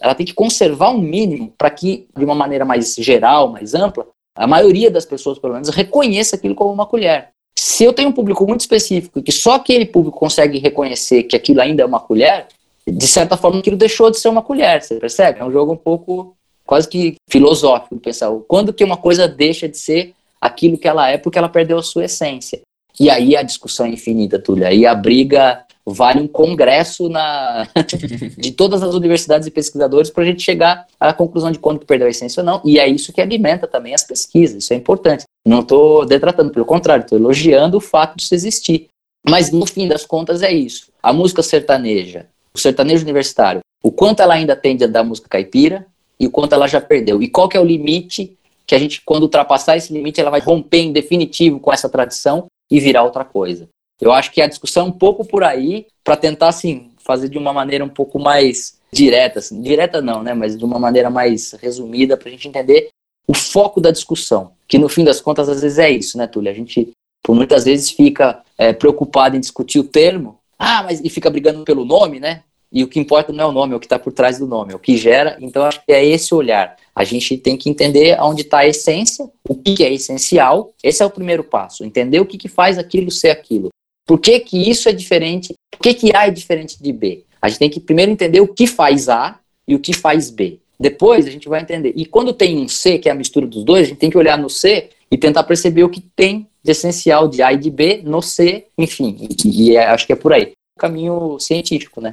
Ela 0.00 0.14
tem 0.14 0.24
que 0.24 0.34
conservar 0.34 0.90
um 0.90 0.98
mínimo 0.98 1.52
para 1.58 1.70
que, 1.70 2.06
de 2.16 2.24
uma 2.24 2.34
maneira 2.34 2.64
mais 2.64 2.94
geral, 2.94 3.48
mais 3.48 3.74
ampla, 3.74 4.06
a 4.34 4.46
maioria 4.46 4.90
das 4.90 5.06
pessoas, 5.06 5.38
pelo 5.38 5.54
menos, 5.54 5.70
reconheça 5.70 6.36
aquilo 6.36 6.54
como 6.54 6.72
uma 6.72 6.86
colher. 6.86 7.30
Se 7.58 7.84
eu 7.84 7.92
tenho 7.92 8.10
um 8.10 8.12
público 8.12 8.46
muito 8.46 8.60
específico, 8.60 9.22
que 9.22 9.32
só 9.32 9.54
aquele 9.54 9.86
público 9.86 10.18
consegue 10.18 10.58
reconhecer 10.58 11.22
que 11.24 11.36
aquilo 11.36 11.60
ainda 11.60 11.82
é 11.82 11.86
uma 11.86 12.00
colher, 12.00 12.46
de 12.86 13.06
certa 13.06 13.36
forma 13.36 13.60
aquilo 13.60 13.76
deixou 13.76 14.10
de 14.10 14.18
ser 14.18 14.28
uma 14.28 14.42
colher, 14.42 14.82
você 14.82 14.96
percebe? 14.96 15.40
É 15.40 15.44
um 15.44 15.50
jogo 15.50 15.72
um 15.72 15.76
pouco 15.76 16.36
quase 16.64 16.88
que 16.88 17.16
filosófico, 17.30 17.96
pensar 17.98 18.30
quando 18.46 18.72
que 18.72 18.84
uma 18.84 18.96
coisa 18.96 19.26
deixa 19.26 19.68
de 19.68 19.78
ser 19.78 20.14
aquilo 20.40 20.76
que 20.76 20.88
ela 20.88 21.08
é 21.08 21.16
porque 21.16 21.38
ela 21.38 21.48
perdeu 21.48 21.78
a 21.78 21.82
sua 21.82 22.04
essência. 22.04 22.60
E 22.98 23.10
aí 23.10 23.36
a 23.36 23.42
discussão 23.42 23.86
é 23.86 23.90
infinita, 23.90 24.38
Túlio. 24.38 24.66
Aí 24.66 24.86
a 24.86 24.94
briga 24.94 25.64
vale 25.84 26.20
um 26.20 26.26
congresso 26.26 27.08
na 27.08 27.68
de 28.36 28.50
todas 28.50 28.82
as 28.82 28.94
universidades 28.94 29.46
e 29.46 29.50
pesquisadores 29.50 30.10
para 30.10 30.24
a 30.24 30.26
gente 30.26 30.42
chegar 30.42 30.86
à 30.98 31.12
conclusão 31.12 31.50
de 31.52 31.58
quando 31.58 31.78
que 31.78 31.86
perdeu 31.86 32.06
a 32.08 32.10
essência 32.10 32.40
ou 32.40 32.46
não. 32.46 32.60
E 32.64 32.78
é 32.78 32.88
isso 32.88 33.12
que 33.12 33.20
alimenta 33.20 33.66
também 33.66 33.94
as 33.94 34.02
pesquisas. 34.02 34.64
Isso 34.64 34.72
é 34.72 34.76
importante. 34.76 35.24
Não 35.46 35.60
estou 35.60 36.04
detratando, 36.04 36.50
pelo 36.50 36.64
contrário, 36.64 37.02
estou 37.02 37.18
elogiando 37.18 37.76
o 37.76 37.80
fato 37.80 38.16
de 38.16 38.24
isso 38.24 38.34
existir. 38.34 38.88
Mas 39.28 39.50
no 39.50 39.66
fim 39.66 39.86
das 39.86 40.04
contas 40.04 40.42
é 40.42 40.52
isso. 40.52 40.88
A 41.02 41.12
música 41.12 41.42
sertaneja, 41.42 42.26
o 42.54 42.58
sertanejo 42.58 43.04
universitário, 43.04 43.60
o 43.82 43.92
quanto 43.92 44.20
ela 44.20 44.34
ainda 44.34 44.56
tende 44.56 44.84
a 44.84 44.86
dar 44.86 45.04
música 45.04 45.28
caipira, 45.28 45.86
e 46.18 46.26
o 46.26 46.30
quanto 46.30 46.54
ela 46.54 46.66
já 46.66 46.80
perdeu. 46.80 47.22
E 47.22 47.28
qual 47.28 47.48
que 47.48 47.56
é 47.56 47.60
o 47.60 47.64
limite 47.64 48.36
que 48.66 48.74
a 48.74 48.78
gente, 48.78 49.02
quando 49.04 49.22
ultrapassar 49.22 49.76
esse 49.76 49.92
limite, 49.92 50.20
ela 50.20 50.30
vai 50.30 50.40
romper 50.40 50.78
em 50.78 50.92
definitivo 50.92 51.60
com 51.60 51.72
essa 51.72 51.88
tradição 51.88 52.46
e 52.70 52.80
virar 52.80 53.02
outra 53.02 53.24
coisa. 53.24 53.68
Eu 54.00 54.12
acho 54.12 54.30
que 54.32 54.42
a 54.42 54.46
discussão 54.46 54.86
é 54.86 54.88
um 54.88 54.92
pouco 54.92 55.24
por 55.24 55.42
aí, 55.42 55.86
para 56.04 56.16
tentar, 56.16 56.48
assim, 56.48 56.90
fazer 56.98 57.28
de 57.28 57.38
uma 57.38 57.52
maneira 57.52 57.84
um 57.84 57.88
pouco 57.88 58.18
mais 58.18 58.78
direta, 58.92 59.38
assim, 59.38 59.60
direta 59.60 60.00
não, 60.00 60.22
né, 60.22 60.34
mas 60.34 60.56
de 60.56 60.64
uma 60.64 60.78
maneira 60.78 61.10
mais 61.10 61.52
resumida, 61.52 62.16
para 62.16 62.28
a 62.28 62.30
gente 62.30 62.48
entender 62.48 62.88
o 63.26 63.34
foco 63.34 63.80
da 63.80 63.90
discussão, 63.90 64.52
que 64.68 64.78
no 64.78 64.88
fim 64.88 65.04
das 65.04 65.20
contas 65.20 65.48
às 65.48 65.62
vezes 65.62 65.78
é 65.78 65.90
isso, 65.90 66.16
né, 66.16 66.26
Túlio? 66.26 66.50
A 66.50 66.54
gente 66.54 66.92
por 67.26 67.34
muitas 67.34 67.64
vezes 67.64 67.90
fica 67.90 68.40
é, 68.56 68.72
preocupado 68.72 69.36
em 69.36 69.40
discutir 69.40 69.80
o 69.80 69.84
termo, 69.84 70.38
ah, 70.56 70.84
mas 70.84 71.00
e 71.00 71.10
fica 71.10 71.28
brigando 71.28 71.64
pelo 71.64 71.84
nome, 71.84 72.20
né? 72.20 72.44
E 72.72 72.84
o 72.84 72.88
que 72.88 73.00
importa 73.00 73.32
não 73.32 73.44
é 73.44 73.46
o 73.48 73.52
nome, 73.52 73.72
é 73.72 73.76
o 73.76 73.80
que 73.80 73.86
está 73.86 73.98
por 73.98 74.12
trás 74.12 74.38
do 74.38 74.46
nome, 74.46 74.72
é 74.72 74.76
o 74.76 74.78
que 74.78 74.96
gera. 74.96 75.36
Então, 75.40 75.64
acho 75.64 75.84
que 75.84 75.92
é 75.92 76.04
esse 76.04 76.32
olhar. 76.32 76.76
A 76.96 77.04
gente 77.04 77.36
tem 77.36 77.58
que 77.58 77.68
entender 77.68 78.18
onde 78.22 78.40
está 78.40 78.60
a 78.60 78.66
essência, 78.66 79.28
o 79.46 79.54
que 79.54 79.84
é 79.84 79.92
essencial. 79.92 80.72
Esse 80.82 81.02
é 81.02 81.06
o 81.06 81.10
primeiro 81.10 81.44
passo. 81.44 81.84
Entender 81.84 82.20
o 82.20 82.24
que, 82.24 82.38
que 82.38 82.48
faz 82.48 82.78
aquilo 82.78 83.10
ser 83.10 83.28
aquilo. 83.28 83.68
Por 84.06 84.18
que, 84.18 84.40
que 84.40 84.70
isso 84.70 84.88
é 84.88 84.92
diferente? 84.92 85.52
Por 85.70 85.82
que, 85.82 85.92
que 85.92 86.16
A 86.16 86.26
é 86.26 86.30
diferente 86.30 86.82
de 86.82 86.92
B? 86.92 87.24
A 87.42 87.50
gente 87.50 87.58
tem 87.58 87.68
que 87.68 87.80
primeiro 87.80 88.10
entender 88.10 88.40
o 88.40 88.48
que 88.48 88.66
faz 88.66 89.10
A 89.10 89.38
e 89.68 89.74
o 89.74 89.78
que 89.78 89.92
faz 89.92 90.30
B. 90.30 90.58
Depois 90.80 91.26
a 91.26 91.30
gente 91.30 91.48
vai 91.48 91.60
entender. 91.60 91.92
E 91.96 92.06
quando 92.06 92.32
tem 92.32 92.58
um 92.58 92.68
C, 92.68 92.98
que 92.98 93.08
é 93.08 93.12
a 93.12 93.14
mistura 93.14 93.46
dos 93.46 93.62
dois, 93.62 93.82
a 93.82 93.88
gente 93.88 93.98
tem 93.98 94.10
que 94.10 94.18
olhar 94.18 94.38
no 94.38 94.48
C 94.48 94.88
e 95.10 95.18
tentar 95.18 95.44
perceber 95.44 95.84
o 95.84 95.90
que 95.90 96.00
tem 96.00 96.46
de 96.62 96.72
essencial 96.72 97.28
de 97.28 97.42
A 97.42 97.52
e 97.52 97.58
de 97.58 97.70
B 97.70 98.00
no 98.04 98.22
C, 98.22 98.66
enfim. 98.76 99.16
E, 99.44 99.48
e 99.48 99.76
é, 99.76 99.86
acho 99.86 100.06
que 100.06 100.12
é 100.12 100.16
por 100.16 100.32
aí. 100.32 100.52
O 100.76 100.80
caminho 100.80 101.38
científico, 101.38 102.00
né? 102.00 102.12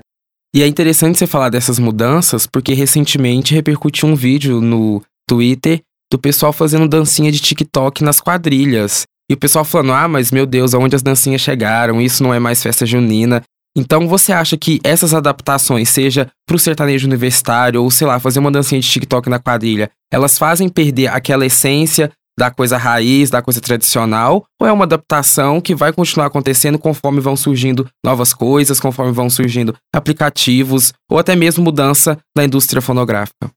E 0.55 0.61
é 0.61 0.67
interessante 0.67 1.17
você 1.17 1.25
falar 1.25 1.49
dessas 1.49 1.79
mudanças, 1.79 2.45
porque 2.45 2.73
recentemente 2.73 3.55
repercutiu 3.55 4.07
um 4.07 4.15
vídeo 4.15 4.61
no 4.61 5.01
Twitter 5.27 5.81
do 6.11 6.19
pessoal 6.19 6.53
fazendo 6.53 6.87
dancinha 6.87 7.31
de 7.31 7.39
TikTok 7.39 8.03
nas 8.03 8.21
quadrilhas. 8.21 9.03
E 9.29 9.33
o 9.33 9.37
pessoal 9.37 9.65
falando: 9.65 9.93
ah, 9.93 10.07
mas 10.07 10.31
meu 10.31 10.45
Deus, 10.45 10.75
aonde 10.75 10.95
as 10.95 11.01
dancinhas 11.01 11.41
chegaram? 11.41 11.99
Isso 11.99 12.21
não 12.21 12.31
é 12.31 12.39
mais 12.39 12.61
festa 12.61 12.85
junina. 12.85 13.41
Então 13.75 14.07
você 14.07 14.31
acha 14.31 14.55
que 14.55 14.79
essas 14.83 15.15
adaptações, 15.15 15.89
seja 15.89 16.29
pro 16.47 16.59
sertanejo 16.59 17.07
universitário 17.07 17.81
ou 17.81 17.89
sei 17.89 18.05
lá, 18.05 18.19
fazer 18.19 18.37
uma 18.37 18.51
dancinha 18.51 18.79
de 18.79 18.87
TikTok 18.87 19.27
na 19.29 19.39
quadrilha, 19.39 19.89
elas 20.11 20.37
fazem 20.37 20.69
perder 20.69 21.07
aquela 21.07 21.47
essência 21.47 22.11
da 22.37 22.49
coisa 22.49 22.77
raiz, 22.77 23.29
da 23.29 23.41
coisa 23.41 23.61
tradicional, 23.61 24.45
ou 24.59 24.67
é 24.67 24.71
uma 24.71 24.85
adaptação 24.85 25.61
que 25.61 25.75
vai 25.75 25.93
continuar 25.93 26.27
acontecendo 26.27 26.79
conforme 26.79 27.19
vão 27.19 27.37
surgindo 27.37 27.87
novas 28.03 28.33
coisas, 28.33 28.79
conforme 28.79 29.11
vão 29.11 29.29
surgindo 29.29 29.75
aplicativos, 29.93 30.93
ou 31.09 31.19
até 31.19 31.35
mesmo 31.35 31.63
mudança 31.63 32.17
na 32.35 32.43
indústria 32.43 32.81
fonográfica? 32.81 33.51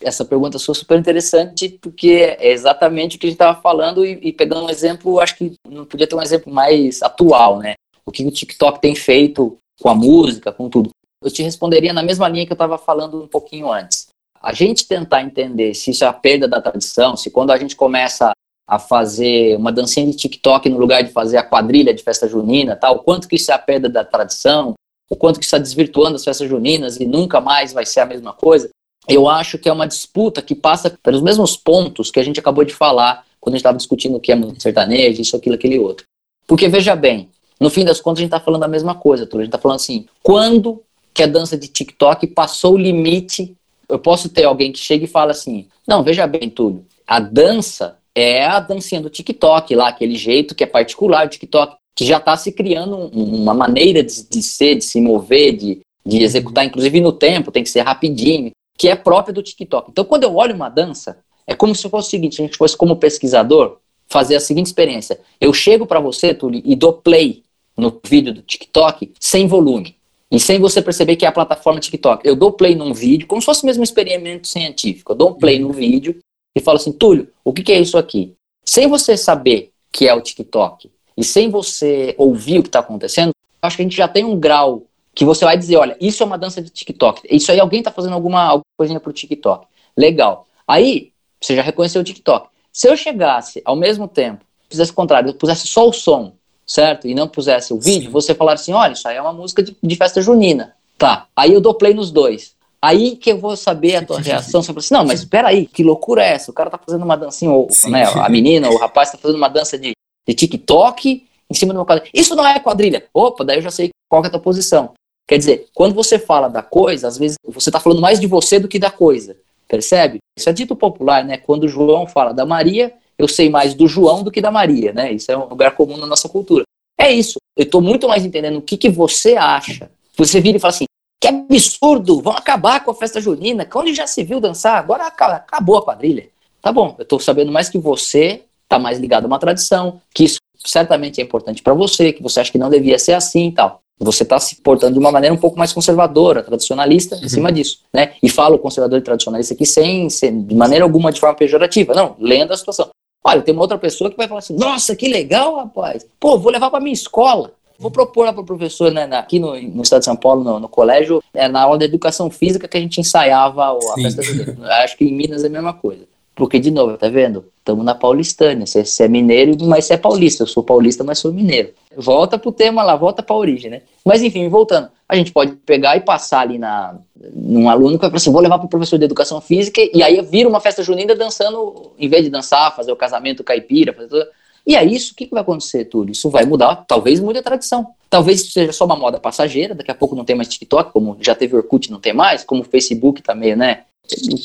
Essa 0.00 0.24
pergunta 0.24 0.58
sua 0.58 0.72
é 0.72 0.76
super 0.76 0.98
interessante, 0.98 1.78
porque 1.80 2.36
é 2.38 2.52
exatamente 2.52 3.16
o 3.16 3.18
que 3.18 3.26
a 3.26 3.30
gente 3.30 3.36
estava 3.36 3.60
falando, 3.60 4.04
e, 4.04 4.18
e, 4.22 4.32
pegando 4.32 4.66
um 4.66 4.70
exemplo, 4.70 5.18
acho 5.18 5.36
que 5.36 5.54
não 5.68 5.84
podia 5.84 6.06
ter 6.06 6.14
um 6.14 6.22
exemplo 6.22 6.52
mais 6.52 7.02
atual, 7.02 7.58
né? 7.58 7.74
O 8.04 8.12
que 8.12 8.24
o 8.24 8.30
TikTok 8.30 8.80
tem 8.80 8.94
feito 8.94 9.56
com 9.80 9.88
a 9.88 9.94
música, 9.94 10.52
com 10.52 10.68
tudo. 10.68 10.90
Eu 11.24 11.30
te 11.30 11.42
responderia 11.42 11.92
na 11.92 12.02
mesma 12.02 12.28
linha 12.28 12.46
que 12.46 12.52
eu 12.52 12.56
estava 12.56 12.76
falando 12.78 13.22
um 13.22 13.26
pouquinho 13.26 13.72
antes 13.72 14.06
a 14.46 14.52
gente 14.52 14.86
tentar 14.86 15.22
entender 15.22 15.74
se 15.74 15.90
isso 15.90 16.04
é 16.04 16.06
a 16.06 16.12
perda 16.12 16.46
da 16.46 16.60
tradição, 16.60 17.16
se 17.16 17.32
quando 17.32 17.50
a 17.50 17.56
gente 17.56 17.74
começa 17.74 18.30
a 18.64 18.78
fazer 18.78 19.56
uma 19.56 19.72
dancinha 19.72 20.06
de 20.06 20.16
TikTok 20.16 20.68
no 20.68 20.78
lugar 20.78 21.02
de 21.02 21.10
fazer 21.10 21.36
a 21.36 21.42
quadrilha 21.42 21.92
de 21.92 22.00
festa 22.00 22.28
junina, 22.28 22.76
tal, 22.76 22.94
o 22.94 22.98
quanto 23.00 23.26
que 23.26 23.34
isso 23.34 23.50
é 23.50 23.54
a 23.54 23.58
perda 23.58 23.88
da 23.88 24.04
tradição, 24.04 24.74
o 25.10 25.16
quanto 25.16 25.40
que 25.40 25.44
está 25.44 25.58
desvirtuando 25.58 26.14
as 26.14 26.22
festas 26.22 26.48
juninas 26.48 26.96
e 27.00 27.04
nunca 27.04 27.40
mais 27.40 27.72
vai 27.72 27.84
ser 27.84 27.98
a 27.98 28.06
mesma 28.06 28.32
coisa, 28.32 28.70
eu 29.08 29.28
acho 29.28 29.58
que 29.58 29.68
é 29.68 29.72
uma 29.72 29.88
disputa 29.88 30.40
que 30.40 30.54
passa 30.54 30.96
pelos 31.02 31.22
mesmos 31.22 31.56
pontos 31.56 32.12
que 32.12 32.20
a 32.20 32.24
gente 32.24 32.38
acabou 32.38 32.64
de 32.64 32.72
falar 32.72 33.24
quando 33.40 33.54
a 33.54 33.56
gente 33.56 33.62
estava 33.62 33.78
discutindo 33.78 34.16
o 34.16 34.20
que 34.20 34.30
é 34.30 34.36
música 34.36 34.60
sertaneja, 34.60 35.20
isso, 35.20 35.34
aquilo, 35.34 35.56
aquele 35.56 35.80
outro. 35.80 36.06
Porque, 36.46 36.68
veja 36.68 36.94
bem, 36.94 37.30
no 37.58 37.68
fim 37.68 37.84
das 37.84 38.00
contas 38.00 38.20
a 38.20 38.22
gente 38.22 38.28
está 38.28 38.40
falando 38.40 38.62
a 38.62 38.68
mesma 38.68 38.94
coisa, 38.94 39.24
a 39.24 39.36
gente 39.38 39.46
está 39.46 39.58
falando 39.58 39.78
assim, 39.78 40.06
quando 40.22 40.84
que 41.12 41.24
a 41.24 41.26
dança 41.26 41.58
de 41.58 41.66
TikTok 41.66 42.28
passou 42.28 42.74
o 42.74 42.78
limite 42.78 43.56
eu 43.88 43.98
posso 43.98 44.28
ter 44.28 44.44
alguém 44.44 44.72
que 44.72 44.78
chega 44.78 45.04
e 45.04 45.08
fala 45.08 45.30
assim: 45.30 45.66
não, 45.86 46.02
veja 46.02 46.26
bem, 46.26 46.50
Túlio, 46.50 46.84
a 47.06 47.20
dança 47.20 47.98
é 48.14 48.44
a 48.44 48.60
dancinha 48.60 49.00
do 49.00 49.10
TikTok 49.10 49.74
lá, 49.74 49.88
aquele 49.88 50.16
jeito 50.16 50.54
que 50.54 50.64
é 50.64 50.66
particular 50.66 51.26
do 51.26 51.30
TikTok, 51.30 51.76
que 51.94 52.04
já 52.04 52.16
está 52.16 52.36
se 52.36 52.52
criando 52.52 52.96
uma 52.96 53.54
maneira 53.54 54.02
de, 54.02 54.28
de, 54.28 54.42
ser, 54.42 54.76
de 54.76 54.84
se 54.84 55.00
mover, 55.00 55.56
de, 55.56 55.80
de 56.04 56.22
executar, 56.22 56.64
inclusive 56.64 57.00
no 57.00 57.12
tempo, 57.12 57.52
tem 57.52 57.62
que 57.62 57.70
ser 57.70 57.80
rapidinho, 57.80 58.50
que 58.76 58.88
é 58.88 58.96
própria 58.96 59.34
do 59.34 59.42
TikTok. 59.42 59.90
Então, 59.90 60.04
quando 60.04 60.24
eu 60.24 60.34
olho 60.34 60.54
uma 60.54 60.68
dança, 60.68 61.18
é 61.46 61.54
como 61.54 61.74
se 61.74 61.88
fosse 61.88 62.08
o 62.08 62.10
seguinte: 62.10 62.40
a 62.40 62.44
gente 62.44 62.56
fosse 62.56 62.76
como 62.76 62.96
pesquisador 62.96 63.78
fazer 64.08 64.36
a 64.36 64.40
seguinte 64.40 64.66
experiência. 64.66 65.20
Eu 65.40 65.52
chego 65.52 65.86
para 65.86 66.00
você, 66.00 66.32
Túlio, 66.32 66.62
e 66.64 66.74
dou 66.74 66.92
play 66.92 67.42
no 67.76 68.00
vídeo 68.04 68.32
do 68.32 68.42
TikTok 68.42 69.12
sem 69.20 69.46
volume. 69.46 69.95
E 70.30 70.40
sem 70.40 70.58
você 70.58 70.82
perceber 70.82 71.16
que 71.16 71.24
é 71.24 71.28
a 71.28 71.32
plataforma 71.32 71.78
TikTok. 71.78 72.26
Eu 72.26 72.34
dou 72.34 72.52
play 72.52 72.74
num 72.74 72.92
vídeo, 72.92 73.26
como 73.26 73.40
se 73.40 73.46
fosse 73.46 73.64
mesmo 73.64 73.80
um 73.80 73.84
experimento 73.84 74.48
científico. 74.48 75.12
Eu 75.12 75.16
dou 75.16 75.30
um 75.30 75.34
play 75.34 75.58
no 75.58 75.72
vídeo 75.72 76.18
e 76.54 76.60
falo 76.60 76.76
assim, 76.76 76.92
Túlio, 76.92 77.28
o 77.44 77.52
que, 77.52 77.62
que 77.62 77.72
é 77.72 77.78
isso 77.78 77.96
aqui? 77.96 78.34
Sem 78.64 78.88
você 78.88 79.16
saber 79.16 79.70
que 79.92 80.08
é 80.08 80.14
o 80.14 80.20
TikTok 80.20 80.90
e 81.16 81.24
sem 81.24 81.48
você 81.48 82.14
ouvir 82.18 82.58
o 82.58 82.62
que 82.62 82.68
está 82.68 82.80
acontecendo, 82.80 83.30
acho 83.62 83.76
que 83.76 83.82
a 83.82 83.84
gente 83.84 83.96
já 83.96 84.08
tem 84.08 84.24
um 84.24 84.38
grau 84.38 84.82
que 85.14 85.24
você 85.24 85.44
vai 85.44 85.56
dizer, 85.56 85.76
olha, 85.76 85.96
isso 86.00 86.22
é 86.22 86.26
uma 86.26 86.36
dança 86.36 86.60
de 86.60 86.68
TikTok. 86.68 87.22
Isso 87.30 87.50
aí 87.50 87.58
alguém 87.58 87.78
está 87.78 87.90
fazendo 87.90 88.12
alguma, 88.12 88.42
alguma 88.42 88.64
coisinha 88.76 89.00
pro 89.00 89.12
TikTok. 89.12 89.66
Legal. 89.96 90.46
Aí, 90.68 91.12
você 91.40 91.56
já 91.56 91.62
reconheceu 91.62 92.02
o 92.02 92.04
TikTok. 92.04 92.48
Se 92.70 92.88
eu 92.88 92.96
chegasse 92.96 93.62
ao 93.64 93.74
mesmo 93.74 94.06
tempo, 94.06 94.44
fizesse 94.68 94.90
o 94.90 94.94
contrário, 94.94 95.30
eu 95.30 95.34
pusesse 95.34 95.66
só 95.66 95.88
o 95.88 95.92
som 95.92 96.35
certo? 96.66 97.06
E 97.06 97.14
não 97.14 97.28
pusesse 97.28 97.72
o 97.72 97.78
vídeo, 97.78 98.06
Sim. 98.06 98.12
você 98.12 98.34
falar 98.34 98.54
assim, 98.54 98.72
olha, 98.72 98.92
isso 98.92 99.06
aí 99.06 99.16
é 99.16 99.22
uma 99.22 99.32
música 99.32 99.62
de, 99.62 99.76
de, 99.80 99.96
festa 99.96 100.20
junina. 100.20 100.74
Tá, 100.98 101.26
aí 101.36 101.52
eu 101.52 101.60
dou 101.60 101.74
play 101.74 101.94
nos 101.94 102.10
dois. 102.10 102.54
Aí 102.82 103.16
que 103.16 103.32
eu 103.32 103.38
vou 103.38 103.56
saber 103.56 103.96
a 103.96 104.04
tua 104.04 104.20
reação. 104.20 104.62
Você 104.62 104.68
fala 104.68 104.78
assim, 104.78 104.94
não, 104.94 105.04
mas 105.04 105.20
espera 105.20 105.48
aí, 105.48 105.66
que 105.66 105.82
loucura 105.82 106.22
é 106.22 106.32
essa? 106.32 106.50
O 106.50 106.54
cara 106.54 106.70
tá 106.70 106.78
fazendo 106.78 107.04
uma 107.04 107.16
dancinha, 107.16 107.50
ou, 107.50 107.68
né, 107.86 108.04
a 108.04 108.28
menina, 108.28 108.68
o 108.68 108.76
rapaz 108.76 109.12
tá 109.12 109.18
fazendo 109.18 109.36
uma 109.36 109.48
dança 109.48 109.78
de, 109.78 109.92
de 110.26 110.34
TikTok 110.34 111.26
em 111.48 111.54
cima 111.54 111.72
de 111.72 111.78
uma 111.78 111.86
quadrilha. 111.86 112.10
Isso 112.12 112.34
não 112.34 112.46
é 112.46 112.58
quadrilha. 112.58 113.04
Opa, 113.14 113.44
daí 113.44 113.58
eu 113.58 113.62
já 113.62 113.70
sei 113.70 113.90
qual 114.08 114.22
é 114.24 114.26
a 114.26 114.30
tua 114.30 114.40
posição. 114.40 114.92
Quer 115.28 115.38
dizer, 115.38 115.68
quando 115.74 115.94
você 115.94 116.18
fala 116.18 116.48
da 116.48 116.62
coisa, 116.62 117.08
às 117.08 117.18
vezes 117.18 117.36
você 117.44 117.70
tá 117.70 117.80
falando 117.80 118.00
mais 118.00 118.20
de 118.20 118.26
você 118.26 118.58
do 118.58 118.68
que 118.68 118.78
da 118.78 118.90
coisa. 118.90 119.36
Percebe? 119.66 120.18
Isso 120.38 120.48
é 120.48 120.52
dito 120.52 120.76
popular, 120.76 121.24
né? 121.24 121.38
Quando 121.38 121.66
João 121.66 122.06
fala 122.06 122.32
da 122.32 122.46
Maria, 122.46 122.92
eu 123.18 123.28
sei 123.28 123.48
mais 123.48 123.74
do 123.74 123.86
João 123.86 124.22
do 124.22 124.30
que 124.30 124.40
da 124.40 124.50
Maria, 124.50 124.92
né? 124.92 125.12
Isso 125.12 125.30
é 125.30 125.36
um 125.36 125.48
lugar 125.48 125.74
comum 125.74 125.96
na 125.96 126.06
nossa 126.06 126.28
cultura. 126.28 126.64
É 126.98 127.10
isso. 127.10 127.38
Eu 127.56 127.64
estou 127.64 127.80
muito 127.80 128.08
mais 128.08 128.24
entendendo 128.24 128.58
o 128.58 128.62
que, 128.62 128.76
que 128.76 128.90
você 128.90 129.36
acha. 129.36 129.90
Você 130.16 130.40
vira 130.40 130.56
e 130.56 130.60
fala 130.60 130.74
assim: 130.74 130.86
que 131.20 131.28
absurdo, 131.28 132.20
vão 132.20 132.34
acabar 132.34 132.84
com 132.84 132.90
a 132.90 132.94
festa 132.94 133.20
junina. 133.20 133.66
Onde 133.74 133.94
já 133.94 134.06
se 134.06 134.22
viu 134.22 134.40
dançar? 134.40 134.78
Agora 134.78 135.06
acabou 135.06 135.78
a 135.78 135.84
quadrilha. 135.84 136.28
Tá 136.60 136.72
bom, 136.72 136.94
eu 136.98 137.02
estou 137.02 137.20
sabendo 137.20 137.52
mais 137.52 137.68
que 137.68 137.78
você 137.78 138.42
está 138.64 138.78
mais 138.78 138.98
ligado 138.98 139.24
a 139.24 139.26
uma 139.26 139.38
tradição, 139.38 140.00
que 140.12 140.24
isso 140.24 140.38
certamente 140.58 141.20
é 141.20 141.24
importante 141.24 141.62
para 141.62 141.74
você, 141.74 142.12
que 142.12 142.22
você 142.22 142.40
acha 142.40 142.50
que 142.50 142.58
não 142.58 142.68
devia 142.68 142.98
ser 142.98 143.12
assim 143.12 143.48
e 143.48 143.52
tal. 143.52 143.80
Você 143.98 144.24
está 144.24 144.38
se 144.38 144.56
portando 144.56 144.94
de 144.94 144.98
uma 144.98 145.10
maneira 145.10 145.34
um 145.34 145.38
pouco 145.38 145.58
mais 145.58 145.72
conservadora, 145.72 146.42
tradicionalista, 146.42 147.16
uhum. 147.16 147.24
em 147.24 147.28
cima 147.28 147.52
disso, 147.52 147.80
né? 147.92 148.14
E 148.22 148.28
falo 148.28 148.58
conservador 148.58 148.98
e 148.98 149.02
tradicionalista 149.02 149.54
aqui 149.54 149.64
sem, 149.64 150.10
sem, 150.10 150.42
de 150.42 150.54
maneira 150.54 150.84
alguma, 150.84 151.10
de 151.10 151.20
forma 151.20 151.34
pejorativa. 151.34 151.94
Não, 151.94 152.14
lendo 152.18 152.52
a 152.52 152.56
situação. 152.56 152.90
Olha, 153.26 153.42
tem 153.42 153.52
uma 153.52 153.62
outra 153.62 153.76
pessoa 153.76 154.08
que 154.08 154.16
vai 154.16 154.28
falar 154.28 154.38
assim: 154.38 154.54
nossa, 154.54 154.94
que 154.94 155.08
legal, 155.08 155.56
rapaz. 155.56 156.06
Pô, 156.20 156.38
vou 156.38 156.52
levar 156.52 156.70
para 156.70 156.78
minha 156.78 156.94
escola. 156.94 157.50
Vou 157.76 157.90
propor 157.90 158.24
lá 158.24 158.32
para 158.32 158.40
o 158.40 158.46
professor, 158.46 158.90
né, 158.90 159.02
aqui 159.12 159.38
no, 159.38 159.60
no, 159.60 159.82
estado 159.82 159.98
de 159.98 160.06
São 160.06 160.16
Paulo, 160.16 160.42
no, 160.42 160.58
no, 160.58 160.66
colégio, 160.66 161.22
é 161.34 161.46
na 161.46 161.60
aula 161.60 161.76
de 161.76 161.84
educação 161.84 162.30
física 162.30 162.66
que 162.66 162.74
a 162.74 162.80
gente 162.80 162.98
ensaiava 162.98 163.66
a 163.66 163.78
Sim. 163.80 164.02
festa 164.02 164.22
junina. 164.22 164.66
Acho 164.76 164.96
que 164.96 165.04
em 165.04 165.12
Minas 165.12 165.44
é 165.44 165.48
a 165.48 165.50
mesma 165.50 165.74
coisa. 165.74 166.04
Porque, 166.34 166.58
de 166.58 166.70
novo, 166.70 166.96
tá 166.96 167.08
vendo? 167.08 167.44
Estamos 167.58 167.84
na 167.84 167.94
paulistânia. 167.94 168.64
Você, 168.64 168.84
você, 168.84 169.04
é 169.04 169.08
mineiro, 169.08 169.56
mas 169.66 169.86
você 169.86 169.94
é 169.94 169.96
paulista. 169.96 170.42
Eu 170.42 170.46
sou 170.46 170.62
paulista, 170.62 171.02
mas 171.02 171.18
sou 171.18 171.32
mineiro. 171.32 171.70
Volta 171.96 172.38
pro 172.38 172.52
tema 172.52 172.82
lá, 172.82 172.94
volta 172.94 173.22
pra 173.22 173.34
origem, 173.34 173.70
né? 173.70 173.82
Mas, 174.04 174.22
enfim, 174.22 174.48
voltando. 174.48 174.88
A 175.08 175.16
gente 175.16 175.32
pode 175.32 175.52
pegar 175.52 175.96
e 175.96 176.00
passar 176.00 176.40
ali 176.40 176.58
na, 176.58 176.96
num 177.34 177.68
aluno 177.68 177.98
que 177.98 178.06
vai 178.06 178.16
assim, 178.16 178.30
vou 178.30 178.40
levar 178.40 178.58
pro 178.58 178.68
professor 178.68 178.98
de 178.98 179.04
educação 179.04 179.40
física, 179.40 179.80
e 179.92 180.02
aí 180.02 180.20
vira 180.22 180.48
uma 180.48 180.60
festa 180.60 180.82
junina 180.82 181.14
dançando, 181.14 181.92
em 181.98 182.08
vez 182.08 182.24
de 182.24 182.30
dançar, 182.30 182.74
fazer 182.74 182.92
o 182.92 182.96
casamento 182.96 183.44
caipira, 183.44 183.92
fazer 183.92 184.08
tudo. 184.08 184.26
E 184.66 184.74
aí, 184.74 184.94
isso, 184.94 185.12
o 185.12 185.14
que, 185.14 185.26
que 185.26 185.32
vai 185.32 185.42
acontecer, 185.42 185.84
Túlio? 185.84 186.10
Isso 186.10 186.28
vai 186.28 186.44
mudar, 186.44 186.84
talvez 186.88 187.20
mude 187.20 187.38
a 187.38 187.42
tradição. 187.42 187.86
Talvez 188.10 188.52
seja 188.52 188.72
só 188.72 188.84
uma 188.84 188.96
moda 188.96 189.20
passageira, 189.20 189.76
daqui 189.76 189.92
a 189.92 189.94
pouco 189.94 190.16
não 190.16 190.24
tem 190.24 190.34
mais 190.34 190.48
TikTok, 190.48 190.92
como 190.92 191.16
já 191.20 191.36
teve 191.36 191.54
Orkut, 191.54 191.90
não 191.90 192.00
tem 192.00 192.12
mais, 192.12 192.42
como 192.42 192.62
o 192.62 192.64
Facebook 192.64 193.22
meio, 193.36 193.56
né? 193.56 193.84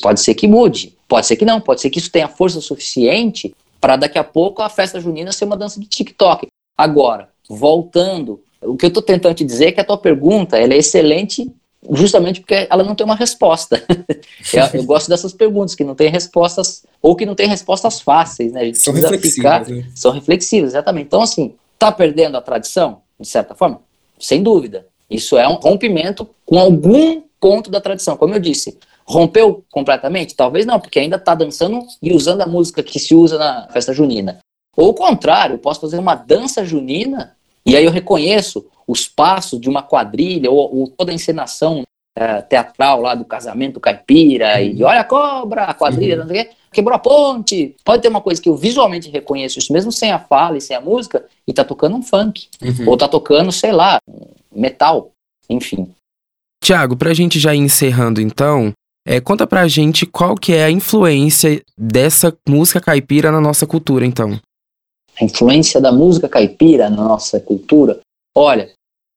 Pode 0.00 0.20
ser 0.20 0.34
que 0.34 0.46
mude, 0.46 0.96
pode 1.08 1.26
ser 1.26 1.36
que 1.36 1.44
não, 1.44 1.60
pode 1.60 1.80
ser 1.80 1.90
que 1.90 1.98
isso 1.98 2.10
tenha 2.10 2.28
força 2.28 2.60
suficiente 2.60 3.54
para 3.80 3.96
daqui 3.96 4.18
a 4.18 4.24
pouco 4.24 4.62
a 4.62 4.68
festa 4.68 5.00
junina 5.00 5.32
ser 5.32 5.44
uma 5.44 5.56
dança 5.56 5.80
de 5.80 5.86
TikTok. 5.86 6.46
Agora, 6.76 7.28
voltando, 7.48 8.40
o 8.60 8.76
que 8.76 8.86
eu 8.86 8.88
estou 8.88 9.02
tentando 9.02 9.34
te 9.34 9.44
dizer 9.44 9.66
é 9.66 9.72
que 9.72 9.80
a 9.80 9.84
tua 9.84 9.98
pergunta 9.98 10.56
ela 10.56 10.72
é 10.72 10.78
excelente 10.78 11.50
justamente 11.90 12.40
porque 12.40 12.66
ela 12.70 12.82
não 12.82 12.94
tem 12.94 13.04
uma 13.04 13.16
resposta. 13.16 13.82
eu, 14.52 14.80
eu, 14.80 14.84
gosto 14.84 15.08
dessas 15.08 15.32
perguntas 15.32 15.74
que 15.74 15.84
não 15.84 15.94
tem 15.94 16.08
respostas 16.08 16.84
ou 17.00 17.16
que 17.16 17.26
não 17.26 17.34
tem 17.34 17.48
respostas 17.48 18.00
fáceis, 18.00 18.52
né? 18.52 18.60
A 18.60 18.64
gente 18.64 18.78
são 18.78 18.94
reflexivas. 18.94 19.34
Ficar, 19.34 19.68
né? 19.68 19.86
São 19.94 20.12
reflexivas, 20.12 20.70
exatamente. 20.70 21.06
Então, 21.06 21.22
assim, 21.22 21.54
tá 21.78 21.90
perdendo 21.90 22.36
a 22.36 22.40
tradição, 22.40 23.02
de 23.18 23.28
certa 23.28 23.54
forma? 23.54 23.80
Sem 24.18 24.42
dúvida. 24.42 24.86
Isso 25.10 25.36
é 25.36 25.46
um 25.48 25.54
rompimento 25.54 26.28
com 26.46 26.58
algum 26.58 27.22
ponto 27.40 27.70
da 27.70 27.80
tradição. 27.80 28.16
Como 28.16 28.34
eu 28.34 28.40
disse, 28.40 28.78
Rompeu 29.04 29.64
completamente? 29.70 30.34
Talvez 30.34 30.64
não, 30.64 30.78
porque 30.78 30.98
ainda 30.98 31.16
está 31.16 31.34
dançando 31.34 31.84
e 32.00 32.12
usando 32.12 32.42
a 32.42 32.46
música 32.46 32.82
que 32.82 32.98
se 32.98 33.14
usa 33.14 33.36
na 33.36 33.68
festa 33.68 33.92
junina. 33.92 34.38
Ou 34.76 34.90
o 34.90 34.94
contrário, 34.94 35.58
posso 35.58 35.80
fazer 35.80 35.98
uma 35.98 36.14
dança 36.14 36.64
junina 36.64 37.36
e 37.64 37.76
aí 37.76 37.84
eu 37.84 37.90
reconheço 37.90 38.66
os 38.86 39.08
passos 39.08 39.60
de 39.60 39.68
uma 39.68 39.82
quadrilha 39.82 40.50
ou, 40.50 40.80
ou 40.80 40.88
toda 40.88 41.12
a 41.12 41.14
encenação 41.14 41.82
é, 42.16 42.42
teatral 42.42 43.00
lá 43.00 43.14
do 43.14 43.24
casamento 43.24 43.80
caipira 43.80 44.56
uhum. 44.56 44.74
e 44.76 44.84
olha 44.84 45.00
a 45.00 45.04
cobra, 45.04 45.64
a 45.64 45.74
quadrilha, 45.74 46.14
uhum. 46.14 46.20
não 46.20 46.28
sei 46.28 46.42
o 46.42 46.44
quê, 46.44 46.50
quebrou 46.72 46.94
a 46.94 46.98
ponte. 46.98 47.74
Pode 47.84 48.02
ter 48.02 48.08
uma 48.08 48.20
coisa 48.20 48.40
que 48.40 48.48
eu 48.48 48.56
visualmente 48.56 49.10
reconheço 49.10 49.58
isso, 49.58 49.72
mesmo 49.72 49.92
sem 49.92 50.10
a 50.10 50.18
fala 50.18 50.58
e 50.58 50.60
sem 50.60 50.76
a 50.76 50.80
música, 50.80 51.24
e 51.46 51.52
tá 51.52 51.64
tocando 51.64 51.96
um 51.96 52.02
funk. 52.02 52.48
Uhum. 52.60 52.88
Ou 52.88 52.96
tá 52.96 53.08
tocando, 53.08 53.50
sei 53.52 53.72
lá, 53.72 53.98
metal. 54.54 55.10
Enfim. 55.48 55.88
Tiago, 56.62 56.96
pra 56.96 57.14
gente 57.14 57.40
já 57.40 57.54
ir 57.54 57.58
encerrando 57.58 58.20
então, 58.20 58.72
é, 59.06 59.20
conta 59.20 59.46
pra 59.46 59.66
gente 59.66 60.06
qual 60.06 60.36
que 60.36 60.52
é 60.52 60.64
a 60.64 60.70
influência 60.70 61.60
dessa 61.76 62.36
música 62.48 62.80
caipira 62.80 63.32
na 63.32 63.40
nossa 63.40 63.66
cultura, 63.66 64.06
então. 64.06 64.38
A 65.20 65.24
influência 65.24 65.80
da 65.80 65.92
música 65.92 66.28
caipira 66.28 66.88
na 66.88 67.04
nossa 67.04 67.38
cultura? 67.38 68.00
Olha, 68.34 68.70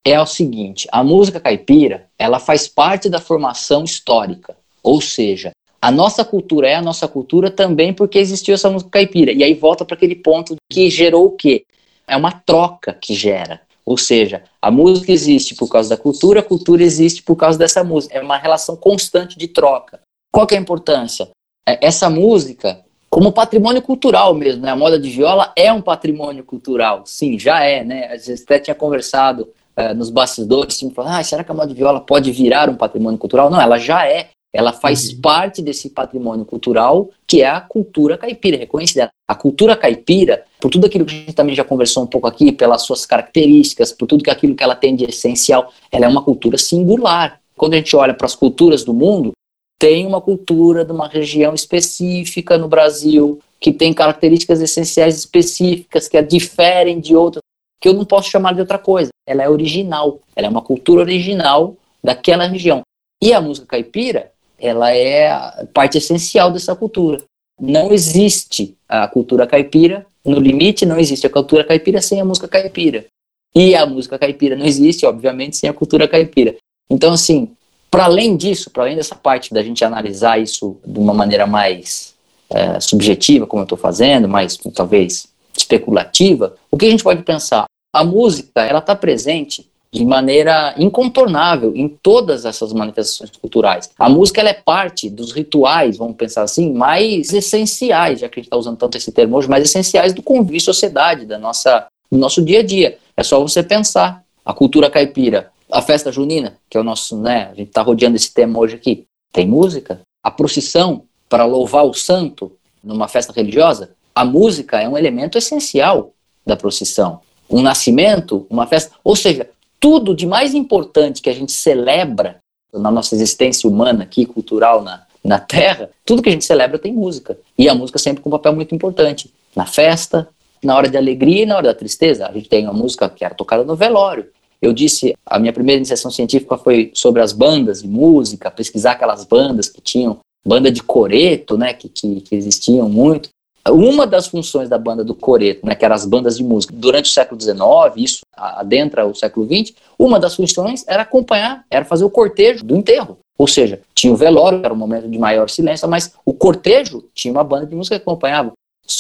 é 0.05 0.19
o 0.19 0.25
seguinte, 0.25 0.87
a 0.91 1.03
música 1.03 1.39
caipira, 1.39 2.07
ela 2.17 2.39
faz 2.39 2.67
parte 2.67 3.09
da 3.09 3.19
formação 3.19 3.83
histórica, 3.83 4.55
ou 4.83 5.01
seja, 5.01 5.51
a 5.81 5.91
nossa 5.91 6.25
cultura 6.25 6.67
é 6.67 6.75
a 6.75 6.81
nossa 6.81 7.07
cultura 7.07 7.51
também 7.51 7.93
porque 7.93 8.17
existiu 8.17 8.55
essa 8.55 8.69
música 8.69 8.89
caipira. 8.89 9.31
E 9.31 9.43
aí 9.43 9.53
volta 9.53 9.85
para 9.85 9.95
aquele 9.95 10.15
ponto 10.15 10.55
que 10.71 10.89
gerou 10.89 11.25
o 11.25 11.31
quê? 11.31 11.63
É 12.07 12.17
uma 12.17 12.31
troca 12.31 12.93
que 12.93 13.13
gera. 13.13 13.61
Ou 13.85 13.97
seja, 13.97 14.43
a 14.59 14.71
música 14.71 15.11
existe 15.11 15.53
por 15.53 15.69
causa 15.69 15.89
da 15.89 15.97
cultura, 15.97 16.39
a 16.39 16.43
cultura 16.43 16.81
existe 16.81 17.21
por 17.21 17.35
causa 17.35 17.59
dessa 17.59 17.83
música. 17.83 18.15
É 18.15 18.21
uma 18.21 18.37
relação 18.37 18.75
constante 18.75 19.37
de 19.37 19.47
troca. 19.47 20.01
Qual 20.33 20.47
que 20.47 20.55
é 20.55 20.57
a 20.57 20.61
importância? 20.61 21.29
É, 21.67 21.85
essa 21.85 22.09
música, 22.09 22.83
como 23.15 23.31
patrimônio 23.31 23.81
cultural 23.81 24.33
mesmo, 24.33 24.63
né? 24.63 24.71
A 24.71 24.75
moda 24.75 24.99
de 24.99 25.09
viola 25.09 25.53
é 25.55 25.71
um 25.71 25.81
patrimônio 25.81 26.43
cultural. 26.43 27.03
Sim, 27.05 27.39
já 27.39 27.63
é, 27.63 27.81
né? 27.81 28.07
A 28.07 28.17
gente 28.17 28.43
até 28.43 28.59
tinha 28.59 28.75
conversado 28.75 29.47
uh, 29.77 29.95
nos 29.95 30.09
bastidores, 30.09 30.77
tipo, 30.77 30.99
ah, 30.99 31.23
será 31.23 31.41
que 31.41 31.49
a 31.49 31.55
moda 31.55 31.69
de 31.69 31.75
viola 31.75 32.01
pode 32.01 32.29
virar 32.33 32.69
um 32.69 32.75
patrimônio 32.75 33.17
cultural? 33.17 33.49
Não, 33.49 33.61
ela 33.61 33.77
já 33.77 34.05
é. 34.05 34.31
Ela 34.53 34.73
faz 34.73 35.11
uhum. 35.11 35.21
parte 35.21 35.61
desse 35.61 35.91
patrimônio 35.91 36.43
cultural 36.43 37.09
que 37.25 37.41
é 37.41 37.47
a 37.47 37.61
cultura 37.61 38.17
caipira, 38.17 38.57
reconhecida. 38.57 39.09
A 39.25 39.33
cultura 39.33 39.77
caipira, 39.77 40.43
por 40.59 40.69
tudo 40.69 40.85
aquilo 40.85 41.05
que 41.05 41.15
a 41.15 41.17
gente 41.17 41.33
também 41.33 41.55
já 41.55 41.63
conversou 41.63 42.03
um 42.03 42.07
pouco 42.07 42.27
aqui, 42.27 42.51
pelas 42.51 42.81
suas 42.81 43.05
características, 43.05 43.93
por 43.93 44.07
tudo 44.07 44.29
aquilo 44.29 44.55
que 44.55 44.63
ela 44.63 44.75
tem 44.75 44.93
de 44.93 45.05
essencial, 45.05 45.71
ela 45.89 46.03
é 46.03 46.09
uma 46.09 46.21
cultura 46.21 46.57
singular. 46.57 47.39
Quando 47.55 47.75
a 47.75 47.77
gente 47.77 47.95
olha 47.95 48.13
para 48.13 48.25
as 48.25 48.35
culturas 48.35 48.83
do 48.83 48.93
mundo, 48.93 49.31
tem 49.79 50.05
uma 50.05 50.21
cultura 50.21 50.85
de 50.85 50.91
uma 50.91 51.07
região 51.07 51.53
específica 51.53 52.57
no 52.57 52.67
Brasil, 52.67 53.39
que 53.59 53.71
tem 53.71 53.93
características 53.93 54.61
essenciais 54.61 55.17
específicas, 55.17 56.07
que 56.07 56.17
a 56.17 56.21
diferem 56.21 56.99
de 56.99 57.15
outras 57.15 57.41
que 57.81 57.89
eu 57.89 57.93
não 57.93 58.05
posso 58.05 58.29
chamar 58.29 58.53
de 58.53 58.61
outra 58.61 58.79
coisa. 58.79 59.09
Ela 59.27 59.43
é 59.43 59.49
original, 59.49 60.19
ela 60.35 60.47
é 60.47 60.49
uma 60.49 60.61
cultura 60.61 61.01
original 61.01 61.75
daquela 62.03 62.47
região. 62.47 62.81
E 63.21 63.33
a 63.33 63.41
música 63.41 63.67
caipira, 63.67 64.31
ela 64.57 64.91
é 64.91 65.65
parte 65.73 65.97
essencial 65.97 66.51
dessa 66.51 66.75
cultura. 66.75 67.21
Não 67.59 67.91
existe 67.91 68.75
a 68.87 69.07
cultura 69.07 69.45
caipira, 69.45 70.05
no 70.23 70.39
limite 70.39 70.85
não 70.85 70.97
existe 70.97 71.27
a 71.27 71.29
cultura 71.29 71.63
caipira 71.63 72.01
sem 72.01 72.19
a 72.19 72.25
música 72.25 72.47
caipira. 72.47 73.05
E 73.53 73.75
a 73.75 73.85
música 73.85 74.19
caipira 74.19 74.55
não 74.55 74.65
existe, 74.65 75.05
obviamente, 75.05 75.55
sem 75.55 75.69
a 75.69 75.73
cultura 75.73 76.07
caipira. 76.07 76.55
Então, 76.89 77.13
assim, 77.13 77.55
para 77.95 78.05
além 78.05 78.35
disso, 78.35 78.69
para 78.69 78.83
além 78.83 78.97
dessa 78.97 79.15
parte 79.15 79.53
da 79.53 79.63
gente 79.63 79.85
analisar 79.85 80.37
isso 80.37 80.75
de 80.85 80.99
uma 80.99 81.13
maneira 81.13 81.47
mais 81.47 82.13
é, 82.49 82.77
subjetiva, 82.77 83.47
como 83.47 83.61
eu 83.61 83.63
estou 83.63 83.77
fazendo, 83.77 84.27
mais 84.27 84.57
talvez 84.73 85.27
especulativa, 85.57 86.57
o 86.69 86.75
que 86.75 86.87
a 86.87 86.89
gente 86.89 87.05
pode 87.05 87.23
pensar? 87.23 87.63
A 87.93 88.03
música, 88.03 88.65
ela 88.65 88.79
está 88.79 88.97
presente 88.97 89.65
de 89.93 90.03
maneira 90.03 90.75
incontornável 90.77 91.71
em 91.73 91.87
todas 91.87 92.43
essas 92.43 92.73
manifestações 92.73 93.31
culturais. 93.31 93.89
A 93.97 94.09
música 94.09 94.41
ela 94.41 94.49
é 94.49 94.53
parte 94.53 95.09
dos 95.09 95.31
rituais, 95.31 95.97
vamos 95.97 96.17
pensar 96.17 96.43
assim, 96.43 96.73
mais 96.73 97.31
essenciais, 97.31 98.19
já 98.19 98.27
que 98.27 98.37
a 98.37 98.41
gente 98.41 98.47
está 98.47 98.57
usando 98.57 98.75
tanto 98.75 98.97
esse 98.97 99.09
termo 99.09 99.37
hoje, 99.37 99.47
mais 99.47 99.63
essenciais 99.63 100.13
do 100.13 100.21
convívio 100.21 100.59
sociedade, 100.59 101.25
da 101.25 101.39
nossa, 101.39 101.87
do 102.11 102.17
nosso 102.17 102.43
dia 102.43 102.59
a 102.59 102.63
dia. 102.63 102.97
É 103.15 103.23
só 103.23 103.39
você 103.39 103.63
pensar. 103.63 104.21
A 104.43 104.53
cultura 104.53 104.91
caipira, 104.91 105.49
a 105.71 105.81
festa 105.81 106.11
junina, 106.11 106.57
que 106.69 106.77
é 106.77 106.79
o 106.79 106.83
nosso, 106.83 107.17
né, 107.19 107.49
a 107.51 107.55
gente 107.55 107.69
está 107.69 107.81
rodeando 107.81 108.15
esse 108.15 108.33
tema 108.33 108.59
hoje 108.59 108.75
aqui, 108.75 109.05
tem 109.31 109.47
música. 109.47 110.01
A 110.23 110.31
procissão 110.31 111.03
para 111.29 111.45
louvar 111.45 111.85
o 111.85 111.93
santo 111.93 112.51
numa 112.83 113.07
festa 113.07 113.33
religiosa, 113.33 113.91
a 114.13 114.23
música 114.23 114.79
é 114.79 114.87
um 114.87 114.97
elemento 114.97 115.37
essencial 115.37 116.13
da 116.45 116.55
procissão. 116.55 117.19
Um 117.49 117.61
nascimento, 117.61 118.45
uma 118.49 118.65
festa, 118.65 118.95
ou 119.03 119.15
seja, 119.15 119.49
tudo 119.79 120.15
de 120.15 120.25
mais 120.25 120.53
importante 120.53 121.21
que 121.21 121.29
a 121.29 121.33
gente 121.33 121.51
celebra 121.51 122.37
na 122.73 122.91
nossa 122.91 123.15
existência 123.15 123.69
humana 123.69 124.03
aqui, 124.03 124.25
cultural 124.25 124.81
na, 124.81 125.03
na 125.23 125.39
Terra, 125.39 125.89
tudo 126.05 126.21
que 126.21 126.29
a 126.29 126.31
gente 126.31 126.45
celebra 126.45 126.79
tem 126.79 126.93
música. 126.93 127.37
E 127.57 127.67
a 127.67 127.75
música 127.75 127.99
sempre 127.99 128.21
com 128.21 128.29
um 128.29 128.31
papel 128.31 128.53
muito 128.53 128.73
importante. 128.73 129.33
Na 129.55 129.65
festa, 129.65 130.27
na 130.63 130.75
hora 130.75 130.89
de 130.89 130.97
alegria 130.97 131.43
e 131.43 131.45
na 131.45 131.57
hora 131.57 131.67
da 131.67 131.75
tristeza. 131.75 132.27
A 132.27 132.31
gente 132.31 132.49
tem 132.49 132.65
uma 132.65 132.73
música 132.73 133.09
que 133.09 133.23
era 133.23 133.35
tocada 133.35 133.63
no 133.63 133.75
velório. 133.75 134.27
Eu 134.65 134.73
disse, 134.73 135.15
a 135.23 135.37
minha 135.37 135.53
primeira 135.53 135.77
iniciação 135.77 136.09
científica 136.09 136.57
foi 136.57 136.89
sobre 136.95 137.21
as 137.21 137.31
bandas 137.31 137.83
de 137.83 137.87
música, 137.87 138.49
pesquisar 138.49 138.93
aquelas 138.93 139.23
bandas 139.23 139.69
que 139.69 139.79
tinham, 139.79 140.17
banda 140.43 140.71
de 140.71 140.81
coreto, 140.81 141.55
né, 141.55 141.71
que, 141.71 141.87
que, 141.87 142.21
que 142.21 142.35
existiam 142.35 142.89
muito. 142.89 143.29
Uma 143.69 144.07
das 144.07 144.25
funções 144.25 144.67
da 144.67 144.77
banda 144.79 145.03
do 145.03 145.13
coreto, 145.13 145.63
né, 145.63 145.75
que 145.75 145.85
eram 145.85 145.93
as 145.93 146.03
bandas 146.03 146.37
de 146.37 146.43
música, 146.43 146.73
durante 146.75 147.05
o 147.05 147.13
século 147.13 147.39
XIX, 147.39 147.59
isso 147.95 148.21
adentra 148.35 149.05
o 149.05 149.13
século 149.13 149.45
XX, 149.45 149.75
uma 149.99 150.19
das 150.19 150.35
funções 150.35 150.83
era 150.87 151.03
acompanhar, 151.03 151.63
era 151.69 151.85
fazer 151.85 152.03
o 152.03 152.09
cortejo 152.09 152.65
do 152.65 152.75
enterro. 152.75 153.19
Ou 153.37 153.47
seja, 153.47 153.81
tinha 153.93 154.11
o 154.11 154.15
velório, 154.15 154.61
era 154.63 154.73
um 154.73 154.77
momento 154.77 155.07
de 155.07 155.19
maior 155.19 155.47
silêncio, 155.47 155.87
mas 155.87 156.11
o 156.25 156.33
cortejo 156.33 157.03
tinha 157.13 157.31
uma 157.31 157.43
banda 157.43 157.67
de 157.67 157.75
música 157.75 157.97
que 157.97 158.01
acompanhava. 158.01 158.51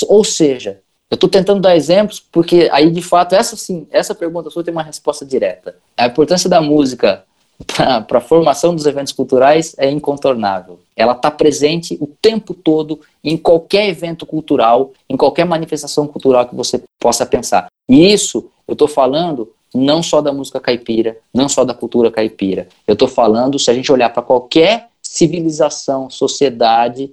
Ou 0.07 0.23
seja, 0.23 0.81
eu 1.09 1.15
estou 1.15 1.29
tentando 1.29 1.61
dar 1.61 1.75
exemplos 1.75 2.19
porque 2.19 2.69
aí, 2.71 2.89
de 2.89 3.01
fato, 3.01 3.35
essa 3.35 3.55
sim, 3.55 3.87
essa 3.91 4.15
pergunta 4.15 4.49
sua 4.49 4.63
tem 4.63 4.71
uma 4.73 4.83
resposta 4.83 5.25
direta. 5.25 5.75
A 5.97 6.07
importância 6.07 6.49
da 6.49 6.61
música 6.61 7.23
para 8.05 8.17
a 8.17 8.21
formação 8.21 8.75
dos 8.75 8.85
eventos 8.85 9.13
culturais 9.13 9.75
é 9.77 9.89
incontornável. 9.89 10.79
Ela 10.95 11.13
está 11.13 11.31
presente 11.31 11.97
o 12.01 12.07
tempo 12.21 12.53
todo 12.53 12.99
em 13.23 13.37
qualquer 13.37 13.87
evento 13.87 14.25
cultural, 14.25 14.91
em 15.09 15.15
qualquer 15.15 15.45
manifestação 15.45 16.07
cultural 16.07 16.47
que 16.47 16.55
você 16.55 16.81
possa 16.99 17.25
pensar. 17.25 17.67
E 17.87 18.11
isso 18.11 18.49
eu 18.67 18.73
estou 18.73 18.87
falando 18.87 19.51
não 19.73 20.01
só 20.01 20.21
da 20.21 20.33
música 20.33 20.59
caipira, 20.59 21.17
não 21.33 21.47
só 21.47 21.63
da 21.63 21.73
cultura 21.73 22.09
caipira. 22.09 22.67
Eu 22.87 22.93
estou 22.93 23.07
falando, 23.07 23.59
se 23.59 23.69
a 23.69 23.73
gente 23.73 23.91
olhar 23.91 24.09
para 24.09 24.23
qualquer 24.23 24.87
civilização, 25.01 26.09
sociedade, 26.09 27.11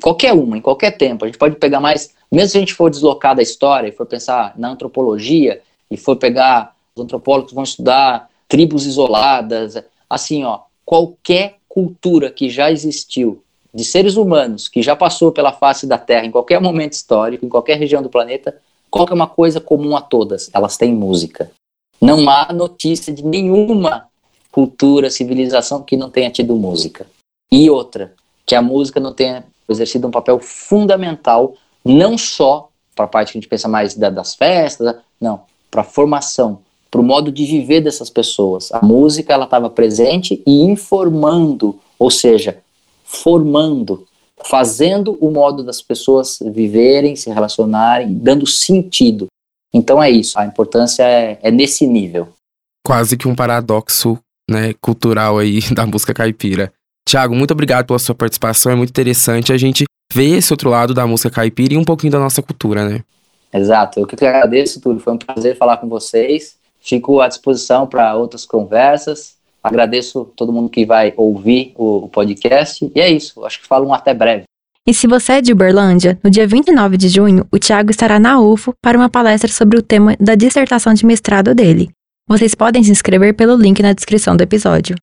qualquer 0.00 0.32
uma, 0.32 0.56
em 0.56 0.60
qualquer 0.60 0.92
tempo, 0.92 1.24
a 1.24 1.28
gente 1.28 1.38
pode 1.38 1.56
pegar 1.56 1.80
mais, 1.80 2.14
mesmo 2.30 2.48
se 2.50 2.56
a 2.56 2.60
gente 2.60 2.74
for 2.74 2.90
deslocar 2.90 3.34
da 3.34 3.42
história 3.42 3.88
e 3.88 3.92
for 3.92 4.06
pensar 4.06 4.54
na 4.56 4.70
antropologia 4.70 5.60
e 5.90 5.96
for 5.96 6.16
pegar 6.16 6.74
os 6.94 7.02
antropólogos 7.02 7.52
vão 7.52 7.64
estudar 7.64 8.28
tribos 8.48 8.86
isoladas, 8.86 9.82
assim, 10.08 10.44
ó, 10.44 10.60
qualquer 10.84 11.56
cultura 11.68 12.30
que 12.30 12.50
já 12.50 12.70
existiu 12.70 13.42
de 13.72 13.84
seres 13.84 14.16
humanos 14.16 14.68
que 14.68 14.82
já 14.82 14.94
passou 14.94 15.32
pela 15.32 15.52
face 15.52 15.86
da 15.86 15.96
Terra 15.96 16.26
em 16.26 16.30
qualquer 16.30 16.60
momento 16.60 16.92
histórico, 16.92 17.46
em 17.46 17.48
qualquer 17.48 17.78
região 17.78 18.02
do 18.02 18.10
planeta, 18.10 18.58
qual 18.90 19.08
é 19.08 19.14
uma 19.14 19.26
coisa 19.26 19.58
comum 19.58 19.96
a 19.96 20.02
todas? 20.02 20.50
Elas 20.52 20.76
têm 20.76 20.92
música. 20.92 21.50
Não 21.98 22.28
há 22.28 22.52
notícia 22.52 23.12
de 23.12 23.24
nenhuma 23.24 24.06
cultura, 24.50 25.08
civilização 25.08 25.82
que 25.82 25.96
não 25.96 26.10
tenha 26.10 26.30
tido 26.30 26.54
música. 26.54 27.06
E 27.50 27.70
outra, 27.70 28.12
que 28.44 28.54
a 28.54 28.60
música 28.60 29.00
não 29.00 29.14
tenha 29.14 29.44
exercido 29.72 30.06
um 30.06 30.10
papel 30.10 30.38
fundamental, 30.40 31.54
não 31.84 32.16
só 32.16 32.68
para 32.94 33.06
a 33.06 33.08
parte 33.08 33.32
que 33.32 33.38
a 33.38 33.40
gente 33.40 33.48
pensa 33.48 33.68
mais 33.68 33.94
da, 33.94 34.10
das 34.10 34.34
festas, 34.34 34.96
não, 35.20 35.42
para 35.70 35.80
a 35.80 35.84
formação, 35.84 36.60
para 36.90 37.00
o 37.00 37.04
modo 37.04 37.32
de 37.32 37.44
viver 37.44 37.80
dessas 37.80 38.10
pessoas. 38.10 38.70
A 38.72 38.84
música 38.84 39.32
ela 39.32 39.44
estava 39.44 39.70
presente 39.70 40.42
e 40.46 40.62
informando, 40.62 41.78
ou 41.98 42.10
seja, 42.10 42.58
formando, 43.02 44.06
fazendo 44.44 45.16
o 45.20 45.30
modo 45.30 45.62
das 45.62 45.80
pessoas 45.80 46.38
viverem, 46.40 47.16
se 47.16 47.30
relacionarem, 47.30 48.12
dando 48.14 48.46
sentido. 48.46 49.26
Então 49.72 50.02
é 50.02 50.10
isso, 50.10 50.38
a 50.38 50.44
importância 50.44 51.02
é, 51.02 51.38
é 51.42 51.50
nesse 51.50 51.86
nível. 51.86 52.28
Quase 52.84 53.16
que 53.16 53.26
um 53.26 53.34
paradoxo 53.34 54.18
né, 54.50 54.74
cultural 54.80 55.38
aí 55.38 55.60
da 55.72 55.86
música 55.86 56.12
caipira. 56.12 56.72
Tiago, 57.08 57.34
muito 57.34 57.50
obrigado 57.50 57.86
pela 57.86 57.98
sua 57.98 58.14
participação, 58.14 58.72
é 58.72 58.74
muito 58.74 58.90
interessante 58.90 59.52
a 59.52 59.58
gente 59.58 59.84
ver 60.12 60.38
esse 60.38 60.52
outro 60.52 60.70
lado 60.70 60.94
da 60.94 61.06
música 61.06 61.30
caipira 61.30 61.74
e 61.74 61.76
um 61.76 61.84
pouquinho 61.84 62.12
da 62.12 62.18
nossa 62.18 62.42
cultura, 62.42 62.88
né? 62.88 63.00
Exato, 63.52 64.00
eu 64.00 64.06
que 64.06 64.16
te 64.16 64.24
agradeço, 64.24 64.80
Túlio, 64.80 65.00
foi 65.00 65.12
um 65.12 65.18
prazer 65.18 65.56
falar 65.56 65.76
com 65.76 65.88
vocês 65.88 66.56
Fico 66.80 67.20
à 67.20 67.28
disposição 67.28 67.86
para 67.86 68.16
outras 68.16 68.44
conversas 68.44 69.36
Agradeço 69.62 70.24
todo 70.34 70.52
mundo 70.52 70.68
que 70.68 70.84
vai 70.84 71.14
ouvir 71.16 71.72
o, 71.76 72.04
o 72.04 72.08
podcast. 72.08 72.90
E 72.94 73.00
é 73.00 73.10
isso. 73.10 73.44
Acho 73.44 73.60
que 73.60 73.66
falo 73.66 73.86
um 73.86 73.94
até 73.94 74.12
breve. 74.12 74.42
E 74.86 74.92
se 74.92 75.06
você 75.06 75.34
é 75.34 75.40
de 75.40 75.52
Uberlândia, 75.52 76.18
no 76.24 76.28
dia 76.28 76.46
29 76.46 76.96
de 76.96 77.08
junho, 77.08 77.46
o 77.52 77.58
Tiago 77.58 77.90
estará 77.92 78.18
na 78.18 78.40
UFO 78.40 78.74
para 78.82 78.98
uma 78.98 79.08
palestra 79.08 79.48
sobre 79.48 79.78
o 79.78 79.82
tema 79.82 80.16
da 80.18 80.34
dissertação 80.34 80.92
de 80.92 81.06
mestrado 81.06 81.54
dele. 81.54 81.90
Vocês 82.28 82.54
podem 82.54 82.82
se 82.82 82.90
inscrever 82.90 83.34
pelo 83.34 83.54
link 83.54 83.80
na 83.80 83.92
descrição 83.92 84.36
do 84.36 84.42
episódio. 84.42 84.96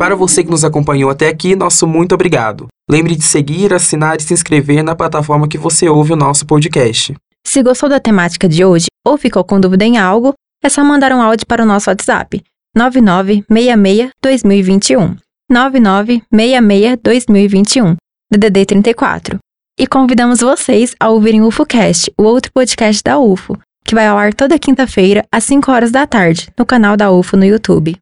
Para 0.00 0.16
você 0.16 0.42
que 0.42 0.50
nos 0.50 0.64
acompanhou 0.64 1.10
até 1.10 1.28
aqui, 1.28 1.54
nosso 1.54 1.86
muito 1.86 2.14
obrigado. 2.14 2.68
Lembre 2.90 3.14
de 3.14 3.22
seguir, 3.22 3.74
assinar 3.74 4.16
e 4.16 4.22
se 4.22 4.32
inscrever 4.32 4.82
na 4.82 4.96
plataforma 4.96 5.46
que 5.46 5.58
você 5.58 5.90
ouve 5.90 6.14
o 6.14 6.16
nosso 6.16 6.46
podcast. 6.46 7.14
Se 7.46 7.62
gostou 7.62 7.86
da 7.86 8.00
temática 8.00 8.48
de 8.48 8.64
hoje 8.64 8.86
ou 9.06 9.18
ficou 9.18 9.44
com 9.44 9.60
dúvida 9.60 9.84
em 9.84 9.98
algo, 9.98 10.32
é 10.64 10.70
só 10.70 10.82
mandar 10.82 11.12
um 11.12 11.20
áudio 11.20 11.46
para 11.46 11.64
o 11.64 11.66
nosso 11.66 11.90
WhatsApp 11.90 12.42
9966-2021. 12.74 15.18
9966-2021, 15.52 17.96
DDD 18.32 18.64
34. 18.64 19.36
E 19.78 19.86
convidamos 19.86 20.40
vocês 20.40 20.96
a 20.98 21.10
ouvirem 21.10 21.42
o 21.42 21.48
UFOcast, 21.48 22.10
o 22.16 22.22
outro 22.22 22.50
podcast 22.54 23.02
da 23.02 23.18
UFO, 23.18 23.58
que 23.84 23.94
vai 23.94 24.06
ao 24.06 24.16
ar 24.16 24.32
toda 24.32 24.58
quinta-feira 24.58 25.26
às 25.30 25.44
5 25.44 25.70
horas 25.70 25.90
da 25.90 26.06
tarde, 26.06 26.48
no 26.58 26.64
canal 26.64 26.96
da 26.96 27.10
UFO 27.10 27.36
no 27.36 27.44
YouTube. 27.44 27.98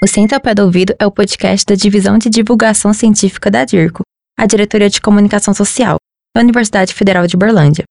O 0.00 0.06
ao 0.32 0.40
Pé 0.40 0.54
do 0.54 0.62
Ouvido 0.62 0.94
é 0.96 1.04
o 1.04 1.10
podcast 1.10 1.66
da 1.66 1.74
Divisão 1.74 2.18
de 2.18 2.30
Divulgação 2.30 2.92
Científica 2.92 3.50
da 3.50 3.64
DIRCO, 3.64 4.04
a 4.38 4.46
Diretoria 4.46 4.88
de 4.88 5.00
Comunicação 5.00 5.52
Social, 5.52 5.96
da 6.32 6.40
Universidade 6.40 6.94
Federal 6.94 7.26
de 7.26 7.36
Berlândia. 7.36 7.82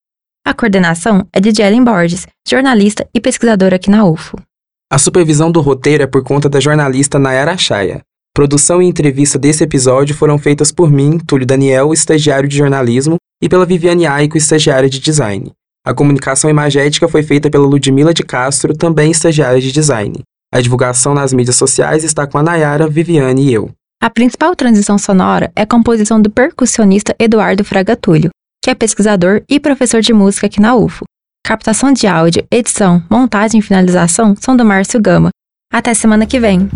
A 0.46 0.54
coordenação 0.54 1.28
é 1.34 1.42
de 1.42 1.54
Jelen 1.54 1.84
Borges, 1.84 2.26
jornalista 2.48 3.06
e 3.14 3.20
pesquisadora 3.20 3.76
aqui 3.76 3.90
na 3.90 4.06
UFO. 4.06 4.42
A 4.90 4.98
supervisão 4.98 5.52
do 5.52 5.60
roteiro 5.60 6.02
é 6.02 6.08
por 6.08 6.24
conta 6.24 6.48
da 6.48 6.62
jornalista 6.62 7.20
Nayara 7.20 7.58
Chaya. 7.58 8.00
Produção 8.34 8.82
e 8.82 8.86
entrevista 8.86 9.38
desse 9.38 9.66
episódio 9.66 10.16
foram 10.16 10.40
feitas 10.40 10.72
por 10.72 10.90
mim, 10.90 11.20
Túlio 11.20 11.46
Daniel, 11.46 11.92
estagiário 11.92 12.48
de 12.48 12.56
jornalismo, 12.56 13.18
e 13.44 13.50
pela 13.50 13.66
Viviane 13.66 14.08
Aico, 14.08 14.38
estagiária 14.38 14.90
de 14.90 15.02
design. 15.02 15.52
A 15.86 15.94
comunicação 15.94 16.50
imagética 16.50 17.10
foi 17.10 17.22
feita 17.22 17.50
pela 17.50 17.68
Ludmila 17.68 18.14
de 18.14 18.24
Castro, 18.24 18.74
também 18.74 19.12
estagiária 19.12 19.60
de 19.60 19.74
design. 19.74 20.24
A 20.54 20.62
divulgação 20.62 21.14
nas 21.14 21.34
mídias 21.34 21.58
sociais 21.58 22.06
está 22.06 22.26
com 22.26 22.38
a 22.38 22.44
Nayara, 22.44 22.88
Viviane 22.88 23.50
e 23.50 23.54
eu. 23.54 23.70
A 24.02 24.10
principal 24.10 24.56
transição 24.56 24.98
sonora 24.98 25.52
é 25.56 25.64
a 25.64 25.68
composição 25.68 26.22
do 26.22 26.30
percussionista 26.30 27.14
Eduardo 27.20 27.66
Fragatulho, 27.66 28.30
que 28.64 28.70
é 28.70 28.76
pesquisador 28.76 29.42
e 29.50 29.60
professor 29.60 30.00
de 30.00 30.14
música 30.14 30.48
aqui 30.48 30.62
na 30.62 30.74
UFO. 30.74 31.04
Captação 31.46 31.92
de 31.92 32.08
áudio, 32.08 32.46
edição, 32.50 33.04
montagem 33.10 33.60
e 33.60 33.64
finalização 33.64 34.36
são 34.40 34.56
do 34.56 34.64
Márcio 34.64 35.02
Gama. 35.02 35.32
Até 35.72 35.94
semana 35.94 36.26
que 36.26 36.40
vem! 36.40 36.70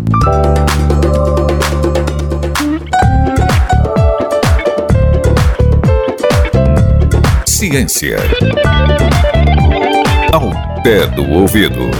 Ciência. 7.46 8.18
Ao 10.30 10.50
pé 10.82 11.06
do 11.06 11.26
ouvido. 11.30 11.90